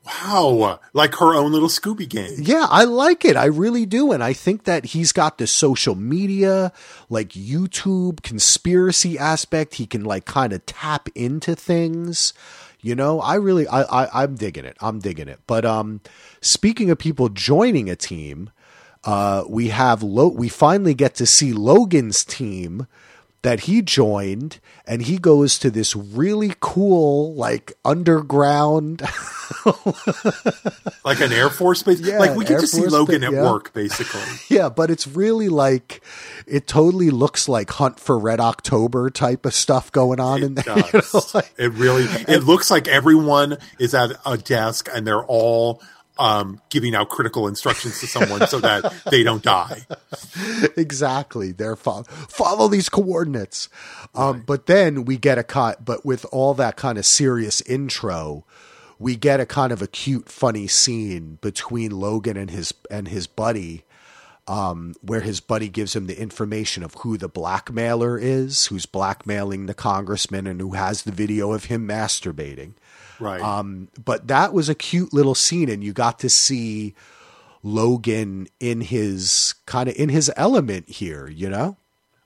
Wow, 0.05 0.81
like 0.93 1.15
her 1.17 1.35
own 1.35 1.53
little 1.53 1.69
Scooby 1.69 2.09
game. 2.09 2.35
Yeah, 2.39 2.67
I 2.69 2.85
like 2.85 3.25
it. 3.25 3.37
I 3.37 3.45
really 3.45 3.87
do. 3.87 4.11
And 4.11 4.23
I 4.23 4.33
think 4.33 4.65
that 4.65 4.87
he's 4.87 5.13
got 5.13 5.39
the 5.39 5.47
social 5.47 5.95
media, 5.95 6.73
like 7.09 7.31
YouTube 7.31 8.23
conspiracy 8.23 9.17
aspect. 9.17 9.75
He 9.75 9.87
can 9.87 10.05
like 10.05 10.25
kind 10.25 10.53
of 10.53 10.67
tap 10.67 11.09
into 11.15 11.55
things. 11.55 12.35
You 12.81 12.97
know, 12.97 13.21
I 13.21 13.37
really, 13.37 13.69
I, 13.69 13.83
I, 13.83 14.25
I'm 14.25 14.35
digging 14.35 14.65
it. 14.65 14.77
I'm 14.81 14.99
digging 14.99 15.29
it. 15.29 15.39
But, 15.47 15.65
um, 15.65 16.01
speaking 16.41 16.91
of 16.91 16.99
people 16.99 17.29
joining 17.29 17.89
a 17.89 17.95
team, 17.95 18.51
uh, 19.05 19.45
we 19.49 19.69
have, 19.69 20.03
Lo- 20.03 20.29
we 20.29 20.49
finally 20.49 20.95
get 20.95 21.15
to 21.17 21.27
see 21.27 21.53
Logan's 21.53 22.25
team 22.25 22.87
that 23.43 23.61
he 23.61 23.83
joined 23.83 24.61
and 24.87 25.03
he 25.03 25.19
goes 25.19 25.59
to 25.59 25.69
this 25.71 25.97
really 25.97 26.55
cool, 26.61 27.35
like 27.35 27.73
underground, 27.85 29.03
like 31.05 31.21
an 31.21 31.33
Air 31.33 31.51
Force 31.51 31.83
base. 31.83 32.01
Yeah, 32.01 32.19
like 32.19 32.37
we 32.37 32.45
get 32.45 32.61
to 32.61 32.67
see 32.67 32.81
Force 32.81 32.93
Logan 32.93 33.21
ba- 33.23 33.27
at 33.29 33.33
yeah. 33.33 33.43
work, 33.51 33.73
basically. 33.73 34.21
Yeah, 34.49 34.69
but 34.69 34.91
it's 34.91 35.07
really 35.09 35.49
like 35.49 36.03
it 36.47 36.67
totally 36.67 37.11
looks 37.11 37.49
like 37.49 37.71
Hunt 37.71 37.99
for 37.99 38.19
Red 38.19 38.39
October 38.39 39.11
type 39.11 39.45
of 39.47 39.55
stuff 39.55 39.91
going 39.91 40.21
on 40.21 40.43
in 40.43 40.59
It 40.59 40.65
there. 40.65 40.77
you 40.95 41.01
know, 41.15 41.21
like- 41.35 41.53
it 41.59 41.73
really. 41.73 42.05
It 42.29 42.45
looks 42.45 42.71
like 42.71 42.87
everyone 42.87 43.59
is 43.79 43.95
at 43.95 44.11
a 44.25 44.37
desk 44.37 44.89
and 44.95 45.07
they're 45.07 45.25
all 45.25 45.83
um, 46.19 46.61
giving 46.71 46.95
out 46.95 47.09
critical 47.09 47.49
instructions 47.49 48.01
to 48.01 48.07
someone 48.07 48.47
so 48.47 48.61
that 48.61 48.93
they 49.11 49.23
don't 49.23 49.43
die. 49.43 49.87
exactly. 50.77 51.53
They're 51.53 51.77
fo- 51.77 52.03
follow 52.05 52.69
these 52.69 52.89
coordinates. 52.89 53.69
Um, 54.15 54.43
But 54.47 54.67
then 54.67 55.05
we 55.05 55.17
get 55.17 55.39
a 55.39 55.43
cut. 55.43 55.85
But 55.85 56.05
with 56.05 56.25
all 56.33 56.55
that 56.55 56.77
kind 56.77 56.99
of 56.99 57.07
serious 57.07 57.61
intro, 57.63 58.45
we 58.99 59.17
get 59.17 59.41
a 59.41 59.47
kind 59.47 59.73
of 59.73 59.83
a 59.83 59.87
cute, 59.87 60.29
funny 60.29 60.67
scene 60.67 61.39
between 61.41 61.91
Logan 61.93 62.37
and 62.37 62.51
his 62.51 62.73
and 62.91 63.09
his 63.09 63.27
buddy. 63.27 63.85
Um, 64.49 64.95
where 65.03 65.21
his 65.21 65.39
buddy 65.39 65.69
gives 65.69 65.95
him 65.95 66.07
the 66.09 66.21
information 66.21 66.83
of 66.83 66.95
who 66.95 67.17
the 67.17 67.29
blackmailer 67.29 68.19
is, 68.19 68.67
who's 68.67 68.87
blackmailing 68.87 69.67
the 69.67 69.75
congressman, 69.75 70.49
and 70.49 70.61
who 70.61 70.73
has 70.73 71.03
the 71.05 71.13
video 71.13 71.53
of 71.53 71.67
him 71.67 71.87
masturbating. 71.87 72.73
Right. 73.21 73.41
Um, 73.41 73.87
but 74.05 74.27
that 74.27 74.53
was 74.53 74.69
a 74.69 74.75
cute 74.75 75.13
little 75.13 75.37
scene, 75.37 75.69
and 75.69 75.85
you 75.85 75.93
got 75.93 76.19
to 76.19 76.29
see 76.29 76.95
Logan 77.63 78.49
in 78.59 78.81
his 78.81 79.55
kind 79.67 79.89
of 79.89 79.95
in 79.97 80.09
his 80.09 80.31
element 80.37 80.89
here. 80.89 81.29
You 81.29 81.49
know, 81.49 81.77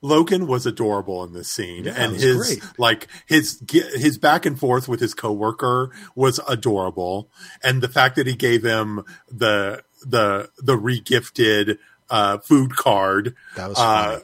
Logan 0.01 0.47
was 0.47 0.64
adorable 0.64 1.23
in 1.25 1.35
this 1.35 1.53
scene, 1.53 1.85
Yeah, 1.85 1.95
and 1.97 2.17
his 2.17 2.37
great. 2.37 2.79
like 2.79 3.09
his 3.27 3.62
his 3.71 4.17
back 4.17 4.47
and 4.47 4.59
forth 4.59 4.89
with 4.89 5.01
his 5.01 5.12
coworker 5.12 5.91
was 6.14 6.41
adorable, 6.49 7.29
and 7.62 7.83
the 7.83 7.89
fact 7.89 8.17
that 8.17 8.27
he 8.27 8.35
gave 8.35 8.62
him 8.64 9.05
the 9.31 9.85
the 10.05 10.51
the 10.59 10.77
regifted 10.77 11.79
uh, 12.11 12.39
food 12.39 12.77
card 12.77 13.35
That 13.57 13.69
was 13.71 13.79
uh, 13.79 14.21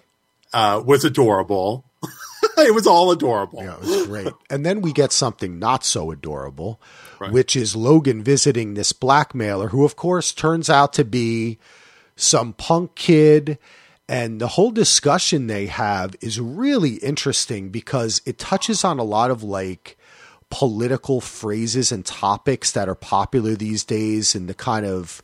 uh, 0.53 0.83
was 0.85 1.05
adorable. 1.05 1.85
it 2.59 2.75
was 2.75 2.87
all 2.87 3.11
adorable. 3.11 3.63
Yeah, 3.63 3.75
it 3.77 3.81
was 3.81 4.07
great. 4.07 4.29
and 4.51 4.67
then 4.67 4.81
we 4.83 4.93
get 4.93 5.13
something 5.13 5.59
not 5.59 5.85
so 5.85 6.11
adorable, 6.11 6.81
Right. 7.21 7.33
which 7.33 7.55
is 7.57 7.77
Logan 7.77 8.23
visiting 8.25 8.75
this 8.75 8.93
blackmailer, 8.93 9.69
who, 9.69 9.85
of 9.85 9.95
course, 9.97 10.33
turns 10.33 10.69
out 10.69 10.93
to 10.95 11.05
be 11.05 11.59
some 12.17 12.53
punk 12.53 12.95
kid. 12.97 13.59
And 14.09 14.41
the 14.41 14.49
whole 14.49 14.73
discussion 14.73 15.47
they 15.47 15.67
have 15.67 16.17
is 16.21 16.39
really 16.41 16.95
interesting 16.97 17.71
because 17.71 18.21
it 18.27 18.37
touches 18.39 18.85
on 18.85 18.99
a 18.99 19.05
lot 19.05 19.31
of 19.31 19.43
like 19.45 19.97
political 20.51 21.21
phrases 21.21 21.91
and 21.93 22.05
topics 22.05 22.73
that 22.73 22.89
are 22.89 22.95
popular 22.97 23.55
these 23.55 23.85
days 23.85 24.35
and 24.35 24.49
the 24.49 24.55
kind 24.55 24.85
of 24.85 25.23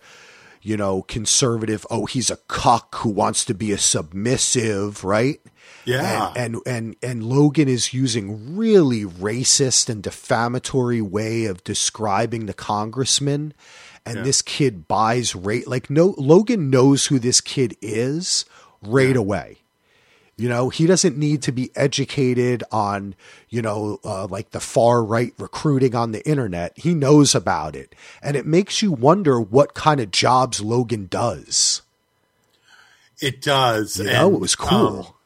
you 0.62 0.76
know 0.76 1.02
conservative 1.02 1.86
oh 1.90 2.06
he's 2.06 2.30
a 2.30 2.36
cuck 2.48 2.94
who 2.96 3.08
wants 3.08 3.44
to 3.44 3.54
be 3.54 3.72
a 3.72 3.78
submissive 3.78 5.04
right 5.04 5.40
Yeah. 5.84 6.32
and, 6.36 6.56
and 6.56 6.62
and 6.66 6.96
and 7.02 7.22
Logan 7.22 7.68
is 7.68 7.94
using 7.94 8.56
really 8.56 9.04
racist 9.04 9.88
and 9.88 10.02
defamatory 10.02 11.00
way 11.00 11.44
of 11.46 11.64
describing 11.64 12.46
the 12.46 12.54
congressman 12.54 13.54
and 14.04 14.16
Yeah. 14.18 14.22
this 14.22 14.42
kid 14.42 14.88
buys 14.88 15.34
rate 15.34 15.68
like 15.68 15.88
no 15.90 16.14
Logan 16.18 16.70
knows 16.70 17.06
who 17.06 17.18
this 17.18 17.40
kid 17.40 17.76
is 17.80 18.44
right 18.82 19.16
away 19.16 19.58
you 20.38 20.48
know 20.48 20.68
he 20.68 20.86
doesn't 20.86 21.18
need 21.18 21.42
to 21.42 21.52
be 21.52 21.70
educated 21.74 22.62
on 22.70 23.14
you 23.50 23.60
know 23.60 23.98
uh, 24.04 24.26
like 24.26 24.50
the 24.50 24.60
far 24.60 25.04
right 25.04 25.34
recruiting 25.36 25.94
on 25.94 26.12
the 26.12 26.26
internet. 26.26 26.72
He 26.78 26.94
knows 26.94 27.34
about 27.34 27.74
it. 27.76 27.94
And 28.22 28.36
it 28.36 28.46
makes 28.46 28.80
you 28.80 28.92
wonder 28.92 29.40
what 29.40 29.74
kind 29.74 30.00
of 30.00 30.10
jobs 30.12 30.60
Logan 30.62 31.08
does. 31.10 31.82
It 33.20 33.42
does. 33.42 33.98
you 33.98 34.04
know 34.04 34.26
And, 34.28 34.36
it 34.36 34.40
was 34.40 34.54
cool. 34.54 35.16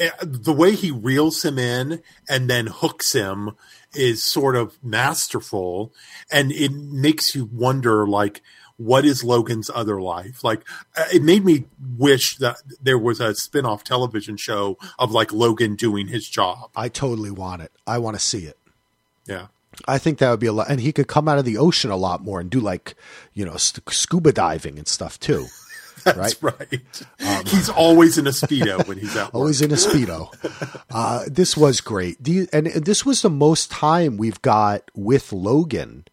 um, 0.00 0.06
eh, 0.06 0.10
the 0.20 0.52
way 0.52 0.74
he 0.74 0.90
reels 0.90 1.44
him 1.44 1.58
in 1.58 2.02
and 2.28 2.48
then 2.50 2.66
hooks 2.66 3.12
him 3.14 3.52
is 3.94 4.22
sort 4.22 4.54
of 4.54 4.78
masterful. 4.84 5.92
And 6.30 6.52
it 6.52 6.72
makes 6.72 7.34
you 7.34 7.46
wonder 7.46 8.06
like 8.06 8.42
what 8.78 9.04
is 9.04 9.22
Logan's 9.22 9.70
other 9.74 10.00
life 10.00 10.42
like 10.42 10.60
uh, 10.96 11.04
it 11.12 11.22
made 11.22 11.44
me 11.44 11.64
wish 11.98 12.36
that 12.38 12.56
there 12.80 12.98
was 12.98 13.20
a 13.20 13.34
spin-off 13.34 13.84
television 13.84 14.36
show 14.38 14.78
of 14.98 15.12
like 15.12 15.32
Logan 15.32 15.74
doing 15.76 16.06
his 16.08 16.26
job 16.28 16.70
I 16.74 16.88
totally 16.88 17.30
want 17.30 17.60
it 17.62 17.72
I 17.86 17.98
want 17.98 18.16
to 18.16 18.20
see 18.20 18.46
it 18.46 18.56
yeah 19.26 19.48
I 19.86 19.98
think 19.98 20.18
that 20.18 20.30
would 20.30 20.40
be 20.40 20.46
a 20.48 20.52
lot, 20.52 20.68
and 20.70 20.80
he 20.80 20.92
could 20.92 21.06
come 21.06 21.28
out 21.28 21.38
of 21.38 21.44
the 21.44 21.56
ocean 21.58 21.90
a 21.92 21.96
lot 21.96 22.24
more 22.24 22.40
and 22.40 22.50
do 22.50 22.58
like, 22.58 22.96
you 23.32 23.44
know, 23.44 23.56
st- 23.56 23.88
scuba 23.90 24.32
diving 24.32 24.76
and 24.76 24.88
stuff 24.88 25.20
too. 25.20 25.46
that's 26.04 26.42
right, 26.42 26.80
he's 27.46 27.68
always 27.68 28.18
in 28.18 28.26
a 28.26 28.30
speedo 28.30 28.84
when 28.88 28.98
he's. 28.98 29.16
Um, 29.16 29.30
Always 29.34 29.60
in 29.62 29.70
a 29.70 29.74
speedo. 29.76 30.32
Uh, 30.90 31.24
this 31.28 31.56
was 31.56 31.80
great, 31.80 32.20
Do 32.22 32.32
you- 32.32 32.48
and 32.52 32.66
this 32.66 33.04
was 33.06 33.22
the 33.22 33.30
most 33.30 33.70
time 33.70 34.16
we've 34.16 34.40
got 34.42 34.90
with 34.96 35.32
Logan. 35.32 36.06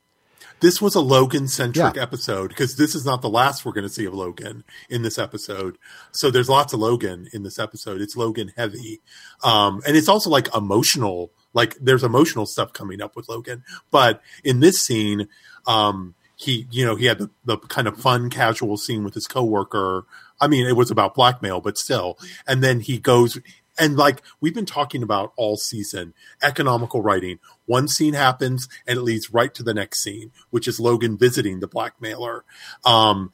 This 0.61 0.81
was 0.81 0.95
a 0.95 1.01
Logan 1.01 1.47
centric 1.47 1.95
Yeah. 1.95 2.01
episode 2.01 2.49
because 2.49 2.75
this 2.77 2.95
is 2.95 3.05
not 3.05 3.21
the 3.21 3.29
last 3.29 3.65
we're 3.65 3.73
going 3.73 3.87
to 3.87 3.93
see 3.93 4.05
of 4.05 4.13
Logan 4.13 4.63
in 4.89 5.01
this 5.01 5.17
episode. 5.19 5.77
So 6.11 6.31
there's 6.31 6.49
lots 6.49 6.73
of 6.73 6.79
Logan 6.79 7.27
in 7.33 7.43
this 7.43 7.59
episode. 7.59 8.01
It's 8.01 8.15
Logan 8.15 8.51
heavy. 8.55 9.01
Um, 9.43 9.81
and 9.85 9.95
it's 9.97 10.07
also 10.07 10.29
like 10.29 10.53
emotional, 10.55 11.31
like 11.53 11.75
there's 11.79 12.03
emotional 12.03 12.45
stuff 12.45 12.73
coming 12.73 13.01
up 13.01 13.15
with 13.15 13.27
Logan. 13.29 13.63
But 13.91 14.21
in 14.43 14.59
this 14.59 14.77
scene, 14.79 15.27
um, 15.67 16.15
he, 16.37 16.67
you 16.71 16.85
know, 16.85 16.95
he 16.95 17.05
had 17.05 17.19
the, 17.19 17.29
the 17.45 17.57
kind 17.57 17.87
of 17.87 17.97
fun, 17.97 18.29
casual 18.29 18.77
scene 18.77 19.03
with 19.03 19.13
his 19.13 19.27
coworker. 19.27 20.05
I 20.41 20.47
mean, 20.47 20.67
it 20.67 20.75
was 20.75 20.91
about 20.91 21.15
blackmail, 21.15 21.61
but 21.61 21.77
still. 21.77 22.17
And 22.47 22.61
then 22.63 22.81
he 22.81 22.97
goes, 22.97 23.37
and 23.77 23.97
like 23.97 24.21
we've 24.39 24.53
been 24.53 24.65
talking 24.65 25.03
about 25.03 25.33
all 25.35 25.57
season, 25.57 26.13
economical 26.41 27.01
writing. 27.01 27.39
One 27.65 27.87
scene 27.87 28.13
happens 28.13 28.67
and 28.87 28.97
it 28.97 29.01
leads 29.01 29.33
right 29.33 29.53
to 29.55 29.63
the 29.63 29.73
next 29.73 30.03
scene, 30.03 30.31
which 30.49 30.67
is 30.67 30.79
Logan 30.79 31.17
visiting 31.17 31.59
the 31.59 31.67
blackmailer. 31.67 32.45
Um, 32.85 33.31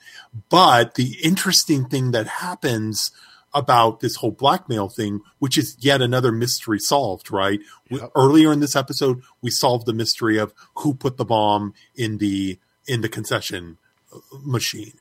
but 0.50 0.96
the 0.96 1.18
interesting 1.24 1.86
thing 1.86 2.12
that 2.12 2.28
happens 2.28 3.12
about 3.54 4.00
this 4.00 4.18
whole 4.18 4.32
blackmail 4.32 4.90
thing, 4.90 5.22
which 5.40 5.58
is 5.58 5.76
yet 5.80 6.02
another 6.02 6.32
mystery 6.32 6.80
solved, 6.80 7.32
right? 7.32 7.60
We- 7.90 8.02
earlier 8.16 8.52
in 8.52 8.62
this 8.62 8.76
episode, 8.76 9.22
we 9.42 9.52
solved 9.52 9.86
the 9.86 9.94
mystery 9.94 10.38
of 10.38 10.54
who 10.76 10.94
put 10.94 11.18
the 11.18 11.26
bomb 11.26 11.74
in 11.96 12.18
the 12.18 12.60
in 12.88 13.02
the 13.02 13.10
concession 13.10 13.78
uh, 14.14 14.20
machine. 14.44 14.94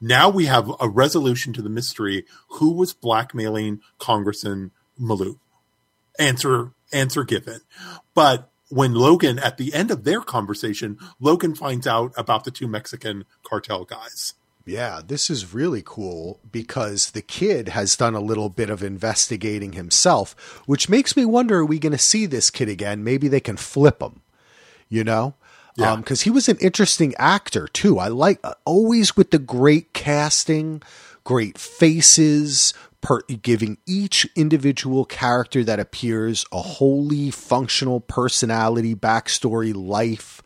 Now 0.00 0.28
we 0.28 0.46
have 0.46 0.70
a 0.80 0.88
resolution 0.88 1.52
to 1.54 1.62
the 1.62 1.68
mystery: 1.68 2.24
who 2.52 2.72
was 2.72 2.94
blackmailing 2.94 3.80
Congressman 3.98 4.72
Maloof? 5.00 5.38
Answer 6.18 6.72
answer 6.92 7.24
given. 7.24 7.60
But 8.14 8.50
when 8.70 8.94
Logan, 8.94 9.38
at 9.38 9.56
the 9.56 9.72
end 9.72 9.90
of 9.90 10.04
their 10.04 10.20
conversation, 10.20 10.98
Logan 11.20 11.54
finds 11.54 11.86
out 11.86 12.12
about 12.16 12.44
the 12.44 12.50
two 12.50 12.66
Mexican 12.66 13.24
cartel 13.42 13.84
guys. 13.84 14.34
Yeah, 14.66 15.00
this 15.06 15.30
is 15.30 15.54
really 15.54 15.82
cool 15.82 16.40
because 16.50 17.12
the 17.12 17.22
kid 17.22 17.68
has 17.70 17.96
done 17.96 18.14
a 18.14 18.20
little 18.20 18.50
bit 18.50 18.68
of 18.68 18.82
investigating 18.82 19.72
himself, 19.72 20.60
which 20.66 20.90
makes 20.90 21.16
me 21.16 21.24
wonder: 21.24 21.60
Are 21.60 21.64
we 21.64 21.78
going 21.78 21.92
to 21.92 21.98
see 21.98 22.26
this 22.26 22.50
kid 22.50 22.68
again? 22.68 23.02
Maybe 23.02 23.28
they 23.28 23.40
can 23.40 23.56
flip 23.56 24.02
him, 24.02 24.20
you 24.90 25.04
know, 25.04 25.34
Yeah. 25.76 25.92
Um, 25.92 26.00
because 26.00 26.22
he 26.22 26.30
was 26.30 26.50
an 26.50 26.58
interesting 26.60 27.14
actor 27.18 27.66
too. 27.68 27.98
I 27.98 28.08
like 28.08 28.44
always 28.66 29.16
with 29.16 29.30
the 29.30 29.38
great 29.38 29.94
casting, 29.94 30.82
great 31.24 31.56
faces, 31.56 32.74
per, 33.00 33.20
giving 33.22 33.78
each 33.86 34.26
individual 34.36 35.04
character 35.04 35.64
that 35.64 35.80
appears 35.80 36.44
a 36.52 36.60
wholly 36.60 37.30
functional 37.30 38.00
personality, 38.00 38.94
backstory, 38.94 39.74
life 39.74 40.42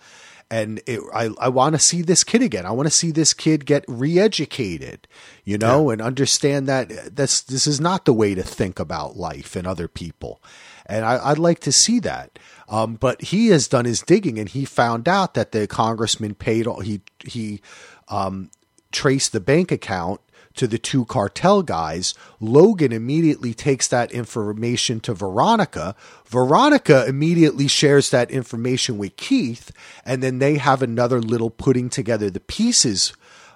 and 0.53 0.82
it, 0.86 1.00
I, 1.14 1.30
I 1.40 1.48
want 1.48 1.74
to 1.74 1.78
see 1.78 2.03
this 2.03 2.22
kid 2.22 2.42
again. 2.42 2.66
I 2.66 2.72
want 2.72 2.86
to 2.86 2.94
see 2.94 3.11
this 3.11 3.32
kid 3.32 3.64
get 3.64 3.86
re-educated, 3.88 5.09
you 5.44 5.57
know, 5.57 5.88
and 5.88 6.03
understand 6.03 6.68
that 6.68 7.16
this 7.16 7.40
this 7.40 7.66
is 7.66 7.80
not 7.80 8.05
the 8.05 8.12
way 8.12 8.34
to 8.34 8.42
think 8.42 8.78
about 8.78 9.16
life 9.16 9.57
and 9.57 9.66
other 9.66 9.88
people. 9.88 10.42
And 10.84 11.07
I, 11.07 11.30
I'd 11.30 11.38
like 11.38 11.61
to 11.61 11.72
see 11.72 12.00
that. 12.00 12.38
Um, 12.68 12.96
but 12.96 13.22
he 13.22 13.48
has 13.48 13.66
done 13.66 13.86
his 13.86 14.03
digging, 14.03 14.38
and 14.38 14.46
he 14.46 14.66
found 14.66 15.09
out 15.09 15.32
that 15.32 15.53
the 15.53 15.66
congressman 15.66 16.34
paid. 16.34 16.66
all 16.66 16.80
He 16.80 17.00
he 17.24 17.62
um, 18.09 18.50
traced 18.92 19.32
the 19.32 19.40
bank 19.40 19.72
account 19.72 20.20
to 20.55 20.66
the 20.66 20.78
two 20.78 21.05
cartel 21.05 21.62
guys. 21.62 22.14
Logan 22.40 22.92
immediately 22.92 23.55
takes 23.55 23.88
that 23.88 24.12
information 24.12 25.00
to 25.00 25.14
Veronica. 25.14 25.94
Veronica 26.26 27.07
immediately 27.07 27.68
shares 27.68 28.11
that 28.11 28.30
information 28.30 28.98
with 28.98 29.16
Keith, 29.16 29.70
and 30.05 30.22
then 30.22 30.38
they 30.38 30.57
have 30.59 30.82
another 30.82 31.20
little 31.20 31.50
putting 31.50 31.88
together 31.90 32.30
the 32.30 32.40
pieces 32.40 33.12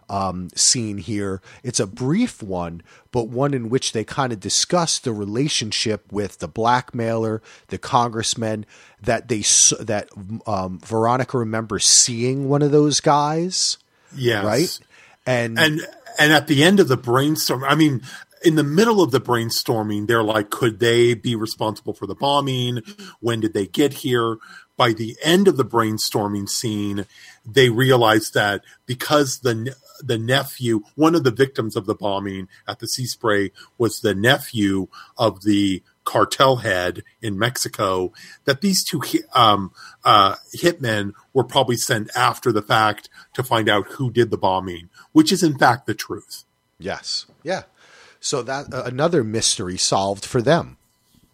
um, 0.08 0.50
scene 0.54 0.98
here. 0.98 1.40
It's 1.64 1.80
a 1.80 1.86
brief 1.86 2.40
one, 2.42 2.82
but 3.10 3.28
one 3.28 3.52
in 3.54 3.68
which 3.68 3.90
they 3.90 4.04
kind 4.04 4.32
of 4.32 4.38
discuss 4.38 5.00
the 5.00 5.12
relationship 5.12 6.12
with 6.12 6.38
the 6.38 6.46
blackmailer, 6.46 7.42
the 7.68 7.78
congressman. 7.78 8.66
That 9.02 9.26
they 9.28 9.40
that 9.80 10.08
um, 10.46 10.78
Veronica 10.78 11.38
remembers 11.38 11.86
seeing 11.86 12.48
one 12.48 12.62
of 12.62 12.70
those 12.70 13.00
guys, 13.00 13.78
Yes. 14.14 14.44
right? 14.44 14.78
And, 15.26 15.58
and 15.58 15.80
and 16.18 16.32
at 16.32 16.46
the 16.46 16.62
end 16.62 16.80
of 16.80 16.88
the 16.88 16.96
brainstorm 16.96 17.64
i 17.64 17.74
mean 17.74 18.02
in 18.44 18.54
the 18.54 18.64
middle 18.64 19.02
of 19.02 19.10
the 19.10 19.20
brainstorming 19.20 20.06
they're 20.06 20.22
like 20.22 20.50
could 20.50 20.78
they 20.78 21.14
be 21.14 21.34
responsible 21.34 21.92
for 21.92 22.06
the 22.06 22.14
bombing? 22.14 22.80
When 23.20 23.40
did 23.40 23.54
they 23.54 23.66
get 23.66 23.92
here? 23.92 24.36
By 24.76 24.92
the 24.92 25.16
end 25.22 25.48
of 25.48 25.56
the 25.56 25.64
brainstorming 25.64 26.48
scene 26.48 27.06
they 27.44 27.70
realize 27.70 28.30
that 28.32 28.62
because 28.86 29.40
the 29.40 29.74
the 30.00 30.18
nephew 30.18 30.82
one 30.94 31.14
of 31.14 31.24
the 31.24 31.30
victims 31.30 31.74
of 31.74 31.86
the 31.86 31.94
bombing 31.94 32.48
at 32.68 32.80
the 32.80 32.88
sea 32.88 33.06
spray 33.06 33.52
was 33.78 34.00
the 34.00 34.14
nephew 34.14 34.88
of 35.16 35.42
the 35.42 35.82
cartel 36.06 36.56
head 36.56 37.02
in 37.20 37.38
Mexico 37.38 38.12
that 38.46 38.62
these 38.62 38.82
two 38.82 39.02
um, 39.34 39.72
uh, 40.04 40.36
hitmen 40.56 41.12
were 41.34 41.44
probably 41.44 41.76
sent 41.76 42.08
after 42.16 42.52
the 42.52 42.62
fact 42.62 43.10
to 43.34 43.42
find 43.42 43.68
out 43.68 43.92
who 43.92 44.10
did 44.10 44.30
the 44.30 44.38
bombing, 44.38 44.88
which 45.12 45.30
is 45.30 45.42
in 45.42 45.58
fact 45.58 45.86
the 45.86 45.94
truth. 45.94 46.44
Yes. 46.78 47.26
Yeah. 47.42 47.64
So 48.20 48.42
that 48.42 48.72
uh, 48.72 48.84
another 48.86 49.22
mystery 49.22 49.76
solved 49.76 50.24
for 50.24 50.40
them, 50.40 50.78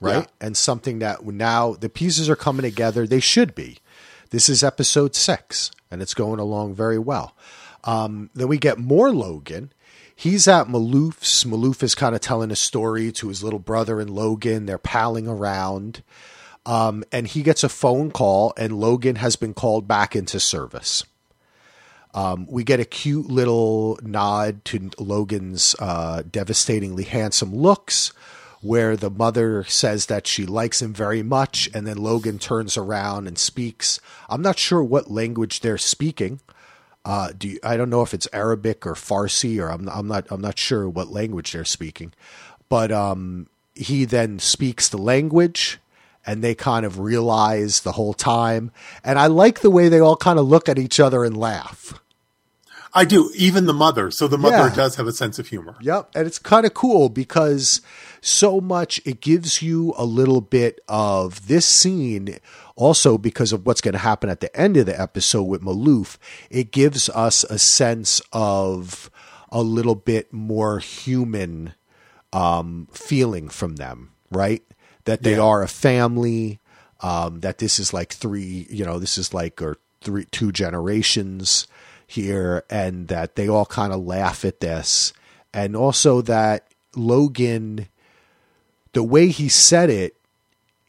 right? 0.00 0.24
Yeah. 0.24 0.46
And 0.46 0.56
something 0.56 0.98
that 0.98 1.24
now 1.24 1.74
the 1.74 1.88
pieces 1.88 2.28
are 2.28 2.36
coming 2.36 2.62
together. 2.62 3.06
They 3.06 3.20
should 3.20 3.54
be. 3.54 3.78
This 4.30 4.48
is 4.48 4.64
episode 4.64 5.14
six, 5.14 5.70
and 5.90 6.00
it's 6.00 6.14
going 6.14 6.40
along 6.40 6.74
very 6.74 6.98
well. 6.98 7.36
Um, 7.84 8.30
then 8.34 8.48
we 8.48 8.58
get 8.58 8.78
more 8.78 9.10
Logan. 9.10 9.72
He's 10.22 10.46
at 10.46 10.68
Maloof's. 10.68 11.42
Maloof 11.42 11.82
is 11.82 11.96
kind 11.96 12.14
of 12.14 12.20
telling 12.20 12.52
a 12.52 12.56
story 12.56 13.10
to 13.10 13.26
his 13.26 13.42
little 13.42 13.58
brother 13.58 14.00
and 14.00 14.08
Logan. 14.08 14.66
They're 14.66 14.78
palling 14.78 15.26
around. 15.26 16.04
Um, 16.64 17.02
and 17.10 17.26
he 17.26 17.42
gets 17.42 17.64
a 17.64 17.68
phone 17.68 18.12
call, 18.12 18.54
and 18.56 18.78
Logan 18.78 19.16
has 19.16 19.34
been 19.34 19.52
called 19.52 19.88
back 19.88 20.14
into 20.14 20.38
service. 20.38 21.02
Um, 22.14 22.46
we 22.48 22.62
get 22.62 22.78
a 22.78 22.84
cute 22.84 23.26
little 23.26 23.98
nod 24.00 24.64
to 24.66 24.90
Logan's 24.96 25.74
uh, 25.80 26.22
devastatingly 26.30 27.02
handsome 27.02 27.52
looks, 27.52 28.12
where 28.60 28.96
the 28.96 29.10
mother 29.10 29.64
says 29.64 30.06
that 30.06 30.28
she 30.28 30.46
likes 30.46 30.80
him 30.80 30.94
very 30.94 31.24
much, 31.24 31.68
and 31.74 31.84
then 31.84 31.96
Logan 31.96 32.38
turns 32.38 32.76
around 32.76 33.26
and 33.26 33.36
speaks. 33.36 33.98
I'm 34.28 34.40
not 34.40 34.60
sure 34.60 34.84
what 34.84 35.10
language 35.10 35.62
they're 35.62 35.78
speaking. 35.78 36.38
Uh, 37.04 37.30
do 37.36 37.48
you, 37.48 37.58
I 37.64 37.76
don't 37.76 37.90
know 37.90 38.02
if 38.02 38.14
it's 38.14 38.28
Arabic 38.32 38.86
or 38.86 38.94
Farsi, 38.94 39.60
or 39.60 39.68
I'm, 39.70 39.88
I'm 39.88 40.06
not 40.06 40.26
I'm 40.30 40.40
not 40.40 40.58
sure 40.58 40.88
what 40.88 41.08
language 41.08 41.52
they're 41.52 41.64
speaking, 41.64 42.12
but 42.68 42.92
um, 42.92 43.48
he 43.74 44.04
then 44.04 44.38
speaks 44.38 44.88
the 44.88 44.98
language 44.98 45.78
and 46.24 46.44
they 46.44 46.54
kind 46.54 46.86
of 46.86 47.00
realize 47.00 47.80
the 47.80 47.92
whole 47.92 48.14
time. 48.14 48.70
And 49.02 49.18
I 49.18 49.26
like 49.26 49.60
the 49.60 49.70
way 49.70 49.88
they 49.88 49.98
all 49.98 50.16
kind 50.16 50.38
of 50.38 50.46
look 50.46 50.68
at 50.68 50.78
each 50.78 51.00
other 51.00 51.24
and 51.24 51.36
laugh. 51.36 51.98
I 52.94 53.04
do, 53.06 53.30
even 53.34 53.64
the 53.64 53.72
mother. 53.72 54.10
So 54.10 54.28
the 54.28 54.38
mother 54.38 54.68
Yeah. 54.68 54.74
does 54.74 54.96
have 54.96 55.06
a 55.06 55.12
sense 55.12 55.38
of 55.38 55.48
humor. 55.48 55.76
Yep. 55.80 56.10
And 56.14 56.26
it's 56.26 56.38
kind 56.38 56.66
of 56.66 56.74
cool 56.74 57.08
because 57.08 57.80
so 58.20 58.60
much 58.60 59.00
it 59.04 59.20
gives 59.20 59.62
you 59.62 59.94
a 59.96 60.04
little 60.04 60.42
bit 60.42 60.78
of 60.88 61.48
this 61.48 61.66
scene 61.66 62.38
also 62.76 63.18
because 63.18 63.52
of 63.52 63.66
what's 63.66 63.80
going 63.80 63.92
to 63.92 63.98
happen 63.98 64.28
at 64.30 64.40
the 64.40 64.54
end 64.58 64.76
of 64.76 64.86
the 64.86 64.98
episode 65.00 65.44
with 65.44 65.62
Maloof. 65.62 66.16
It 66.50 66.70
gives 66.72 67.08
us 67.10 67.44
a 67.44 67.58
sense 67.58 68.20
of 68.32 69.10
a 69.50 69.62
little 69.62 69.94
bit 69.94 70.32
more 70.32 70.78
human 70.78 71.74
um, 72.32 72.88
feeling 72.92 73.48
from 73.48 73.76
them, 73.76 74.12
right? 74.30 74.62
That 75.04 75.22
they 75.22 75.32
Yeah. 75.36 75.42
are 75.42 75.62
a 75.62 75.68
family, 75.68 76.60
um, 77.00 77.40
that 77.40 77.58
this 77.58 77.78
is 77.78 77.92
like 77.92 78.12
three, 78.12 78.66
you 78.70 78.84
know, 78.84 78.98
this 78.98 79.18
is 79.18 79.34
like 79.34 79.60
or 79.60 79.76
three, 80.00 80.24
two 80.30 80.52
generations 80.52 81.66
here, 82.06 82.64
and 82.70 83.08
that 83.08 83.36
they 83.36 83.48
all 83.48 83.66
kind 83.66 83.92
of 83.92 84.00
laugh 84.04 84.44
at 84.44 84.60
this, 84.60 85.12
and 85.52 85.74
also 85.76 86.20
that 86.22 86.66
Logan, 86.96 87.88
the 88.92 89.02
way 89.02 89.28
he 89.28 89.48
said 89.48 89.90
it, 89.90 90.16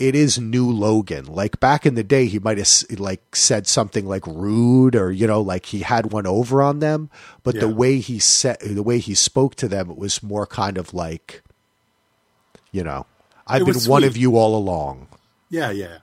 it 0.08 0.16
is 0.16 0.38
new 0.38 0.70
Logan. 0.70 1.26
Like 1.26 1.60
back 1.60 1.86
in 1.86 1.96
the 1.96 2.04
day, 2.04 2.26
he 2.26 2.40
might 2.40 2.58
have 2.58 3.00
like 3.00 3.36
said 3.36 3.68
something 3.68 4.06
like 4.06 4.26
rude 4.28 4.96
or 4.96 5.12
you 5.12 5.28
know 5.28 5.42
like 5.42 5.68
he 5.68 5.80
had 5.80 6.12
one 6.12 6.28
over 6.28 6.62
on 6.62 6.80
them. 6.80 7.10
But 7.44 7.60
the 7.60 7.70
way 7.70 8.00
he 8.00 8.20
said, 8.20 8.60
the 8.60 8.84
way 8.84 9.00
he 9.00 9.16
spoke 9.16 9.56
to 9.56 9.68
them, 9.68 9.90
it 9.90 9.98
was 9.98 10.22
more 10.22 10.46
kind 10.46 10.78
of 10.78 10.94
like, 10.94 11.42
you 12.72 12.84
know, 12.84 13.06
I've 13.48 13.60
been 13.60 13.76
was 13.76 13.88
one 13.88 14.04
of 14.04 14.18
you 14.18 14.38
all 14.38 14.56
along. 14.56 15.08
Yeah, 15.50 15.72
yeah. 15.72 16.00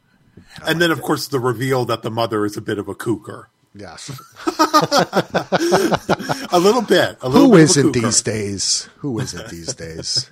And 0.66 0.80
then, 0.80 0.90
of 0.90 1.02
course, 1.02 1.28
the 1.28 1.40
reveal 1.40 1.84
that 1.86 2.02
the 2.02 2.10
mother 2.10 2.44
is 2.44 2.56
a 2.56 2.62
bit 2.62 2.78
of 2.78 2.88
a 2.88 2.94
cougar. 2.94 3.48
Yes. 3.74 4.10
A 6.52 6.58
little 6.58 6.82
bit. 6.82 7.18
A 7.20 7.28
little 7.28 7.48
Who 7.48 7.52
bit 7.52 7.62
isn't 7.62 7.92
these 7.92 8.22
days? 8.22 8.88
Who 8.98 9.20
isn't 9.20 9.48
these 9.48 9.74
days? 9.74 10.30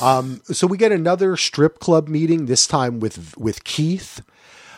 Um, 0.00 0.40
so 0.44 0.66
we 0.66 0.76
get 0.76 0.92
another 0.92 1.36
strip 1.36 1.78
club 1.78 2.08
meeting 2.08 2.46
this 2.46 2.66
time 2.66 3.00
with 3.00 3.36
with 3.36 3.64
Keith. 3.64 4.22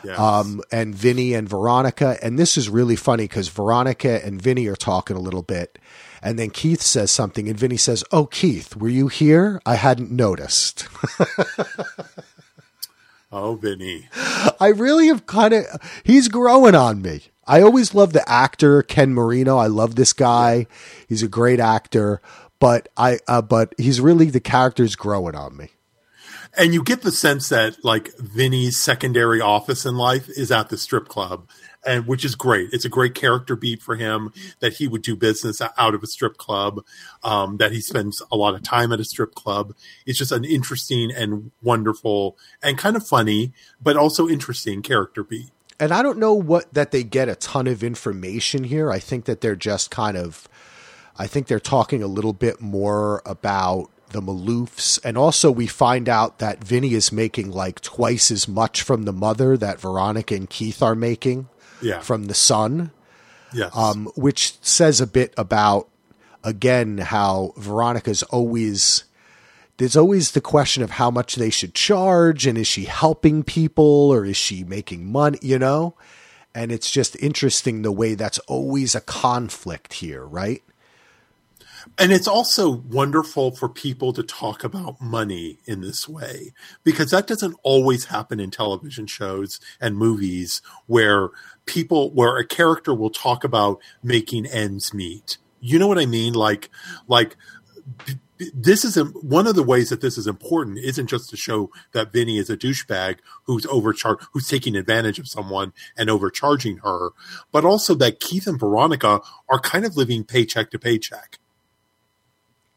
Yes. 0.04 0.16
um, 0.16 0.62
and 0.70 0.94
Vinny 0.94 1.34
and 1.34 1.48
Veronica. 1.48 2.16
And 2.22 2.38
this 2.38 2.56
is 2.56 2.68
really 2.68 2.94
funny 2.94 3.24
because 3.24 3.48
Veronica 3.48 4.24
and 4.24 4.40
Vinny 4.40 4.68
are 4.68 4.76
talking 4.76 5.16
a 5.16 5.20
little 5.20 5.42
bit. 5.42 5.76
And 6.22 6.38
then 6.38 6.50
Keith 6.50 6.82
says 6.82 7.10
something, 7.10 7.48
and 7.48 7.58
Vinny 7.58 7.76
says, 7.76 8.04
Oh, 8.12 8.26
Keith, 8.26 8.76
were 8.76 8.88
you 8.88 9.08
here? 9.08 9.60
I 9.66 9.74
hadn't 9.74 10.10
noticed. 10.10 10.88
oh, 13.32 13.54
Vinny. 13.56 14.08
I 14.60 14.68
really 14.68 15.08
have 15.08 15.26
kind 15.26 15.54
of, 15.54 15.64
he's 16.04 16.28
growing 16.28 16.74
on 16.74 17.02
me. 17.02 17.22
I 17.46 17.62
always 17.62 17.94
love 17.94 18.12
the 18.12 18.28
actor, 18.28 18.82
Ken 18.82 19.14
Marino. 19.14 19.56
I 19.56 19.68
love 19.68 19.94
this 19.94 20.12
guy. 20.12 20.66
He's 21.08 21.22
a 21.22 21.28
great 21.28 21.60
actor. 21.60 22.20
But 22.60 22.88
I, 22.96 23.18
uh, 23.28 23.42
but 23.42 23.74
he's 23.78 24.00
really 24.00 24.30
the 24.30 24.40
character's 24.40 24.96
growing 24.96 25.34
on 25.34 25.56
me. 25.56 25.70
And 26.56 26.74
you 26.74 26.82
get 26.82 27.02
the 27.02 27.12
sense 27.12 27.50
that 27.50 27.84
like 27.84 28.10
Vinny's 28.18 28.78
secondary 28.78 29.40
office 29.40 29.84
in 29.84 29.96
life 29.96 30.28
is 30.30 30.50
at 30.50 30.70
the 30.70 30.78
strip 30.78 31.06
club, 31.06 31.46
and 31.86 32.06
which 32.06 32.24
is 32.24 32.34
great. 32.34 32.70
It's 32.72 32.86
a 32.86 32.88
great 32.88 33.14
character 33.14 33.54
beat 33.54 33.82
for 33.82 33.96
him 33.96 34.32
that 34.60 34.72
he 34.72 34.88
would 34.88 35.02
do 35.02 35.14
business 35.14 35.60
out 35.60 35.94
of 35.94 36.02
a 36.02 36.06
strip 36.06 36.36
club, 36.36 36.84
um, 37.22 37.58
that 37.58 37.70
he 37.72 37.80
spends 37.80 38.22
a 38.32 38.36
lot 38.36 38.54
of 38.54 38.62
time 38.62 38.92
at 38.92 38.98
a 38.98 39.04
strip 39.04 39.34
club. 39.34 39.74
It's 40.06 40.18
just 40.18 40.32
an 40.32 40.44
interesting 40.44 41.12
and 41.14 41.52
wonderful 41.62 42.36
and 42.62 42.78
kind 42.78 42.96
of 42.96 43.06
funny, 43.06 43.52
but 43.80 43.96
also 43.96 44.26
interesting 44.26 44.82
character 44.82 45.22
beat. 45.22 45.50
and 45.80 45.92
I 45.92 46.02
don't 46.02 46.18
know 46.18 46.34
what 46.34 46.72
that 46.74 46.90
they 46.90 47.04
get 47.04 47.28
a 47.28 47.36
ton 47.36 47.66
of 47.66 47.84
information 47.84 48.64
here. 48.64 48.90
I 48.90 48.98
think 48.98 49.26
that 49.26 49.40
they're 49.40 49.56
just 49.56 49.90
kind 49.90 50.16
of, 50.16 50.48
I 51.18 51.26
think 51.26 51.46
they're 51.46 51.60
talking 51.60 52.02
a 52.02 52.06
little 52.06 52.32
bit 52.32 52.60
more 52.60 53.22
about 53.26 53.90
the 54.10 54.20
Maloofs, 54.22 54.98
and 55.04 55.18
also 55.18 55.50
we 55.50 55.66
find 55.66 56.08
out 56.08 56.38
that 56.38 56.64
Vinny 56.64 56.94
is 56.94 57.12
making 57.12 57.50
like 57.50 57.80
twice 57.80 58.30
as 58.30 58.48
much 58.48 58.82
from 58.82 59.02
the 59.02 59.12
mother 59.12 59.56
that 59.56 59.80
Veronica 59.80 60.34
and 60.34 60.48
Keith 60.48 60.82
are 60.82 60.94
making 60.94 61.48
Yeah. 61.82 62.00
from 62.00 62.24
the 62.24 62.34
son, 62.34 62.90
Yes. 63.52 63.70
um, 63.76 64.06
which 64.16 64.54
says 64.62 65.00
a 65.00 65.06
bit 65.06 65.34
about 65.36 65.88
again 66.44 66.98
how 66.98 67.52
Veronica's 67.58 68.22
always. 68.24 69.04
There's 69.76 69.96
always 69.96 70.32
the 70.32 70.40
question 70.40 70.82
of 70.82 70.92
how 70.92 71.10
much 71.10 71.36
they 71.36 71.50
should 71.50 71.74
charge, 71.74 72.46
and 72.46 72.56
is 72.58 72.66
she 72.66 72.84
helping 72.86 73.42
people 73.44 73.84
or 74.10 74.24
is 74.24 74.36
she 74.36 74.64
making 74.64 75.06
money? 75.12 75.38
You 75.42 75.58
know, 75.58 75.94
and 76.54 76.72
it's 76.72 76.90
just 76.90 77.14
interesting 77.20 77.82
the 77.82 77.92
way 77.92 78.14
that's 78.14 78.38
always 78.40 78.94
a 78.94 79.00
conflict 79.00 79.92
here, 79.94 80.24
right? 80.24 80.62
And 81.96 82.12
it's 82.12 82.28
also 82.28 82.70
wonderful 82.70 83.52
for 83.52 83.68
people 83.68 84.12
to 84.12 84.22
talk 84.22 84.64
about 84.64 85.00
money 85.00 85.58
in 85.64 85.80
this 85.80 86.08
way 86.08 86.52
because 86.84 87.10
that 87.10 87.26
doesn't 87.26 87.56
always 87.62 88.06
happen 88.06 88.40
in 88.40 88.50
television 88.50 89.06
shows 89.06 89.60
and 89.80 89.96
movies 89.96 90.60
where 90.86 91.30
people, 91.66 92.10
where 92.12 92.36
a 92.36 92.46
character 92.46 92.94
will 92.94 93.10
talk 93.10 93.44
about 93.44 93.80
making 94.02 94.46
ends 94.46 94.92
meet. 94.92 95.38
You 95.60 95.78
know 95.78 95.86
what 95.86 95.98
I 95.98 96.06
mean? 96.06 96.34
Like, 96.34 96.70
like, 97.06 97.36
this 98.54 98.84
is 98.84 98.96
one 99.22 99.46
of 99.46 99.56
the 99.56 99.62
ways 99.62 99.88
that 99.88 100.00
this 100.00 100.16
is 100.16 100.26
important 100.26 100.78
isn't 100.78 101.08
just 101.08 101.30
to 101.30 101.36
show 101.36 101.70
that 101.92 102.12
Vinny 102.12 102.38
is 102.38 102.50
a 102.50 102.56
douchebag 102.56 103.18
who's 103.44 103.66
overcharged, 103.66 104.26
who's 104.32 104.48
taking 104.48 104.76
advantage 104.76 105.18
of 105.18 105.28
someone 105.28 105.72
and 105.96 106.08
overcharging 106.08 106.78
her, 106.78 107.10
but 107.50 107.64
also 107.64 107.94
that 107.94 108.20
Keith 108.20 108.46
and 108.46 108.60
Veronica 108.60 109.20
are 109.48 109.60
kind 109.60 109.84
of 109.84 109.96
living 109.96 110.24
paycheck 110.24 110.70
to 110.70 110.78
paycheck. 110.78 111.38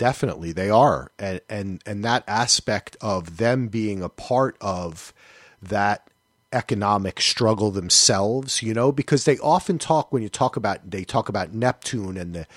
Definitely, 0.01 0.51
they 0.51 0.71
are, 0.71 1.11
and 1.19 1.41
and 1.47 1.79
and 1.85 2.03
that 2.03 2.23
aspect 2.25 2.97
of 3.01 3.37
them 3.37 3.67
being 3.67 4.01
a 4.01 4.09
part 4.09 4.57
of 4.59 5.13
that 5.61 6.07
economic 6.51 7.21
struggle 7.21 7.69
themselves, 7.69 8.63
you 8.63 8.73
know, 8.73 8.91
because 8.91 9.25
they 9.25 9.37
often 9.37 9.77
talk 9.77 10.11
when 10.11 10.23
you 10.23 10.27
talk 10.27 10.55
about 10.55 10.89
they 10.89 11.03
talk 11.03 11.29
about 11.29 11.53
Neptune 11.53 12.17
and 12.17 12.33
the 12.33 12.47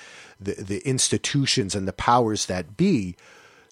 the, 0.41 0.55
the 0.55 0.79
institutions 0.89 1.75
and 1.75 1.87
the 1.87 1.93
powers 1.93 2.47
that 2.47 2.79
be. 2.79 3.15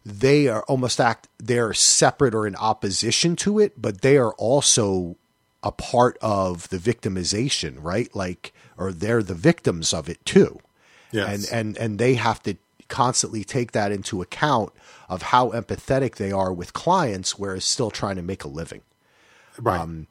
They 0.04 0.48
are 0.48 0.64
almost 0.64 1.00
act 1.00 1.28
they're 1.38 1.72
separate 1.72 2.34
or 2.34 2.46
in 2.46 2.56
opposition 2.56 3.36
to 3.36 3.58
it, 3.58 3.80
but 3.80 4.02
they 4.02 4.18
are 4.18 4.34
also 4.34 5.16
a 5.62 5.72
part 5.72 6.18
of 6.20 6.68
the 6.68 6.76
victimization, 6.76 7.76
right? 7.78 8.14
Like, 8.14 8.52
or 8.76 8.92
they're 8.92 9.22
the 9.22 9.32
victims 9.32 9.94
of 9.94 10.10
it 10.10 10.22
too 10.26 10.60
Yes. 11.12 11.50
and 11.50 11.58
and 11.58 11.76
and 11.76 11.98
they 11.98 12.14
have 12.14 12.42
to 12.42 12.56
constantly 12.93 13.43
take 13.43 13.72
that 13.72 13.90
into 13.90 14.20
account 14.20 14.70
of 15.09 15.22
how 15.22 15.51
empathetic 15.53 16.16
they 16.16 16.30
are 16.30 16.53
with 16.53 16.74
clients 16.74 17.38
whereas 17.38 17.64
still 17.64 17.90
trying 17.90 18.16
to 18.16 18.22
make 18.22 18.45
a 18.45 18.49
living 18.49 18.82
right. 19.59 20.07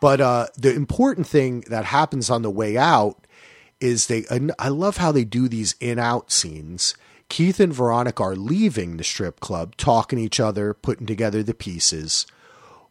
but 0.00 0.20
uh 0.20 0.46
the 0.54 0.70
important 0.74 1.26
thing 1.26 1.62
that 1.68 1.86
happens 1.86 2.28
on 2.28 2.42
the 2.42 2.50
way 2.50 2.76
out 2.76 3.26
is 3.80 4.06
they 4.06 4.26
and 4.28 4.52
i 4.58 4.68
love 4.68 4.98
how 4.98 5.10
they 5.10 5.24
do 5.24 5.48
these 5.48 5.74
in 5.80 5.98
out 5.98 6.30
scenes 6.30 6.94
keith 7.30 7.58
and 7.58 7.72
veronica 7.72 8.22
are 8.22 8.36
leaving 8.36 8.98
the 8.98 9.04
strip 9.04 9.40
club 9.40 9.74
talking 9.76 10.18
to 10.18 10.22
each 10.22 10.38
other 10.38 10.74
putting 10.74 11.06
together 11.06 11.42
the 11.42 11.54
pieces 11.54 12.26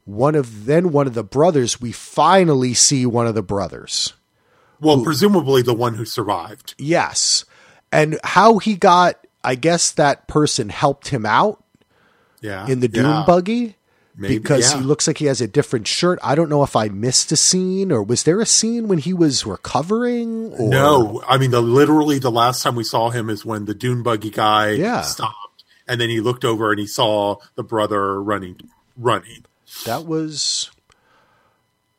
one 0.06 0.34
of 0.34 0.66
then 0.66 0.92
one 0.92 1.06
of 1.06 1.14
the 1.14 1.24
brothers 1.24 1.80
we 1.80 1.92
finally 1.92 2.74
see 2.74 3.06
one 3.06 3.28
of 3.28 3.36
the 3.36 3.44
brothers 3.44 4.14
well, 4.82 5.04
presumably 5.04 5.62
the 5.62 5.74
one 5.74 5.96
who 5.96 6.06
survived. 6.06 6.74
Yes. 6.78 7.46
And 7.92 8.20
how 8.24 8.58
he 8.60 8.76
got, 8.76 9.16
I 9.44 9.56
guess 9.56 9.92
that 9.92 10.28
person 10.28 10.70
helped 10.70 11.08
him 11.10 11.26
out 11.26 11.64
Yeah. 12.42 12.68
in 12.68 12.80
the 12.82 12.88
dune 12.88 13.06
yeah. 13.06 13.24
buggy 13.26 13.76
Maybe, 14.16 14.38
because 14.38 14.72
yeah. 14.74 14.80
he 14.80 14.86
looks 14.86 15.08
like 15.08 15.18
he 15.18 15.26
has 15.26 15.40
a 15.42 15.48
different 15.48 15.88
shirt. 15.88 16.20
I 16.22 16.36
don't 16.36 16.50
know 16.50 16.62
if 16.64 16.76
I 16.76 16.90
missed 16.90 17.32
a 17.32 17.38
scene 17.38 17.92
or 17.92 18.04
was 18.04 18.24
there 18.24 18.42
a 18.42 18.46
scene 18.46 18.88
when 18.88 18.98
he 18.98 19.14
was 19.14 19.46
recovering? 19.46 20.54
Or... 20.54 20.70
No, 20.70 21.24
I 21.28 21.38
mean 21.38 21.52
the 21.52 21.62
literally 21.62 22.20
the 22.20 22.32
last 22.32 22.62
time 22.62 22.76
we 22.76 22.84
saw 22.84 23.10
him 23.12 23.30
is 23.30 23.46
when 23.46 23.66
the 23.66 23.74
dune 23.74 24.04
buggy 24.04 24.30
guy 24.30 24.72
Yeah. 24.72 25.02
stopped, 25.02 25.64
and 25.88 26.00
then 26.02 26.10
he 26.10 26.20
looked 26.20 26.44
over 26.46 26.72
and 26.72 26.80
he 26.80 26.86
saw 26.88 27.38
the 27.56 27.64
brother 27.64 28.22
running, 28.22 28.58
running. 28.98 29.46
That 29.86 30.06
was 30.06 30.70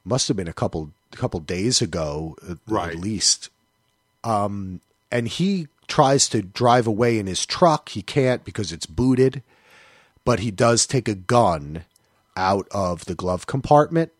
must 0.05 0.28
have 0.28 0.36
been 0.36 0.49
a 0.49 0.53
couple 0.53 0.91
couple 1.12 1.41
days 1.41 1.80
ago, 1.82 2.36
at, 2.49 2.59
Right. 2.68 2.91
at 2.91 3.01
least. 3.01 3.49
Um, 4.22 4.80
and 5.11 5.26
he 5.26 5.68
tries 5.91 6.28
to 6.30 6.41
drive 6.41 6.86
away 6.86 7.18
in 7.18 7.26
his 7.26 7.45
truck. 7.45 7.91
He 7.91 8.01
can't 8.01 8.45
because 8.45 8.72
it's 8.72 8.86
booted, 8.86 9.43
but 10.24 10.41
he 10.41 10.51
does 10.51 10.86
take 10.86 11.09
a 11.09 11.14
gun 11.14 11.84
out 12.36 12.66
of 12.70 13.05
the 13.05 13.14
glove 13.14 13.47
compartment 13.47 14.12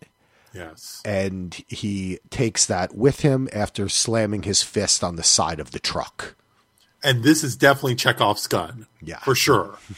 Yes. 0.53 1.01
and 1.05 1.55
he 1.69 2.19
takes 2.29 2.67
that 2.67 2.95
with 2.95 3.21
him 3.21 3.49
after 3.53 3.89
slamming 3.89 4.43
his 4.43 4.63
fist 4.63 5.03
on 5.05 5.15
the 5.17 5.23
side 5.23 5.61
of 5.61 5.71
the 5.71 5.79
truck. 5.79 6.35
And 7.03 7.23
this 7.23 7.43
is 7.43 7.57
definitely 7.57 7.95
Chekhov's 7.95 8.47
gun. 8.47 8.87
Yeah. 9.01 9.21
For 9.21 9.35
sure. 9.35 9.79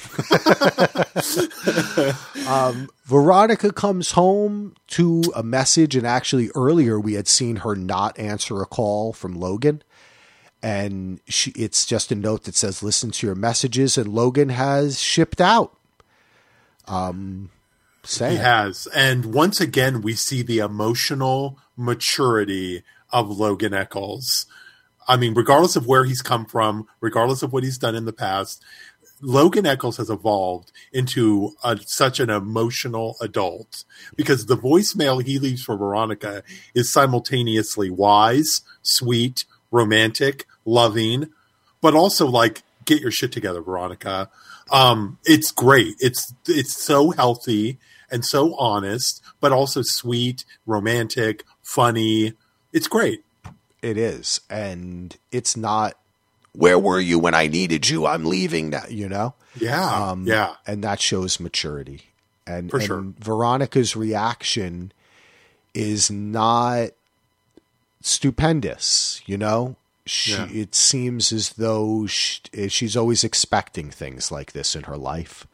Um, 2.48 2.90
Veronica 3.04 3.72
comes 3.72 4.12
home 4.12 4.74
to 4.88 5.22
a 5.34 5.42
message, 5.42 5.96
and 5.96 6.06
actually 6.06 6.50
earlier 6.54 6.98
we 7.00 7.14
had 7.14 7.28
seen 7.28 7.56
her 7.56 7.74
not 7.74 8.18
answer 8.18 8.60
a 8.62 8.66
call 8.66 9.12
from 9.12 9.34
Logan. 9.34 9.82
And 10.62 11.20
she, 11.26 11.50
it's 11.52 11.84
just 11.84 12.12
a 12.12 12.14
note 12.14 12.44
that 12.44 12.54
says, 12.54 12.82
listen 12.82 13.10
to 13.12 13.26
your 13.26 13.34
messages, 13.34 13.98
and 13.98 14.12
Logan 14.12 14.50
has 14.50 15.00
shipped 15.00 15.40
out. 15.40 15.76
Um, 16.86 17.50
He 18.32 18.38
has. 18.38 18.86
And 18.94 19.26
once 19.26 19.60
again, 19.60 20.02
we 20.02 20.14
see 20.14 20.42
the 20.42 20.58
emotional 20.58 21.58
maturity 21.76 22.82
of 23.12 23.28
Logan 23.28 23.74
Echolls. 23.74 24.46
I 25.08 25.16
mean, 25.16 25.34
regardless 25.34 25.76
of 25.76 25.86
where 25.86 26.04
he's 26.04 26.22
come 26.22 26.46
from, 26.46 26.86
regardless 27.00 27.42
of 27.42 27.52
what 27.52 27.64
he's 27.64 27.78
done 27.78 27.94
in 27.94 28.04
the 28.04 28.12
past, 28.12 28.62
Logan 29.20 29.66
Echolls 29.66 29.98
has 29.98 30.10
evolved 30.10 30.72
into 30.92 31.54
a, 31.62 31.78
such 31.84 32.18
an 32.18 32.30
emotional 32.30 33.16
adult 33.20 33.84
because 34.16 34.46
the 34.46 34.56
voicemail 34.56 35.24
he 35.24 35.38
leaves 35.38 35.62
for 35.62 35.76
Veronica 35.76 36.42
is 36.74 36.92
simultaneously 36.92 37.88
wise, 37.88 38.62
sweet, 38.82 39.44
romantic, 39.70 40.46
loving, 40.64 41.30
but 41.80 41.94
also 41.94 42.26
like, 42.26 42.62
get 42.84 43.00
your 43.00 43.10
shit 43.10 43.32
together, 43.32 43.60
Veronica. 43.60 44.28
Um, 44.70 45.18
it's 45.24 45.50
great. 45.50 45.94
It's 46.00 46.34
it's 46.46 46.76
so 46.76 47.10
healthy 47.10 47.78
and 48.10 48.24
so 48.24 48.54
honest, 48.56 49.22
but 49.40 49.52
also 49.52 49.82
sweet, 49.82 50.44
romantic, 50.66 51.44
funny. 51.62 52.34
It's 52.72 52.88
great. 52.88 53.24
It 53.82 53.96
is. 53.96 54.40
And 54.50 55.16
it's 55.30 55.56
not, 55.56 55.96
where 56.52 56.78
were 56.78 57.00
you 57.00 57.18
when 57.18 57.34
I 57.34 57.46
needed 57.46 57.88
you? 57.88 58.06
I'm 58.06 58.24
leaving 58.24 58.70
now, 58.70 58.84
you 58.88 59.08
know? 59.08 59.34
Yeah, 59.58 60.10
Um, 60.10 60.26
yeah, 60.26 60.54
and 60.66 60.82
that 60.84 61.00
shows 61.00 61.38
maturity. 61.40 62.02
And, 62.46 62.70
For 62.70 62.78
and 62.78 62.86
sure. 62.86 63.04
Veronica's 63.18 63.94
reaction 63.96 64.92
is 65.74 66.10
not 66.10 66.90
stupendous. 68.00 69.22
You 69.26 69.38
know, 69.38 69.76
she 70.06 70.32
Yeah. 70.32 70.48
it 70.50 70.74
seems 70.74 71.32
as 71.32 71.50
though 71.50 72.06
she, 72.06 72.40
she's 72.68 72.96
always 72.96 73.24
expecting 73.24 73.90
things 73.90 74.30
like 74.32 74.52
this 74.52 74.74
in 74.74 74.84
her 74.84 74.96
life, 74.96 75.46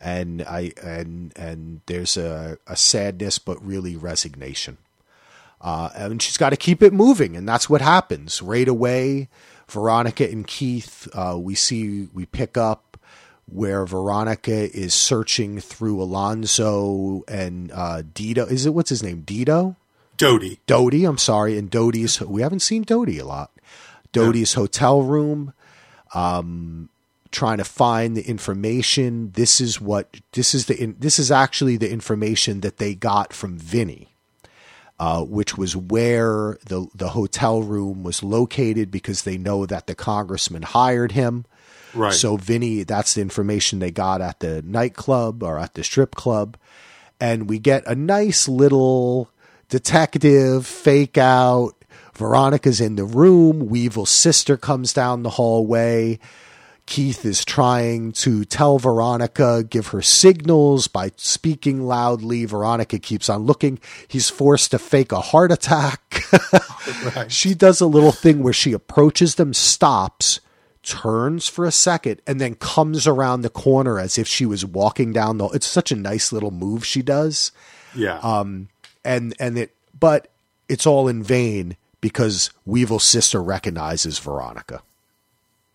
and 0.00 0.42
I 0.42 0.72
and 0.82 1.32
and 1.36 1.80
there's 1.86 2.16
a, 2.16 2.58
a 2.66 2.76
sadness, 2.76 3.38
but 3.38 3.64
really 3.64 3.96
resignation. 3.96 4.78
Uh, 5.60 5.90
and 5.94 6.22
she's 6.22 6.38
got 6.38 6.50
to 6.50 6.56
keep 6.56 6.82
it 6.82 6.92
moving, 6.92 7.36
and 7.36 7.46
that's 7.48 7.68
what 7.68 7.82
happens 7.82 8.40
right 8.40 8.66
away. 8.68 9.28
Veronica 9.68 10.24
and 10.28 10.46
Keith, 10.46 11.06
uh, 11.14 11.36
we 11.38 11.54
see 11.54 12.08
we 12.14 12.24
pick 12.26 12.56
up 12.56 12.96
where 13.46 13.84
Veronica 13.84 14.74
is 14.76 14.94
searching 14.94 15.60
through 15.60 16.00
Alonzo 16.00 17.22
and 17.28 17.70
uh, 17.72 18.02
Dido. 18.14 18.46
Is 18.46 18.64
it 18.66 18.72
what's 18.74 18.90
his 18.90 19.02
name? 19.02 19.20
Dido, 19.22 19.76
Dodie. 20.16 20.60
Dodie. 20.66 21.04
I'm 21.04 21.18
sorry, 21.18 21.58
and 21.58 21.70
Dodie's. 21.70 22.20
We 22.20 22.42
haven't 22.42 22.60
seen 22.60 22.82
Dodie 22.82 23.18
a 23.18 23.24
lot. 23.26 23.50
Dodie's 24.12 24.54
hotel 24.54 25.02
room. 25.02 25.52
Um, 26.14 26.88
trying 27.30 27.58
to 27.58 27.64
find 27.64 28.16
the 28.16 28.22
information. 28.22 29.30
This 29.32 29.60
is 29.60 29.80
what 29.80 30.20
this 30.32 30.54
is 30.54 30.66
the 30.66 30.82
in, 30.82 30.96
this 30.98 31.20
is 31.20 31.30
actually 31.30 31.76
the 31.76 31.90
information 31.90 32.60
that 32.62 32.78
they 32.78 32.94
got 32.94 33.32
from 33.32 33.56
Vinnie 33.56 34.10
uh, 35.00 35.24
which 35.24 35.56
was 35.56 35.74
where 35.74 36.58
the 36.66 36.86
the 36.94 37.08
hotel 37.08 37.62
room 37.62 38.02
was 38.02 38.22
located 38.22 38.90
because 38.90 39.22
they 39.22 39.38
know 39.38 39.64
that 39.64 39.86
the 39.86 39.94
congressman 39.94 40.60
hired 40.60 41.12
him. 41.12 41.46
Right. 41.94 42.12
So 42.12 42.36
Vinnie, 42.36 42.82
that's 42.82 43.14
the 43.14 43.22
information 43.22 43.78
they 43.78 43.90
got 43.90 44.20
at 44.20 44.40
the 44.40 44.60
nightclub 44.60 45.42
or 45.42 45.58
at 45.58 45.72
the 45.72 45.82
strip 45.82 46.14
club, 46.14 46.58
and 47.18 47.48
we 47.48 47.58
get 47.58 47.82
a 47.86 47.94
nice 47.94 48.46
little 48.46 49.30
detective 49.70 50.66
fake 50.66 51.16
out. 51.16 51.79
Veronica's 52.20 52.80
in 52.82 52.96
the 52.96 53.04
room. 53.04 53.68
Weevil's 53.70 54.10
sister 54.10 54.56
comes 54.58 54.92
down 54.92 55.22
the 55.22 55.30
hallway. 55.30 56.18
Keith 56.84 57.24
is 57.24 57.44
trying 57.46 58.12
to 58.12 58.44
tell 58.44 58.78
Veronica, 58.78 59.64
give 59.64 59.88
her 59.88 60.02
signals 60.02 60.86
by 60.86 61.12
speaking 61.16 61.82
loudly. 61.82 62.44
Veronica 62.44 62.98
keeps 62.98 63.30
on 63.30 63.44
looking. 63.44 63.78
He's 64.06 64.28
forced 64.28 64.72
to 64.72 64.78
fake 64.78 65.12
a 65.12 65.20
heart 65.20 65.50
attack. 65.50 66.24
Right. 67.14 67.30
She 67.30 67.54
does 67.54 67.80
a 67.80 67.86
little 67.86 68.10
thing 68.10 68.42
where 68.42 68.54
she 68.54 68.72
approaches 68.72 69.34
them, 69.36 69.52
stops, 69.54 70.40
turns 70.82 71.46
for 71.46 71.64
a 71.66 71.70
second, 71.70 72.20
and 72.26 72.40
then 72.40 72.54
comes 72.54 73.06
around 73.06 73.42
the 73.42 73.50
corner 73.50 73.98
as 74.00 74.16
if 74.18 74.26
she 74.26 74.44
was 74.46 74.64
walking 74.64 75.12
down 75.12 75.38
the. 75.38 75.46
It's 75.48 75.66
such 75.66 75.92
a 75.92 75.96
nice 75.96 76.32
little 76.32 76.50
move 76.50 76.84
she 76.84 77.02
does, 77.02 77.52
Yeah. 77.94 78.18
um, 78.20 78.68
and 79.04 79.34
and 79.38 79.58
it, 79.58 79.74
but 79.98 80.28
it's 80.68 80.86
all 80.86 81.06
in 81.06 81.22
vain 81.22 81.76
because 82.00 82.50
Weevil's 82.64 83.04
sister 83.04 83.42
recognizes 83.42 84.18
Veronica. 84.18 84.82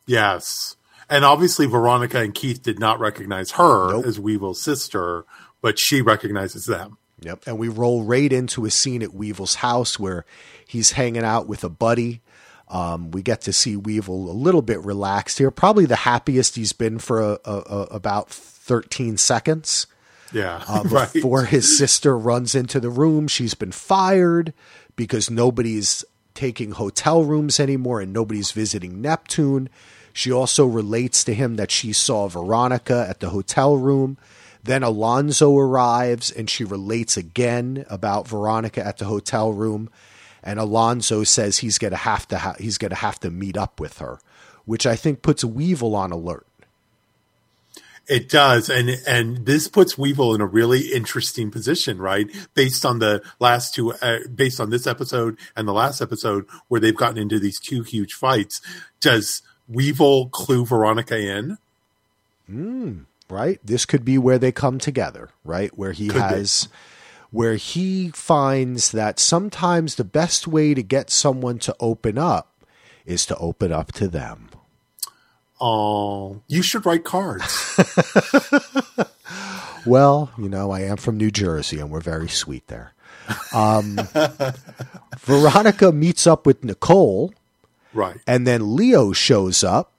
yes. 0.06 0.76
And 1.08 1.24
obviously, 1.24 1.68
Veronica 1.68 2.20
and 2.20 2.34
Keith 2.34 2.64
did 2.64 2.80
not 2.80 3.00
recognize 3.00 3.52
her 3.52 3.92
Nope. 3.92 4.06
as 4.08 4.20
Weevil's 4.20 4.60
sister, 4.60 5.24
but 5.62 5.78
she 5.78 6.02
recognizes 6.02 6.66
them. 6.66 6.98
Yep. 7.22 7.44
And 7.46 7.60
we 7.60 7.68
roll 7.68 8.04
right 8.04 8.34
into 8.34 8.66
a 8.66 8.72
scene 8.72 9.04
at 9.04 9.14
Weevil's 9.14 9.56
house 9.56 10.00
where 10.00 10.26
he's 10.68 10.94
hanging 10.94 11.24
out 11.24 11.48
with 11.48 11.64
a 11.64 11.70
buddy. 11.70 12.22
Um, 12.70 13.12
we 13.12 13.22
get 13.22 13.42
to 13.42 13.54
see 13.54 13.76
Weevil 13.78 14.32
a 14.32 14.34
little 14.34 14.64
bit 14.64 14.80
relaxed 14.84 15.38
here, 15.38 15.52
probably 15.52 15.86
the 15.86 15.96
happiest 15.96 16.56
he's 16.56 16.74
been 16.74 16.98
for 16.98 17.22
a, 17.22 17.40
a, 17.46 17.52
a, 17.52 17.82
about 17.92 18.32
13 18.32 19.18
seconds. 19.18 19.86
Yeah. 20.34 20.64
Uh, 20.68 20.82
right. 20.90 21.14
before 21.14 21.46
his 21.46 21.78
sister 21.78 22.18
runs 22.18 22.56
into 22.56 22.80
the 22.80 22.90
room, 22.90 23.28
she's 23.28 23.54
been 23.54 23.72
fired 23.72 24.54
because 24.96 25.30
nobody's 25.30 26.04
taking 26.36 26.72
hotel 26.72 27.24
rooms 27.24 27.60
anymore 27.60 28.02
and 28.02 28.14
nobody's 28.14 28.52
visiting 28.52 29.02
Neptune. 29.02 29.70
She 30.14 30.32
also 30.32 30.66
relates 30.66 31.24
to 31.24 31.34
him 31.34 31.56
that 31.56 31.72
she 31.72 31.92
saw 31.92 32.28
Veronica 32.28 33.06
at 33.10 33.20
the 33.20 33.30
hotel 33.30 33.78
room. 33.78 34.18
Then 34.64 34.84
Alonzo 34.84 35.58
arrives 35.58 36.32
and 36.32 36.50
she 36.50 36.64
relates 36.64 37.18
again 37.18 37.86
about 37.90 38.28
Veronica 38.28 38.86
at 38.86 38.98
the 38.98 39.06
hotel 39.06 39.52
room. 39.52 39.90
And 40.44 40.60
Alonzo 40.60 41.24
says 41.24 41.58
he's 41.58 41.78
gonna 41.78 41.96
have 41.96 42.28
to 42.28 42.38
ha- 42.38 42.56
he's 42.60 42.78
gonna 42.78 42.96
have 42.96 43.20
to 43.22 43.32
meet 43.32 43.58
up 43.58 43.80
with 43.80 43.98
her, 43.98 44.20
which 44.66 44.86
I 44.86 44.96
think 44.96 45.22
puts 45.22 45.44
Weevil 45.44 45.96
on 45.96 46.12
alert. 46.12 46.46
It 48.08 48.30
does, 48.30 48.70
and 48.70 48.90
and 49.08 49.46
this 49.46 49.68
puts 49.68 49.98
Weevil 49.98 50.36
in 50.36 50.42
a 50.42 50.46
really 50.46 50.94
interesting 50.94 51.50
position, 51.50 51.98
right? 51.98 52.30
Based 52.54 52.86
on 52.86 53.00
the 53.00 53.24
last 53.40 53.74
two, 53.74 53.94
uh, 53.94 54.20
based 54.34 54.60
on 54.60 54.70
this 54.70 54.86
episode 54.86 55.38
and 55.56 55.68
the 55.68 55.74
last 55.74 56.02
episode, 56.02 56.46
where 56.68 56.80
they've 56.80 56.96
gotten 56.96 57.18
into 57.18 57.40
these 57.40 57.60
two 57.60 57.82
huge 57.82 58.14
fights. 58.14 58.62
Does 59.02 59.42
Weevil 59.68 60.30
clue 60.30 60.66
Veronica 60.66 61.18
in? 61.18 61.58
right? 63.30 63.60
This 63.64 63.86
could 63.86 64.06
be 64.06 64.18
where 64.18 64.38
they 64.38 64.52
come 64.52 64.78
together, 64.78 65.30
right? 65.44 65.76
Where 65.78 65.92
he 65.92 66.08
Could 66.08 66.16
be. 66.16 66.20
has 66.36 66.68
where 67.32 67.56
he 67.56 68.10
finds 68.10 68.92
that 68.92 69.20
sometimes 69.20 69.96
the 69.96 70.04
best 70.04 70.48
way 70.48 70.74
to 70.74 70.84
get 70.84 71.10
someone 71.10 71.60
to 71.60 71.76
open 71.80 72.18
up 72.18 72.52
is 73.06 73.26
to 73.26 73.36
open 73.38 73.72
up 73.72 73.92
to 73.94 74.08
them. 74.08 74.50
Oh, 75.62 76.42
you 76.48 76.62
should 76.62 76.86
write 76.86 77.04
cards. 77.04 77.80
Well, 79.86 80.32
you 80.38 80.50
know, 80.50 80.72
I 80.72 80.82
am 80.82 80.98
from 80.98 81.18
New 81.18 81.30
Jersey 81.30 81.80
and 81.80 81.92
we're 81.92 82.00
very 82.02 82.28
sweet 82.28 82.68
there. 82.68 82.94
Um, 83.54 84.00
Veronica 85.20 85.92
meets 85.92 86.26
up 86.26 86.46
with 86.46 86.64
Nicole 86.64 87.34
right. 87.94 88.18
and 88.26 88.48
then 88.48 88.76
Leo 88.76 89.14
shows 89.14 89.64
up 89.64 89.92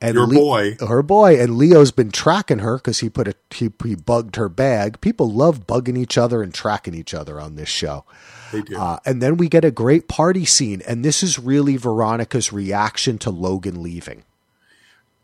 and 0.00 0.14
Your 0.14 0.26
boy. 0.26 0.76
her 0.86 1.02
boy, 1.02 1.40
and 1.40 1.56
Leo's 1.56 1.90
been 1.90 2.10
tracking 2.10 2.58
her 2.58 2.76
because 2.76 3.00
he 3.00 3.08
put 3.08 3.26
a 3.26 3.34
he, 3.50 3.72
he 3.82 3.94
bugged 3.94 4.36
her 4.36 4.48
bag. 4.50 5.00
People 5.00 5.32
love 5.32 5.66
bugging 5.66 5.96
each 5.96 6.18
other 6.18 6.42
and 6.42 6.52
tracking 6.52 6.94
each 6.94 7.14
other 7.14 7.40
on 7.40 7.56
this 7.56 7.70
show. 7.70 8.04
They 8.52 8.60
do. 8.62 8.76
Uh, 8.76 8.98
and 9.06 9.22
then 9.22 9.36
we 9.38 9.48
get 9.48 9.64
a 9.64 9.70
great 9.70 10.06
party 10.06 10.44
scene, 10.44 10.82
and 10.86 11.04
this 11.04 11.22
is 11.22 11.38
really 11.38 11.76
Veronica's 11.76 12.52
reaction 12.52 13.16
to 13.18 13.30
Logan 13.30 13.82
leaving. 13.82 14.24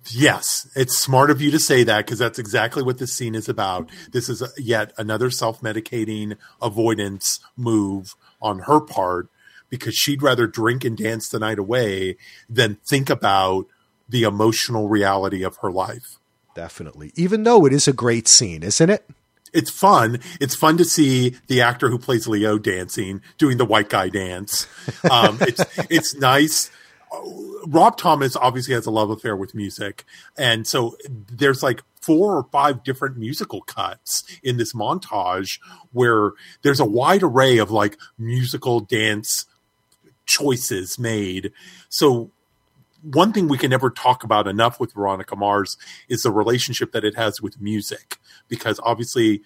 Yes, 0.09 0.69
it's 0.75 0.97
smart 0.97 1.31
of 1.31 1.43
you 1.43 1.51
to 1.51 1.59
say 1.59 1.85
that 1.85 2.07
because 2.07 2.19
that's 2.19 2.39
exactly 2.39 2.83
what 2.83 2.99
this 2.99 3.15
scene 3.15 3.35
is 3.35 3.49
about. 3.49 3.91
This 4.11 4.29
is 4.29 4.41
a, 4.43 4.49
yet 4.57 4.93
another 4.97 5.31
self 5.31 5.61
medicating 5.61 6.37
avoidance 6.63 7.41
move 7.57 8.15
on 8.41 8.61
her 8.61 8.81
part 8.81 9.29
because 9.69 9.95
she'd 9.95 10.23
rather 10.23 10.47
drink 10.47 10.85
and 10.85 10.97
dance 10.97 11.29
the 11.29 11.39
night 11.39 11.59
away 11.59 12.17
than 12.49 12.79
think 12.89 13.11
about 13.11 13.67
the 14.09 14.25
emotional 14.25 14.89
reality 14.89 15.43
of 15.43 15.57
her 15.59 15.71
life. 15.71 16.19
Definitely. 16.55 17.13
Even 17.15 17.45
though 17.45 17.65
it 17.67 17.73
is 17.73 17.87
a 17.87 17.93
great 17.93 18.27
scene, 18.27 18.63
isn't 18.63 18.91
it? 18.91 19.09
It's 19.53 19.71
fun. 19.71 20.21
It's 20.41 20.55
fun 20.55 20.77
to 20.79 20.85
see 20.85 21.37
the 21.49 21.61
actor 21.61 21.91
who 21.91 21.99
plays 21.99 22.29
Leo 22.29 22.59
dancing, 22.59 23.21
doing 23.39 23.57
the 23.57 23.65
white 23.65 23.89
guy 23.89 24.09
dance. 24.09 24.67
Um, 25.11 25.39
it's 25.41 25.65
it's 25.91 26.15
nice. 26.15 26.71
Rob 27.67 27.97
Thomas 27.97 28.37
obviously 28.37 28.75
has 28.75 28.87
a 28.87 28.91
love 28.91 29.11
affair 29.11 29.37
with 29.37 29.55
music, 29.55 30.05
and 30.39 30.67
so 30.67 30.97
there's 31.31 31.63
like 31.63 31.83
four 32.01 32.37
or 32.37 32.45
five 32.53 32.83
different 32.85 33.17
musical 33.17 33.63
cuts 33.63 34.23
in 34.43 34.57
this 34.57 34.73
montage 34.73 35.59
where 35.93 36.33
there's 36.63 36.81
a 36.81 36.85
wide 36.85 37.23
array 37.23 37.59
of 37.59 37.71
like 37.71 37.99
musical 38.17 38.81
dance 38.81 39.47
choices 40.25 40.99
made. 40.99 41.53
So 41.89 42.31
one 43.03 43.33
thing 43.33 43.49
we 43.49 43.59
can 43.59 43.71
never 43.71 43.91
talk 43.91 44.25
about 44.25 44.47
enough 44.47 44.79
with 44.79 44.95
Veronica 44.95 45.35
Mars 45.35 45.77
is 46.09 46.23
the 46.23 46.31
relationship 46.31 46.93
that 46.93 47.05
it 47.05 47.17
has 47.17 47.43
with 47.43 47.61
music, 47.61 48.19
because 48.49 48.79
obviously 48.85 49.43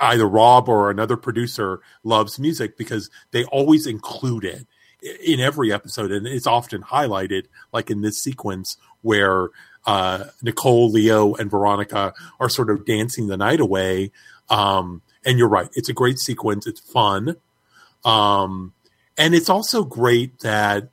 either 0.00 0.28
Rob 0.28 0.68
or 0.68 0.90
another 0.90 1.16
producer 1.16 1.80
loves 2.04 2.38
music 2.38 2.76
because 2.76 3.10
they 3.32 3.44
always 3.44 3.86
include 3.86 4.44
it 4.44 4.66
in 5.02 5.40
every 5.40 5.72
episode, 5.72 6.10
and 6.12 6.26
it's 6.26 6.46
often 6.46 6.82
highlighted, 6.82 7.46
like 7.72 7.90
in 7.90 8.02
this 8.02 8.22
sequence 8.22 8.76
where 9.02 9.48
uh, 9.86 10.24
Nicole, 10.42 10.90
Leo, 10.90 11.34
and 11.34 11.50
Veronica 11.50 12.12
are 12.38 12.48
sort 12.48 12.70
of 12.70 12.84
dancing 12.84 13.26
the 13.26 13.36
night 13.36 13.60
away. 13.60 14.12
Um, 14.48 15.02
and 15.24 15.38
you're 15.38 15.48
right; 15.48 15.68
it's 15.74 15.88
a 15.88 15.94
great 15.94 16.18
sequence. 16.18 16.66
It's 16.66 16.80
fun, 16.80 17.36
um, 18.04 18.72
and 19.16 19.34
it's 19.34 19.48
also 19.48 19.84
great 19.84 20.40
that 20.40 20.90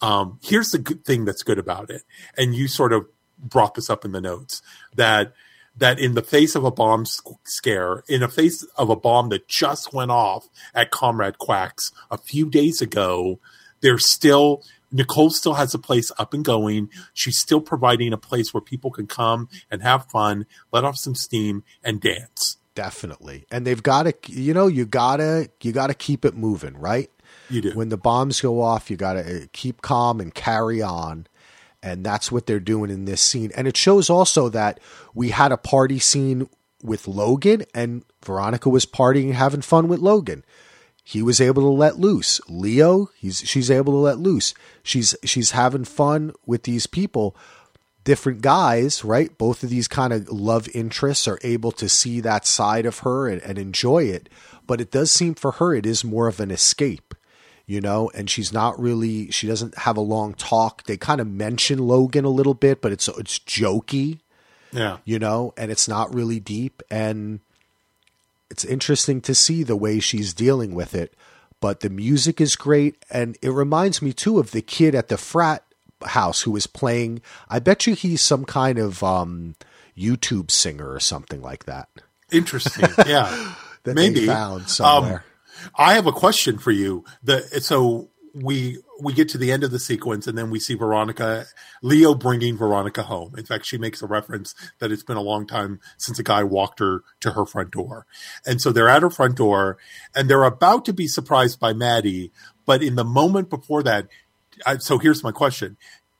um, 0.00 0.38
here's 0.42 0.70
the 0.70 0.78
good 0.78 1.04
thing 1.04 1.24
that's 1.24 1.42
good 1.42 1.58
about 1.58 1.90
it, 1.90 2.02
and 2.36 2.54
you 2.54 2.68
sort 2.68 2.92
of 2.92 3.06
brought 3.38 3.74
this 3.74 3.88
up 3.88 4.04
in 4.04 4.12
the 4.12 4.20
notes 4.20 4.62
that 4.94 5.32
that 5.76 5.98
in 5.98 6.14
the 6.14 6.22
face 6.22 6.54
of 6.54 6.64
a 6.64 6.70
bomb 6.70 7.04
scare, 7.44 8.04
in 8.08 8.20
the 8.20 8.28
face 8.28 8.64
of 8.76 8.90
a 8.90 8.96
bomb 8.96 9.28
that 9.30 9.48
just 9.48 9.92
went 9.92 10.10
off 10.10 10.48
at 10.74 10.90
Comrade 10.90 11.38
Quacks 11.38 11.92
a 12.10 12.18
few 12.18 12.50
days 12.50 12.80
ago, 12.80 13.38
there's 13.80 14.06
still 14.06 14.62
Nicole 14.92 15.30
still 15.30 15.54
has 15.54 15.72
a 15.74 15.78
place 15.78 16.10
up 16.18 16.34
and 16.34 16.44
going. 16.44 16.90
She's 17.14 17.38
still 17.38 17.60
providing 17.60 18.12
a 18.12 18.18
place 18.18 18.52
where 18.52 18.60
people 18.60 18.90
can 18.90 19.06
come 19.06 19.48
and 19.70 19.82
have 19.82 20.06
fun, 20.06 20.46
let 20.72 20.84
off 20.84 20.96
some 20.96 21.14
steam, 21.14 21.62
and 21.82 22.00
dance. 22.00 22.56
Definitely, 22.74 23.46
and 23.50 23.66
they've 23.66 23.82
got 23.82 24.04
to, 24.04 24.14
you 24.26 24.54
know, 24.54 24.66
you 24.66 24.86
gotta, 24.86 25.50
you 25.60 25.72
gotta 25.72 25.94
keep 25.94 26.24
it 26.24 26.34
moving, 26.34 26.76
right? 26.78 27.10
You 27.48 27.60
do. 27.60 27.72
When 27.72 27.88
the 27.88 27.96
bombs 27.96 28.40
go 28.40 28.60
off, 28.62 28.90
you 28.90 28.96
gotta 28.96 29.42
uh, 29.42 29.46
keep 29.52 29.82
calm 29.82 30.20
and 30.20 30.34
carry 30.34 30.80
on 30.80 31.26
and 31.82 32.04
that's 32.04 32.30
what 32.30 32.46
they're 32.46 32.60
doing 32.60 32.90
in 32.90 33.04
this 33.04 33.20
scene. 33.20 33.50
And 33.56 33.66
it 33.66 33.76
shows 33.76 34.10
also 34.10 34.48
that 34.50 34.80
we 35.14 35.30
had 35.30 35.52
a 35.52 35.56
party 35.56 35.98
scene 35.98 36.48
with 36.82 37.08
Logan, 37.08 37.64
and 37.74 38.04
Veronica 38.24 38.68
was 38.68 38.86
partying, 38.86 39.32
having 39.32 39.62
fun 39.62 39.88
with 39.88 40.00
Logan. 40.00 40.44
He 41.02 41.22
was 41.22 41.40
able 41.40 41.62
to 41.62 41.68
let 41.68 41.98
loose. 41.98 42.40
Leo, 42.48 43.10
he's 43.16 43.40
she's 43.40 43.70
able 43.70 43.92
to 43.94 43.98
let 43.98 44.18
loose. 44.18 44.54
She's 44.82 45.16
she's 45.24 45.52
having 45.52 45.84
fun 45.84 46.32
with 46.46 46.64
these 46.64 46.86
people, 46.86 47.34
different 48.04 48.42
guys, 48.42 49.04
right? 49.04 49.36
Both 49.36 49.62
of 49.62 49.70
these 49.70 49.88
kind 49.88 50.12
of 50.12 50.28
love 50.28 50.68
interests 50.74 51.26
are 51.26 51.38
able 51.42 51.72
to 51.72 51.88
see 51.88 52.20
that 52.20 52.46
side 52.46 52.86
of 52.86 53.00
her 53.00 53.28
and, 53.28 53.42
and 53.42 53.58
enjoy 53.58 54.04
it. 54.04 54.28
But 54.66 54.80
it 54.80 54.90
does 54.90 55.10
seem 55.10 55.34
for 55.34 55.52
her 55.52 55.74
it 55.74 55.86
is 55.86 56.04
more 56.04 56.28
of 56.28 56.38
an 56.38 56.50
escape 56.50 57.14
you 57.70 57.80
know, 57.80 58.10
and 58.16 58.28
she's 58.28 58.52
not 58.52 58.80
really 58.80 59.30
she 59.30 59.46
doesn't 59.46 59.78
have 59.78 59.96
a 59.96 60.00
long 60.00 60.34
talk. 60.34 60.82
They 60.82 60.96
kind 60.96 61.20
of 61.20 61.28
mention 61.28 61.78
Logan 61.78 62.24
a 62.24 62.28
little 62.28 62.52
bit, 62.52 62.80
but 62.82 62.90
it's 62.90 63.06
it's 63.06 63.38
jokey. 63.38 64.18
Yeah. 64.72 64.96
You 65.04 65.20
know, 65.20 65.54
and 65.56 65.70
it's 65.70 65.86
not 65.86 66.12
really 66.12 66.40
deep 66.40 66.82
and 66.90 67.38
it's 68.50 68.64
interesting 68.64 69.20
to 69.20 69.36
see 69.36 69.62
the 69.62 69.76
way 69.76 70.00
she's 70.00 70.34
dealing 70.34 70.74
with 70.74 70.96
it. 70.96 71.14
But 71.60 71.78
the 71.78 71.90
music 71.90 72.40
is 72.40 72.56
great 72.56 72.96
and 73.08 73.38
it 73.40 73.50
reminds 73.50 74.02
me 74.02 74.12
too 74.12 74.40
of 74.40 74.50
the 74.50 74.62
kid 74.62 74.96
at 74.96 75.06
the 75.06 75.16
frat 75.16 75.62
house 76.06 76.42
who 76.42 76.50
was 76.50 76.66
playing 76.66 77.22
I 77.48 77.60
bet 77.60 77.86
you 77.86 77.94
he's 77.94 78.20
some 78.20 78.44
kind 78.44 78.80
of 78.80 79.04
um 79.04 79.54
YouTube 79.96 80.50
singer 80.50 80.90
or 80.90 80.98
something 80.98 81.40
like 81.40 81.66
that. 81.66 81.88
Interesting. 82.32 82.88
Yeah. 83.06 83.54
that 83.84 83.94
Maybe 83.94 84.26
found 84.26 84.68
somewhere. 84.68 85.18
Um, 85.18 85.29
I 85.74 85.94
have 85.94 86.06
a 86.06 86.12
question 86.12 86.58
for 86.58 86.70
you. 86.70 87.04
The 87.22 87.40
so 87.60 88.10
we 88.34 88.78
we 89.00 89.12
get 89.12 89.28
to 89.30 89.38
the 89.38 89.50
end 89.50 89.64
of 89.64 89.70
the 89.70 89.78
sequence 89.78 90.26
and 90.26 90.36
then 90.36 90.50
we 90.50 90.60
see 90.60 90.74
Veronica 90.74 91.46
Leo 91.82 92.14
bringing 92.14 92.56
Veronica 92.56 93.02
home. 93.02 93.34
In 93.36 93.44
fact, 93.44 93.66
she 93.66 93.78
makes 93.78 94.02
a 94.02 94.06
reference 94.06 94.54
that 94.78 94.92
it's 94.92 95.02
been 95.02 95.16
a 95.16 95.22
long 95.22 95.46
time 95.46 95.80
since 95.96 96.18
a 96.18 96.22
guy 96.22 96.44
walked 96.44 96.78
her 96.78 97.02
to 97.20 97.32
her 97.32 97.46
front 97.46 97.70
door. 97.70 98.06
And 98.46 98.60
so 98.60 98.72
they're 98.72 98.88
at 98.88 99.02
her 99.02 99.10
front 99.10 99.36
door 99.36 99.78
and 100.14 100.28
they're 100.28 100.44
about 100.44 100.84
to 100.86 100.92
be 100.92 101.06
surprised 101.06 101.58
by 101.58 101.72
Matty, 101.72 102.30
but 102.66 102.82
in 102.82 102.94
the 102.94 103.04
moment 103.04 103.50
before 103.50 103.82
that 103.82 104.08
I, 104.66 104.78
so 104.78 104.98
here's 104.98 105.24
my 105.24 105.32
question. 105.32 105.76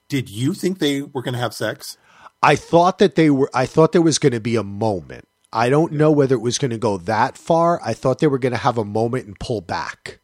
Did 0.09 0.29
you 0.29 0.55
think 0.55 0.79
they 0.79 1.03
were 1.03 1.23
going 1.23 1.35
to 1.35 1.41
have 1.41 1.55
sex? 1.55 1.97
I 2.43 2.57
thought 2.57 2.99
that 2.99 3.15
they 3.15 3.31
were 3.31 3.51
I 3.55 3.67
thought 3.67 3.93
there 3.93 4.03
was 4.03 4.19
going 4.19 4.33
to 4.33 4.41
be 4.41 4.57
a 4.57 4.65
moment 4.65 5.29
I 5.53 5.69
don't 5.69 5.93
know 5.93 6.11
whether 6.11 6.35
it 6.35 6.41
was 6.41 6.59
going 6.59 6.71
to 6.71 6.79
go 6.79 6.97
that 6.99 7.37
far. 7.37 7.81
I 7.85 7.95
thought 7.95 8.21
they 8.21 8.27
were 8.27 8.39
going 8.39 8.53
to 8.53 8.59
have 8.59 8.79
a 8.79 8.85
moment 8.85 9.27
and 9.27 9.39
pull 9.39 9.61
back. 9.61 10.21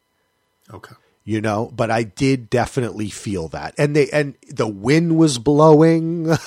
Okay. 0.73 0.95
You 1.23 1.41
know, 1.41 1.69
but 1.75 1.91
I 1.91 2.03
did 2.03 2.49
definitely 2.49 3.09
feel 3.09 3.49
that. 3.49 3.75
And 3.77 3.93
they 3.93 4.09
and 4.11 4.35
the 4.49 4.67
wind 4.67 5.17
was 5.17 5.39
blowing. 5.39 6.27
right. 6.27 6.37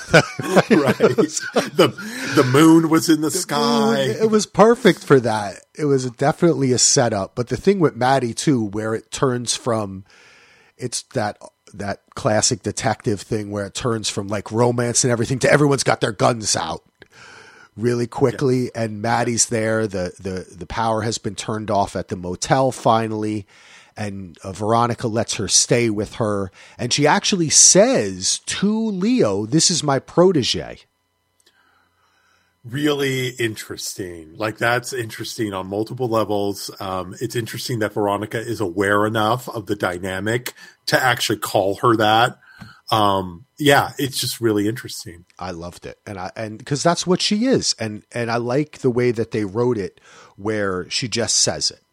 the 0.70 1.94
the 2.34 2.50
moon 2.50 2.88
was 2.88 3.10
in 3.10 3.20
the, 3.20 3.28
the 3.28 3.36
sky. 3.36 4.06
Moon, 4.06 4.16
it 4.22 4.30
was 4.30 4.46
perfect 4.46 5.04
for 5.04 5.20
that. 5.20 5.66
It 5.76 5.84
was 5.84 6.10
definitely 6.12 6.72
a 6.72 6.78
setup. 6.78 7.34
But 7.34 7.48
the 7.48 7.58
thing 7.58 7.78
with 7.78 7.94
Matty 7.94 8.32
too, 8.32 8.64
where 8.64 8.94
it 8.94 9.10
turns 9.10 9.54
from 9.54 10.04
it's 10.78 11.02
that 11.12 11.38
that 11.74 12.00
classic 12.14 12.62
detective 12.62 13.20
thing 13.20 13.50
where 13.50 13.66
it 13.66 13.74
turns 13.74 14.08
from 14.08 14.28
like 14.28 14.50
romance 14.50 15.04
and 15.04 15.12
everything 15.12 15.38
to 15.40 15.52
everyone's 15.52 15.84
got 15.84 16.00
their 16.00 16.10
guns 16.10 16.56
out 16.56 16.82
really 17.76 18.06
quickly 18.06 18.64
yeah. 18.64 18.70
and 18.82 19.02
Matty's 19.02 19.46
there. 19.46 19.86
The 19.86 20.12
the 20.20 20.54
the 20.54 20.66
power 20.66 21.02
has 21.02 21.18
been 21.18 21.34
turned 21.34 21.70
off 21.70 21.96
at 21.96 22.08
the 22.08 22.16
motel 22.16 22.72
finally. 22.72 23.46
And 23.96 24.38
uh, 24.42 24.52
Veronica 24.52 25.08
lets 25.08 25.34
her 25.34 25.48
stay 25.48 25.90
with 25.90 26.14
her. 26.14 26.50
And 26.78 26.90
she 26.90 27.06
actually 27.06 27.50
says 27.50 28.38
to 28.46 28.72
Leo 28.72 29.44
this 29.46 29.70
is 29.70 29.82
my 29.82 29.98
protege. 29.98 30.78
Really 32.64 33.28
interesting. 33.30 34.36
Like 34.36 34.58
that's 34.58 34.92
interesting 34.92 35.52
on 35.54 35.66
multiple 35.66 36.08
levels. 36.08 36.70
Um, 36.78 37.14
it's 37.20 37.34
interesting 37.34 37.78
that 37.78 37.94
Veronica 37.94 38.38
is 38.38 38.60
aware 38.60 39.06
enough 39.06 39.48
of 39.48 39.66
the 39.66 39.76
dynamic 39.76 40.54
to 40.86 41.02
actually 41.02 41.38
call 41.38 41.76
her 41.76 41.96
that 41.96 42.38
um, 42.90 43.46
yeah, 43.56 43.92
it's 43.98 44.20
just 44.20 44.40
really 44.40 44.66
interesting. 44.66 45.24
I 45.38 45.52
loved 45.52 45.86
it, 45.86 45.98
and 46.06 46.18
I 46.18 46.32
and 46.34 46.58
because 46.58 46.82
that's 46.82 47.06
what 47.06 47.20
she 47.20 47.46
is, 47.46 47.74
and 47.78 48.02
and 48.10 48.30
I 48.30 48.36
like 48.36 48.78
the 48.78 48.90
way 48.90 49.12
that 49.12 49.30
they 49.30 49.44
wrote 49.44 49.78
it, 49.78 50.00
where 50.36 50.90
she 50.90 51.06
just 51.06 51.36
says 51.36 51.70
it, 51.70 51.84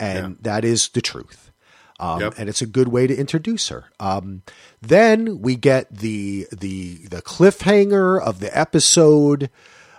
and 0.00 0.30
yeah. 0.30 0.36
that 0.42 0.64
is 0.64 0.88
the 0.88 1.00
truth. 1.00 1.52
Um, 2.00 2.20
yep. 2.20 2.34
and 2.36 2.48
it's 2.48 2.60
a 2.60 2.66
good 2.66 2.88
way 2.88 3.06
to 3.06 3.16
introduce 3.16 3.68
her. 3.68 3.84
Um, 4.00 4.42
then 4.82 5.40
we 5.40 5.54
get 5.54 5.94
the 5.96 6.48
the 6.50 7.06
the 7.06 7.22
cliffhanger 7.22 8.20
of 8.20 8.40
the 8.40 8.56
episode. 8.56 9.50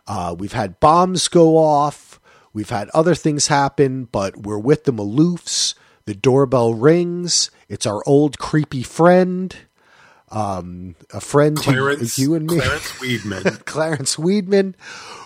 Uh, 0.05 0.35
we've 0.37 0.53
had 0.53 0.81
bombs 0.81 1.29
go 1.29 1.57
off. 1.57 2.19
We've 2.51 2.69
had 2.69 2.89
other 2.89 3.15
things 3.15 3.47
happen, 3.47 4.05
but 4.05 4.35
we're 4.37 4.59
with 4.59 4.83
the 4.83 4.93
Maloofs. 4.93 5.75
The 6.03 6.13
doorbell 6.13 6.73
rings. 6.73 7.49
It's 7.69 7.85
our 7.87 8.03
old 8.05 8.37
creepy 8.37 8.83
friend 8.83 9.55
um, 10.31 10.95
a 11.13 11.21
friend 11.21 11.57
Clarence, 11.57 12.15
to 12.15 12.21
you 12.21 12.35
and 12.35 12.49
me, 12.49 12.59
Clarence 12.59 12.91
Wiedman, 12.93 13.65
Clarence 13.65 14.15
Wiedman, 14.15 14.73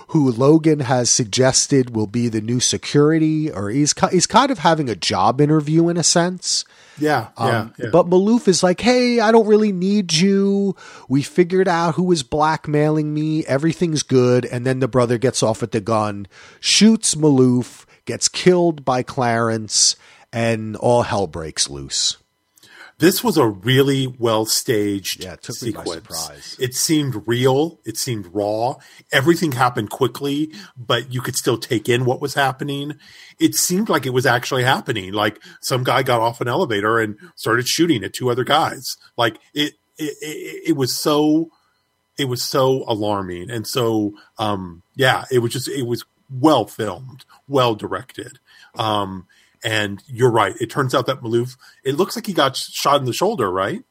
who 0.10 0.32
Logan 0.32 0.82
has 0.82 1.10
suggested 1.10 1.96
will 1.96 2.08
be 2.08 2.28
the 2.28 2.42
new 2.42 2.60
security, 2.60 3.52
or 3.52 3.70
he's 3.70 3.94
he's 4.12 4.28
kind 4.28 4.52
of 4.52 4.60
having 4.60 4.90
a 4.90 4.96
job 4.96 5.40
interview 5.40 5.88
in 5.90 5.98
a 5.98 6.04
sense. 6.04 6.66
Yeah, 6.98 7.30
um, 7.38 7.48
yeah, 7.48 7.70
yeah. 7.86 7.90
But 7.92 8.10
Maloof 8.10 8.48
is 8.48 8.62
like, 8.62 8.82
hey, 8.82 9.20
I 9.22 9.32
don't 9.32 9.48
really 9.48 9.72
need 9.72 10.14
you. 10.14 10.76
We 11.08 11.22
figured 11.22 11.68
out 11.68 11.96
who 11.96 12.04
was 12.04 12.24
blackmailing 12.24 13.14
me. 13.14 13.46
Everything's 13.46 14.04
good. 14.04 14.46
And 14.46 14.66
then 14.66 14.80
the 14.80 14.88
brother 14.88 15.18
gets 15.18 15.42
off 15.42 15.64
at 15.64 15.72
the 15.72 15.80
gun, 15.80 16.28
shoots 16.60 17.16
Maloof, 17.16 17.86
gets 18.04 18.28
killed 18.28 18.84
by 18.84 19.02
Clarence, 19.02 19.96
and 20.34 20.76
all 20.76 21.04
hell 21.04 21.26
breaks 21.26 21.70
loose 21.70 22.18
This 23.00 23.24
was 23.24 23.38
a 23.38 23.48
really 23.48 24.08
well 24.08 24.46
staged 24.46 25.24
Yeah, 25.24 25.34
it 25.34 25.42
took 25.42 25.62
me 25.62 25.72
by 25.72 25.84
sequence. 25.84 25.94
surprise. 26.18 26.58
It 26.60 26.76
seemed 26.76 27.24
real. 27.26 27.80
It 27.86 27.98
seemed 27.98 28.28
raw. 28.34 28.76
Everything 29.12 29.54
happened 29.54 29.90
quickly, 29.90 30.54
but 30.78 31.14
you 31.14 31.22
could 31.22 31.36
still 31.36 31.58
take 31.58 31.88
in 31.88 32.04
what 32.06 32.22
was 32.22 32.34
happening. 32.34 32.96
It 33.40 33.56
seemed 33.56 33.88
like 33.90 34.06
it 34.06 34.14
was 34.14 34.26
actually 34.26 34.64
happening. 34.64 35.14
Like 35.14 35.42
some 35.62 35.84
guy 35.86 36.04
got 36.04 36.20
off 36.20 36.42
an 36.42 36.50
elevator 36.50 37.00
and 37.00 37.18
started 37.36 37.68
shooting 37.68 38.04
at 38.04 38.14
two 38.14 38.30
other 38.30 38.44
guys. 38.44 38.98
Like 39.18 39.40
it, 39.54 39.74
it, 39.98 40.16
it, 40.22 40.64
it 40.72 40.76
was 40.76 40.94
so, 40.96 41.52
it 42.18 42.26
was 42.26 42.44
so 42.44 42.84
alarming. 42.86 43.50
And 43.50 43.66
so, 43.66 44.14
um, 44.38 44.84
yeah, 44.96 45.24
it 45.32 45.40
was 45.40 45.54
just, 45.54 45.70
it 45.70 45.88
was 45.88 46.04
well 46.30 46.66
filmed, 46.66 47.24
well 47.48 47.76
directed. 47.76 48.40
Um, 48.76 49.26
and 49.64 50.02
you're 50.08 50.32
right. 50.32 50.56
It 50.60 50.70
turns 50.70 50.94
out 50.96 51.06
that 51.08 51.22
Maloof, 51.22 51.58
it 51.84 51.96
looks 51.96 52.16
like 52.16 52.26
he 52.28 52.34
got 52.34 52.56
shot 52.56 53.00
in 53.00 53.06
the 53.06 53.14
shoulder, 53.14 53.52
right? 53.52 53.84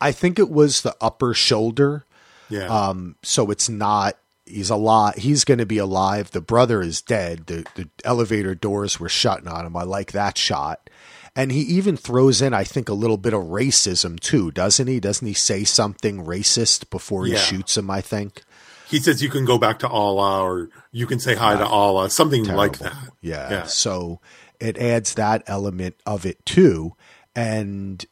I 0.00 0.12
think 0.12 0.38
it 0.38 0.50
was 0.50 0.82
the 0.82 0.94
upper 1.00 1.32
shoulder. 1.34 2.04
Yeah. 2.48 2.66
Um, 2.66 3.16
so 3.22 3.50
it's 3.50 3.68
not. 3.68 4.16
He's 4.44 4.70
alive. 4.70 5.14
He's 5.16 5.44
going 5.44 5.58
to 5.58 5.66
be 5.66 5.78
alive. 5.78 6.30
The 6.30 6.40
brother 6.40 6.80
is 6.80 7.02
dead. 7.02 7.46
The 7.46 7.66
the 7.74 7.88
elevator 8.04 8.54
doors 8.54 9.00
were 9.00 9.08
shutting 9.08 9.48
on 9.48 9.66
him. 9.66 9.76
I 9.76 9.82
like 9.82 10.12
that 10.12 10.38
shot. 10.38 10.88
And 11.34 11.50
he 11.52 11.60
even 11.62 11.96
throws 11.98 12.40
in, 12.40 12.54
I 12.54 12.64
think, 12.64 12.88
a 12.88 12.94
little 12.94 13.16
bit 13.18 13.34
of 13.34 13.42
racism 13.42 14.18
too, 14.20 14.50
doesn't 14.52 14.86
he? 14.86 15.00
Doesn't 15.00 15.26
he 15.26 15.34
say 15.34 15.64
something 15.64 16.24
racist 16.24 16.88
before 16.90 17.26
he 17.26 17.32
Yeah. 17.32 17.38
shoots 17.40 17.76
him? 17.76 17.90
I 17.90 18.00
think. 18.00 18.42
he 18.88 19.00
says 19.00 19.20
you 19.20 19.28
can 19.28 19.44
go 19.44 19.58
back 19.58 19.80
to 19.80 19.88
Allah 19.88 20.42
or 20.44 20.68
you 20.92 21.06
can 21.08 21.18
say 21.18 21.34
hi 21.34 21.56
to 21.56 21.66
Allah, 21.66 22.08
something 22.08 22.44
like 22.44 22.78
that. 22.78 22.94
Yeah. 23.20 23.50
Yeah. 23.50 23.62
So 23.64 24.20
it 24.60 24.78
adds 24.78 25.14
that 25.14 25.42
element 25.46 25.96
of 26.06 26.26
it 26.26 26.44
too. 26.46 26.94
And 27.34 28.04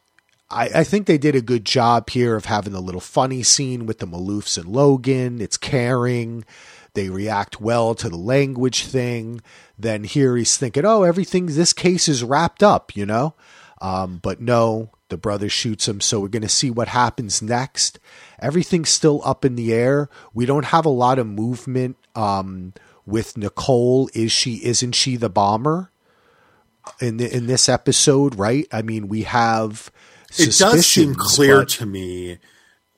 I, 0.49 0.69
I 0.75 0.83
think 0.83 1.07
they 1.07 1.17
did 1.17 1.35
a 1.35 1.41
good 1.41 1.65
job 1.65 2.09
here 2.09 2.35
of 2.35 2.45
having 2.45 2.73
the 2.73 2.81
little 2.81 3.01
funny 3.01 3.43
scene 3.43 3.85
with 3.85 3.99
the 3.99 4.07
Maloofs 4.07 4.57
and 4.57 4.67
Logan. 4.67 5.41
It's 5.41 5.57
caring. 5.57 6.45
They 6.93 7.09
react 7.09 7.59
well 7.59 7.95
to 7.95 8.09
the 8.09 8.17
language 8.17 8.85
thing. 8.85 9.41
Then 9.77 10.03
here 10.03 10.37
he's 10.37 10.57
thinking, 10.57 10.85
oh, 10.85 11.03
everything, 11.03 11.47
this 11.47 11.73
case 11.73 12.07
is 12.07 12.23
wrapped 12.23 12.63
up, 12.63 12.95
you 12.95 13.05
know? 13.05 13.33
Um, 13.81 14.19
but 14.23 14.39
no, 14.39 14.91
the 15.09 15.17
brother 15.17 15.49
shoots 15.49 15.87
him. 15.87 15.99
So 15.99 16.19
we're 16.19 16.29
going 16.29 16.41
to 16.43 16.49
see 16.49 16.71
what 16.71 16.87
happens 16.87 17.41
next. 17.41 17.99
Everything's 18.39 18.89
still 18.89 19.21
up 19.25 19.43
in 19.43 19.55
the 19.55 19.73
air. 19.73 20.09
We 20.33 20.45
don't 20.45 20.65
have 20.65 20.85
a 20.85 20.89
lot 20.89 21.19
of 21.19 21.27
movement 21.27 21.97
um, 22.15 22.73
with 23.05 23.35
Nicole. 23.37 24.09
Is 24.13 24.31
she, 24.31 24.63
isn't 24.63 24.93
she 24.93 25.17
the 25.17 25.29
bomber? 25.29 25.91
In, 27.01 27.17
the, 27.17 27.35
in 27.35 27.47
this 27.47 27.67
episode, 27.67 28.35
right? 28.35 28.67
I 28.71 28.81
mean, 28.81 29.07
we 29.07 29.23
have 29.23 29.91
It 30.37 30.57
does 30.57 30.85
seem 30.85 31.15
clear 31.15 31.59
but- 31.61 31.69
to 31.69 31.85
me, 31.85 32.37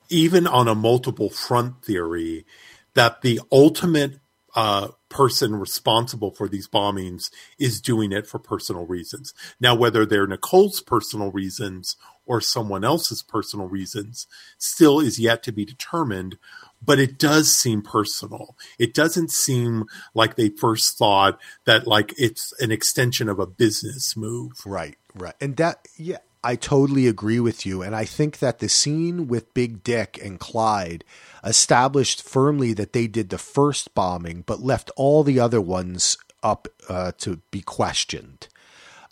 even 0.08 0.46
on 0.46 0.68
a 0.68 0.74
multiple 0.74 1.30
front 1.30 1.82
theory, 1.84 2.46
that 2.94 3.22
the 3.22 3.40
ultimate 3.52 4.20
uh, 4.54 4.88
person 5.08 5.54
responsible 5.56 6.30
for 6.32 6.48
these 6.48 6.66
bombings 6.66 7.30
is 7.58 7.80
doing 7.80 8.12
it 8.12 8.26
for 8.26 8.38
personal 8.38 8.86
reasons. 8.86 9.34
Now, 9.60 9.74
whether 9.74 10.04
they're 10.04 10.26
Nicole's 10.26 10.80
personal 10.80 11.30
reasons 11.30 11.96
or 12.26 12.40
someone 12.40 12.84
else's 12.84 13.22
personal 13.22 13.66
reasons 13.68 14.26
still 14.58 15.00
is 15.00 15.18
yet 15.18 15.42
to 15.44 15.52
be 15.52 15.64
determined. 15.64 16.38
But 16.80 16.98
it 16.98 17.18
does 17.18 17.52
seem 17.52 17.82
personal. 17.82 18.56
It 18.78 18.94
doesn't 18.94 19.30
seem 19.30 19.84
like 20.14 20.36
they 20.36 20.48
first 20.48 20.96
thought 20.96 21.38
that 21.64 21.86
like 21.86 22.14
it's 22.16 22.52
an 22.60 22.70
extension 22.70 23.28
of 23.28 23.38
a 23.38 23.46
business 23.46 24.16
move. 24.16 24.52
Right, 24.64 24.96
right. 25.14 25.34
And 25.40 25.56
that, 25.56 25.86
yeah, 25.96 26.18
I 26.42 26.54
totally 26.54 27.08
agree 27.08 27.40
with 27.40 27.66
you. 27.66 27.82
And 27.82 27.96
I 27.96 28.04
think 28.04 28.38
that 28.38 28.60
the 28.60 28.68
scene 28.68 29.26
with 29.26 29.52
Big 29.54 29.82
Dick 29.82 30.18
and 30.22 30.38
Clyde 30.38 31.04
established 31.42 32.22
firmly 32.22 32.72
that 32.74 32.92
they 32.92 33.06
did 33.06 33.30
the 33.30 33.38
first 33.38 33.94
bombing, 33.94 34.44
but 34.46 34.62
left 34.62 34.90
all 34.96 35.24
the 35.24 35.40
other 35.40 35.60
ones 35.60 36.16
up 36.42 36.68
uh, 36.88 37.12
to 37.18 37.40
be 37.50 37.60
questioned. 37.60 38.48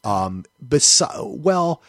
Um, 0.05 0.45
besi- 0.65 1.37
well, 1.37 1.83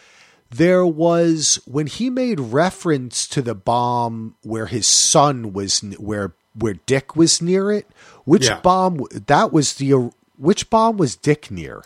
there 0.50 0.86
was 0.86 1.60
when 1.66 1.88
he 1.88 2.10
made 2.10 2.40
reference 2.40 3.28
to 3.28 3.42
the 3.42 3.56
bomb 3.56 4.36
where 4.44 4.68
his 4.68 4.88
son 4.88 5.54
was, 5.54 5.80
where 5.98 6.34
where 6.58 6.76
Dick 6.86 7.16
was 7.16 7.42
near 7.42 7.72
it. 7.72 7.88
Which 8.26 8.46
Yeah. 8.48 8.60
bomb? 8.62 9.02
That 9.12 9.54
was 9.54 9.76
the 9.76 10.12
which 10.38 10.70
bomb 10.70 10.98
was 10.98 11.16
Dick 11.16 11.52
near? 11.52 11.84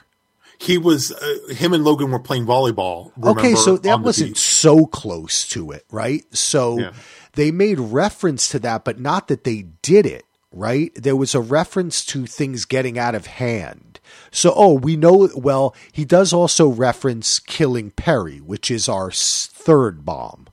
He 0.60 0.78
was 0.78 1.12
uh, 1.12 1.54
him 1.54 1.74
and 1.74 1.84
Logan 1.84 2.12
were 2.12 2.20
playing 2.20 2.46
volleyball. 2.46 3.12
okay, 3.24 3.56
so 3.56 3.78
that 3.78 4.02
wasn't 4.02 4.32
beach. 4.36 4.40
so 4.40 4.86
close 4.86 5.48
to 5.50 5.72
it, 5.72 5.86
right? 5.92 6.24
So 6.36 6.78
Yeah. 6.80 6.92
they 7.34 7.50
made 7.52 7.80
reference 7.80 8.48
to 8.50 8.60
that, 8.60 8.86
but 8.86 9.00
not 9.00 9.28
that 9.28 9.44
they 9.44 9.66
did 9.82 10.06
it, 10.06 10.24
right? 10.52 10.92
There 10.96 11.16
was 11.16 11.34
a 11.34 11.40
reference 11.42 12.06
to 12.06 12.26
things 12.28 12.66
getting 12.66 13.00
out 13.00 13.16
of 13.16 13.26
hand. 13.26 13.91
So, 14.32 14.54
oh, 14.56 14.74
we 14.74 14.96
know, 14.96 15.30
well, 15.36 15.76
he 15.92 16.06
does 16.06 16.32
also 16.34 16.68
reference 16.70 17.40
killing 17.40 17.92
Perry, 17.92 18.38
which 18.40 18.72
is 18.72 18.88
our 18.88 19.12
third 19.12 20.06
bomb, 20.06 20.48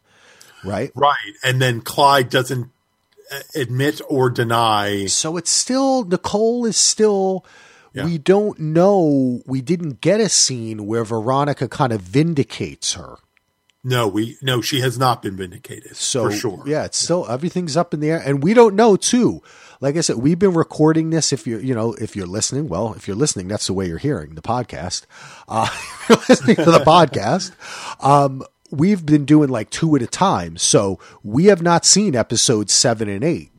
right? 0.65 0.91
right, 0.95 1.33
and 1.45 1.63
then 1.63 1.81
Clyde 1.81 2.29
doesn't 2.29 2.71
uh, 3.33 3.41
admit 3.55 4.01
or 4.09 4.31
deny. 4.31 5.07
So 5.07 5.37
it's 5.37 5.51
still, 5.51 6.05
Nicole 6.05 6.65
is 6.67 6.77
still, 6.77 7.45
Yeah. 7.93 8.05
we 8.05 8.19
don't 8.19 8.59
know, 8.59 9.43
we 9.47 9.61
didn't 9.61 10.01
get 10.01 10.21
a 10.21 10.29
scene 10.29 10.87
where 10.87 11.05
Veronica 11.05 11.69
kind 11.69 11.93
of 11.93 12.01
vindicates 12.01 12.95
her. 12.95 13.17
No, 13.85 14.09
we 14.09 14.37
no, 14.43 14.61
she 14.61 14.81
has 14.81 14.99
not 14.99 15.23
been 15.23 15.37
vindicated. 15.37 15.95
So 15.97 16.25
for 16.25 16.33
sure. 16.33 16.63
yeah, 16.67 16.85
it's 16.85 16.99
still 16.99 17.27
everything's 17.31 17.77
up 17.77 17.95
in 17.95 18.01
the 18.01 18.11
air, 18.11 18.21
and 18.23 18.43
we 18.43 18.53
don't 18.53 18.75
know 18.75 18.97
too. 18.97 19.41
Like 19.81 19.97
I 19.97 20.01
said, 20.01 20.17
we've 20.17 20.39
been 20.39 20.55
recording 20.55 21.11
this. 21.11 21.33
If 21.33 21.47
you're, 21.47 21.61
you 21.61 21.75
know, 21.75 21.95
if 21.95 22.17
you're 22.17 22.27
listening, 22.27 22.69
well, 22.69 22.95
if 22.95 23.07
you're 23.07 23.17
listening, 23.17 23.49
that's 23.49 23.69
the 23.69 23.73
way 23.73 23.87
you're 23.87 23.99
hearing 23.99 24.35
the 24.35 24.43
podcast. 24.43 25.07
Uh, 25.47 25.69
you're 26.09 26.19
listening 26.29 26.57
to 26.57 26.71
the 26.71 26.81
podcast. 26.81 27.53
Um, 28.05 28.43
we've 28.71 29.07
been 29.07 29.25
doing 29.25 29.49
like 29.51 29.71
two 29.71 29.95
at 29.95 30.03
a 30.03 30.07
time, 30.09 30.57
so 30.57 30.99
we 31.23 31.47
have 31.47 31.63
not 31.63 31.85
seen 31.85 32.17
episodes 32.17 32.73
seven 32.73 33.09
and 33.09 33.23
eight. 33.23 33.53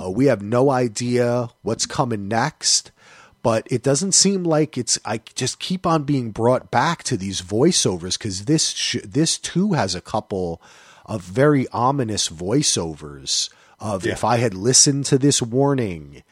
Uh, 0.00 0.10
we 0.10 0.26
have 0.26 0.42
no 0.42 0.70
idea 0.70 1.48
what's 1.62 1.86
coming 1.86 2.28
next, 2.28 2.90
but 3.42 3.66
it 3.70 3.82
doesn't 3.82 4.12
seem 4.12 4.44
like 4.44 4.76
it's. 4.76 4.98
I 5.04 5.20
just 5.34 5.58
keep 5.58 5.86
on 5.86 6.04
being 6.04 6.30
brought 6.30 6.70
back 6.70 7.02
to 7.04 7.16
these 7.16 7.40
voiceovers 7.40 8.18
because 8.18 8.44
this 8.44 8.70
sh- 8.70 8.96
this 9.04 9.38
too 9.38 9.72
has 9.72 9.94
a 9.94 10.00
couple 10.00 10.60
of 11.06 11.22
very 11.22 11.68
ominous 11.68 12.28
voiceovers 12.28 13.50
of 13.80 14.04
Yeah. 14.04 14.12
if 14.12 14.24
I 14.24 14.36
had 14.38 14.54
listened 14.54 15.06
to 15.06 15.18
this 15.18 15.40
warning. 15.42 16.22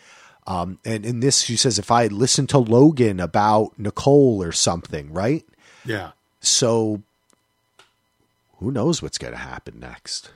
Um, 0.47 0.79
and 0.85 1.07
in 1.07 1.21
this, 1.21 1.43
she 1.43 1.57
says, 1.57 1.79
if 1.79 1.91
I 1.91 2.03
had 2.03 2.13
listened 2.13 2.49
to 2.51 2.59
Logan 2.59 3.21
about 3.21 3.79
Nicole 3.79 4.43
or 4.43 4.51
something, 4.53 5.13
right? 5.13 5.45
Yeah. 5.85 6.13
So 6.41 7.03
who 8.59 8.71
knows 8.73 9.03
what's 9.03 9.19
going 9.19 9.33
to 9.35 9.39
happen 9.39 9.79
next? 9.81 10.31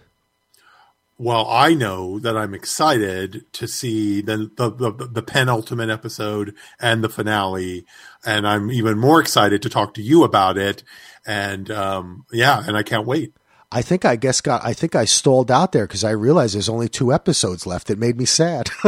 Well, 1.19 1.47
I 1.49 1.73
know 1.73 2.19
that 2.19 2.37
I'm 2.37 2.53
excited 2.53 3.51
to 3.55 3.67
see 3.67 4.21
the, 4.21 4.51
the 4.55 4.71
the 4.71 4.91
the 5.07 5.23
penultimate 5.23 5.89
episode 5.89 6.55
and 6.79 7.03
the 7.03 7.09
finale, 7.09 7.87
and 8.25 8.47
I'm 8.47 8.71
even 8.71 8.99
more 8.99 9.19
excited 9.19 9.63
to 9.63 9.71
talk 9.71 9.95
to 9.95 10.03
you 10.03 10.25
about 10.25 10.59
it. 10.59 10.83
And 11.27 11.71
um, 11.71 12.27
yeah, 12.31 12.63
and 12.67 12.77
I 12.77 12.83
can't 12.83 13.07
wait. 13.07 13.33
I 13.73 13.83
think 13.83 14.05
I 14.05 14.17
guess 14.17 14.41
got 14.41 14.65
I 14.65 14.73
think 14.73 14.95
I 14.95 15.05
stalled 15.05 15.51
out 15.51 15.73
there 15.73 15.87
because 15.87 16.05
I 16.05 16.11
realized 16.11 16.55
there's 16.55 16.69
only 16.69 16.89
two 16.89 17.13
episodes 17.13 17.67
left. 17.67 17.91
It 17.91 17.99
made 17.99 18.17
me 18.17 18.25
sad. 18.25 18.71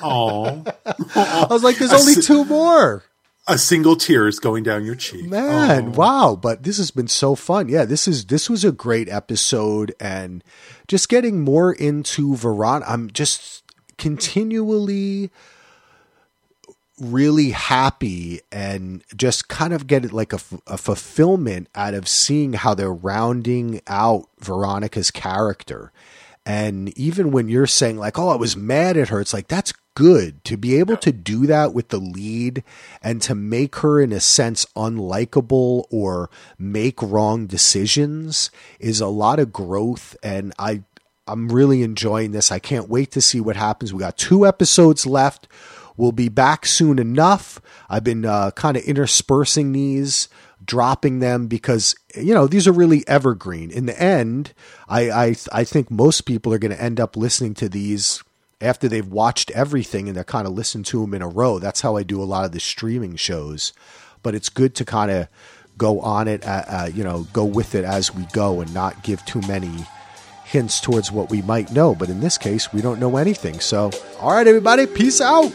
Oh, 0.00 0.62
I 1.16 1.46
was 1.50 1.64
like, 1.64 1.76
there's 1.78 1.92
only 1.92 2.14
two 2.22 2.44
more. 2.44 3.02
a 3.48 3.58
single 3.58 3.96
tear 3.96 4.28
is 4.28 4.38
going 4.38 4.62
down 4.62 4.84
your 4.84 4.94
cheek. 4.94 5.28
Man, 5.28 5.88
Oh. 5.88 5.90
wow! 5.90 6.38
But 6.40 6.62
this 6.62 6.76
has 6.78 6.92
been 6.92 7.08
so 7.08 7.34
fun. 7.34 7.68
Yeah, 7.68 7.84
this 7.84 8.06
is 8.06 8.26
this 8.26 8.48
was 8.48 8.64
a 8.64 8.70
great 8.70 9.08
episode, 9.08 9.92
and 9.98 10.44
just 10.86 11.08
getting 11.08 11.40
more 11.40 11.72
into 11.72 12.34
Veron. 12.34 12.84
I'm 12.86 13.10
just 13.10 13.64
continually 13.96 15.30
really 17.00 17.50
happy 17.50 18.40
and 18.50 19.02
just 19.16 19.48
kind 19.48 19.72
of 19.72 19.86
get 19.86 20.12
like 20.12 20.32
a, 20.32 20.36
f- 20.36 20.60
a 20.66 20.78
fulfillment 20.78 21.68
out 21.74 21.94
of 21.94 22.08
seeing 22.08 22.54
how 22.54 22.74
they're 22.74 22.92
rounding 22.92 23.80
out 23.86 24.28
Veronica's 24.40 25.10
character. 25.10 25.92
And 26.44 26.96
even 26.98 27.30
when 27.30 27.48
you're 27.48 27.66
saying 27.66 27.98
like, 27.98 28.18
"Oh, 28.18 28.28
I 28.28 28.36
was 28.36 28.56
mad 28.56 28.96
at 28.96 29.10
her," 29.10 29.20
it's 29.20 29.34
like 29.34 29.48
that's 29.48 29.72
good 29.94 30.42
to 30.44 30.56
be 30.56 30.78
able 30.78 30.96
to 30.96 31.10
do 31.10 31.44
that 31.46 31.74
with 31.74 31.88
the 31.88 31.98
lead 31.98 32.62
and 33.02 33.20
to 33.20 33.34
make 33.34 33.76
her 33.76 34.00
in 34.00 34.12
a 34.12 34.20
sense 34.20 34.64
unlikable 34.76 35.84
or 35.90 36.30
make 36.56 37.02
wrong 37.02 37.46
decisions 37.46 38.50
is 38.78 39.00
a 39.00 39.08
lot 39.08 39.40
of 39.40 39.52
growth 39.52 40.16
and 40.22 40.54
I 40.56 40.84
I'm 41.26 41.50
really 41.50 41.82
enjoying 41.82 42.32
this. 42.32 42.50
I 42.50 42.58
can't 42.58 42.88
wait 42.88 43.10
to 43.10 43.20
see 43.20 43.40
what 43.40 43.56
happens. 43.56 43.92
We 43.92 44.00
got 44.00 44.16
two 44.16 44.46
episodes 44.46 45.04
left. 45.04 45.46
We'll 45.98 46.12
be 46.12 46.30
back 46.30 46.64
soon 46.64 46.98
enough. 46.98 47.60
I've 47.90 48.04
been 48.04 48.24
uh, 48.24 48.52
kind 48.52 48.76
of 48.76 48.84
interspersing 48.84 49.72
these, 49.72 50.28
dropping 50.64 51.18
them 51.18 51.48
because 51.48 51.94
you 52.14 52.32
know 52.32 52.46
these 52.46 52.66
are 52.66 52.72
really 52.72 53.06
evergreen. 53.06 53.70
In 53.70 53.86
the 53.86 54.00
end, 54.00 54.54
I 54.88 55.10
I, 55.10 55.36
I 55.52 55.64
think 55.64 55.90
most 55.90 56.22
people 56.22 56.54
are 56.54 56.58
going 56.58 56.74
to 56.74 56.82
end 56.82 57.00
up 57.00 57.16
listening 57.16 57.52
to 57.54 57.68
these 57.68 58.22
after 58.60 58.88
they've 58.88 59.06
watched 59.06 59.50
everything 59.50 60.08
and 60.08 60.16
they're 60.16 60.24
kind 60.24 60.46
of 60.46 60.52
listening 60.52 60.84
to 60.84 61.00
them 61.00 61.14
in 61.14 61.22
a 61.22 61.28
row. 61.28 61.58
That's 61.58 61.80
how 61.80 61.96
I 61.96 62.02
do 62.04 62.22
a 62.22 62.24
lot 62.24 62.44
of 62.44 62.52
the 62.52 62.60
streaming 62.60 63.16
shows. 63.16 63.72
But 64.22 64.34
it's 64.34 64.48
good 64.48 64.74
to 64.76 64.84
kind 64.84 65.10
of 65.10 65.28
go 65.76 66.00
on 66.00 66.26
it, 66.26 66.44
uh, 66.44 66.64
uh, 66.66 66.90
you 66.92 67.04
know, 67.04 67.26
go 67.32 67.44
with 67.44 67.74
it 67.74 67.84
as 67.84 68.14
we 68.14 68.24
go 68.32 68.60
and 68.60 68.72
not 68.74 69.04
give 69.04 69.24
too 69.24 69.40
many 69.42 69.86
hints 70.44 70.80
towards 70.80 71.12
what 71.12 71.30
we 71.30 71.42
might 71.42 71.72
know. 71.72 71.94
But 71.94 72.08
in 72.08 72.20
this 72.20 72.36
case, 72.36 72.72
we 72.72 72.80
don't 72.82 72.98
know 72.98 73.16
anything. 73.16 73.60
So, 73.60 73.90
all 74.20 74.32
right, 74.32 74.46
everybody, 74.46 74.86
peace 74.86 75.20
out. 75.20 75.52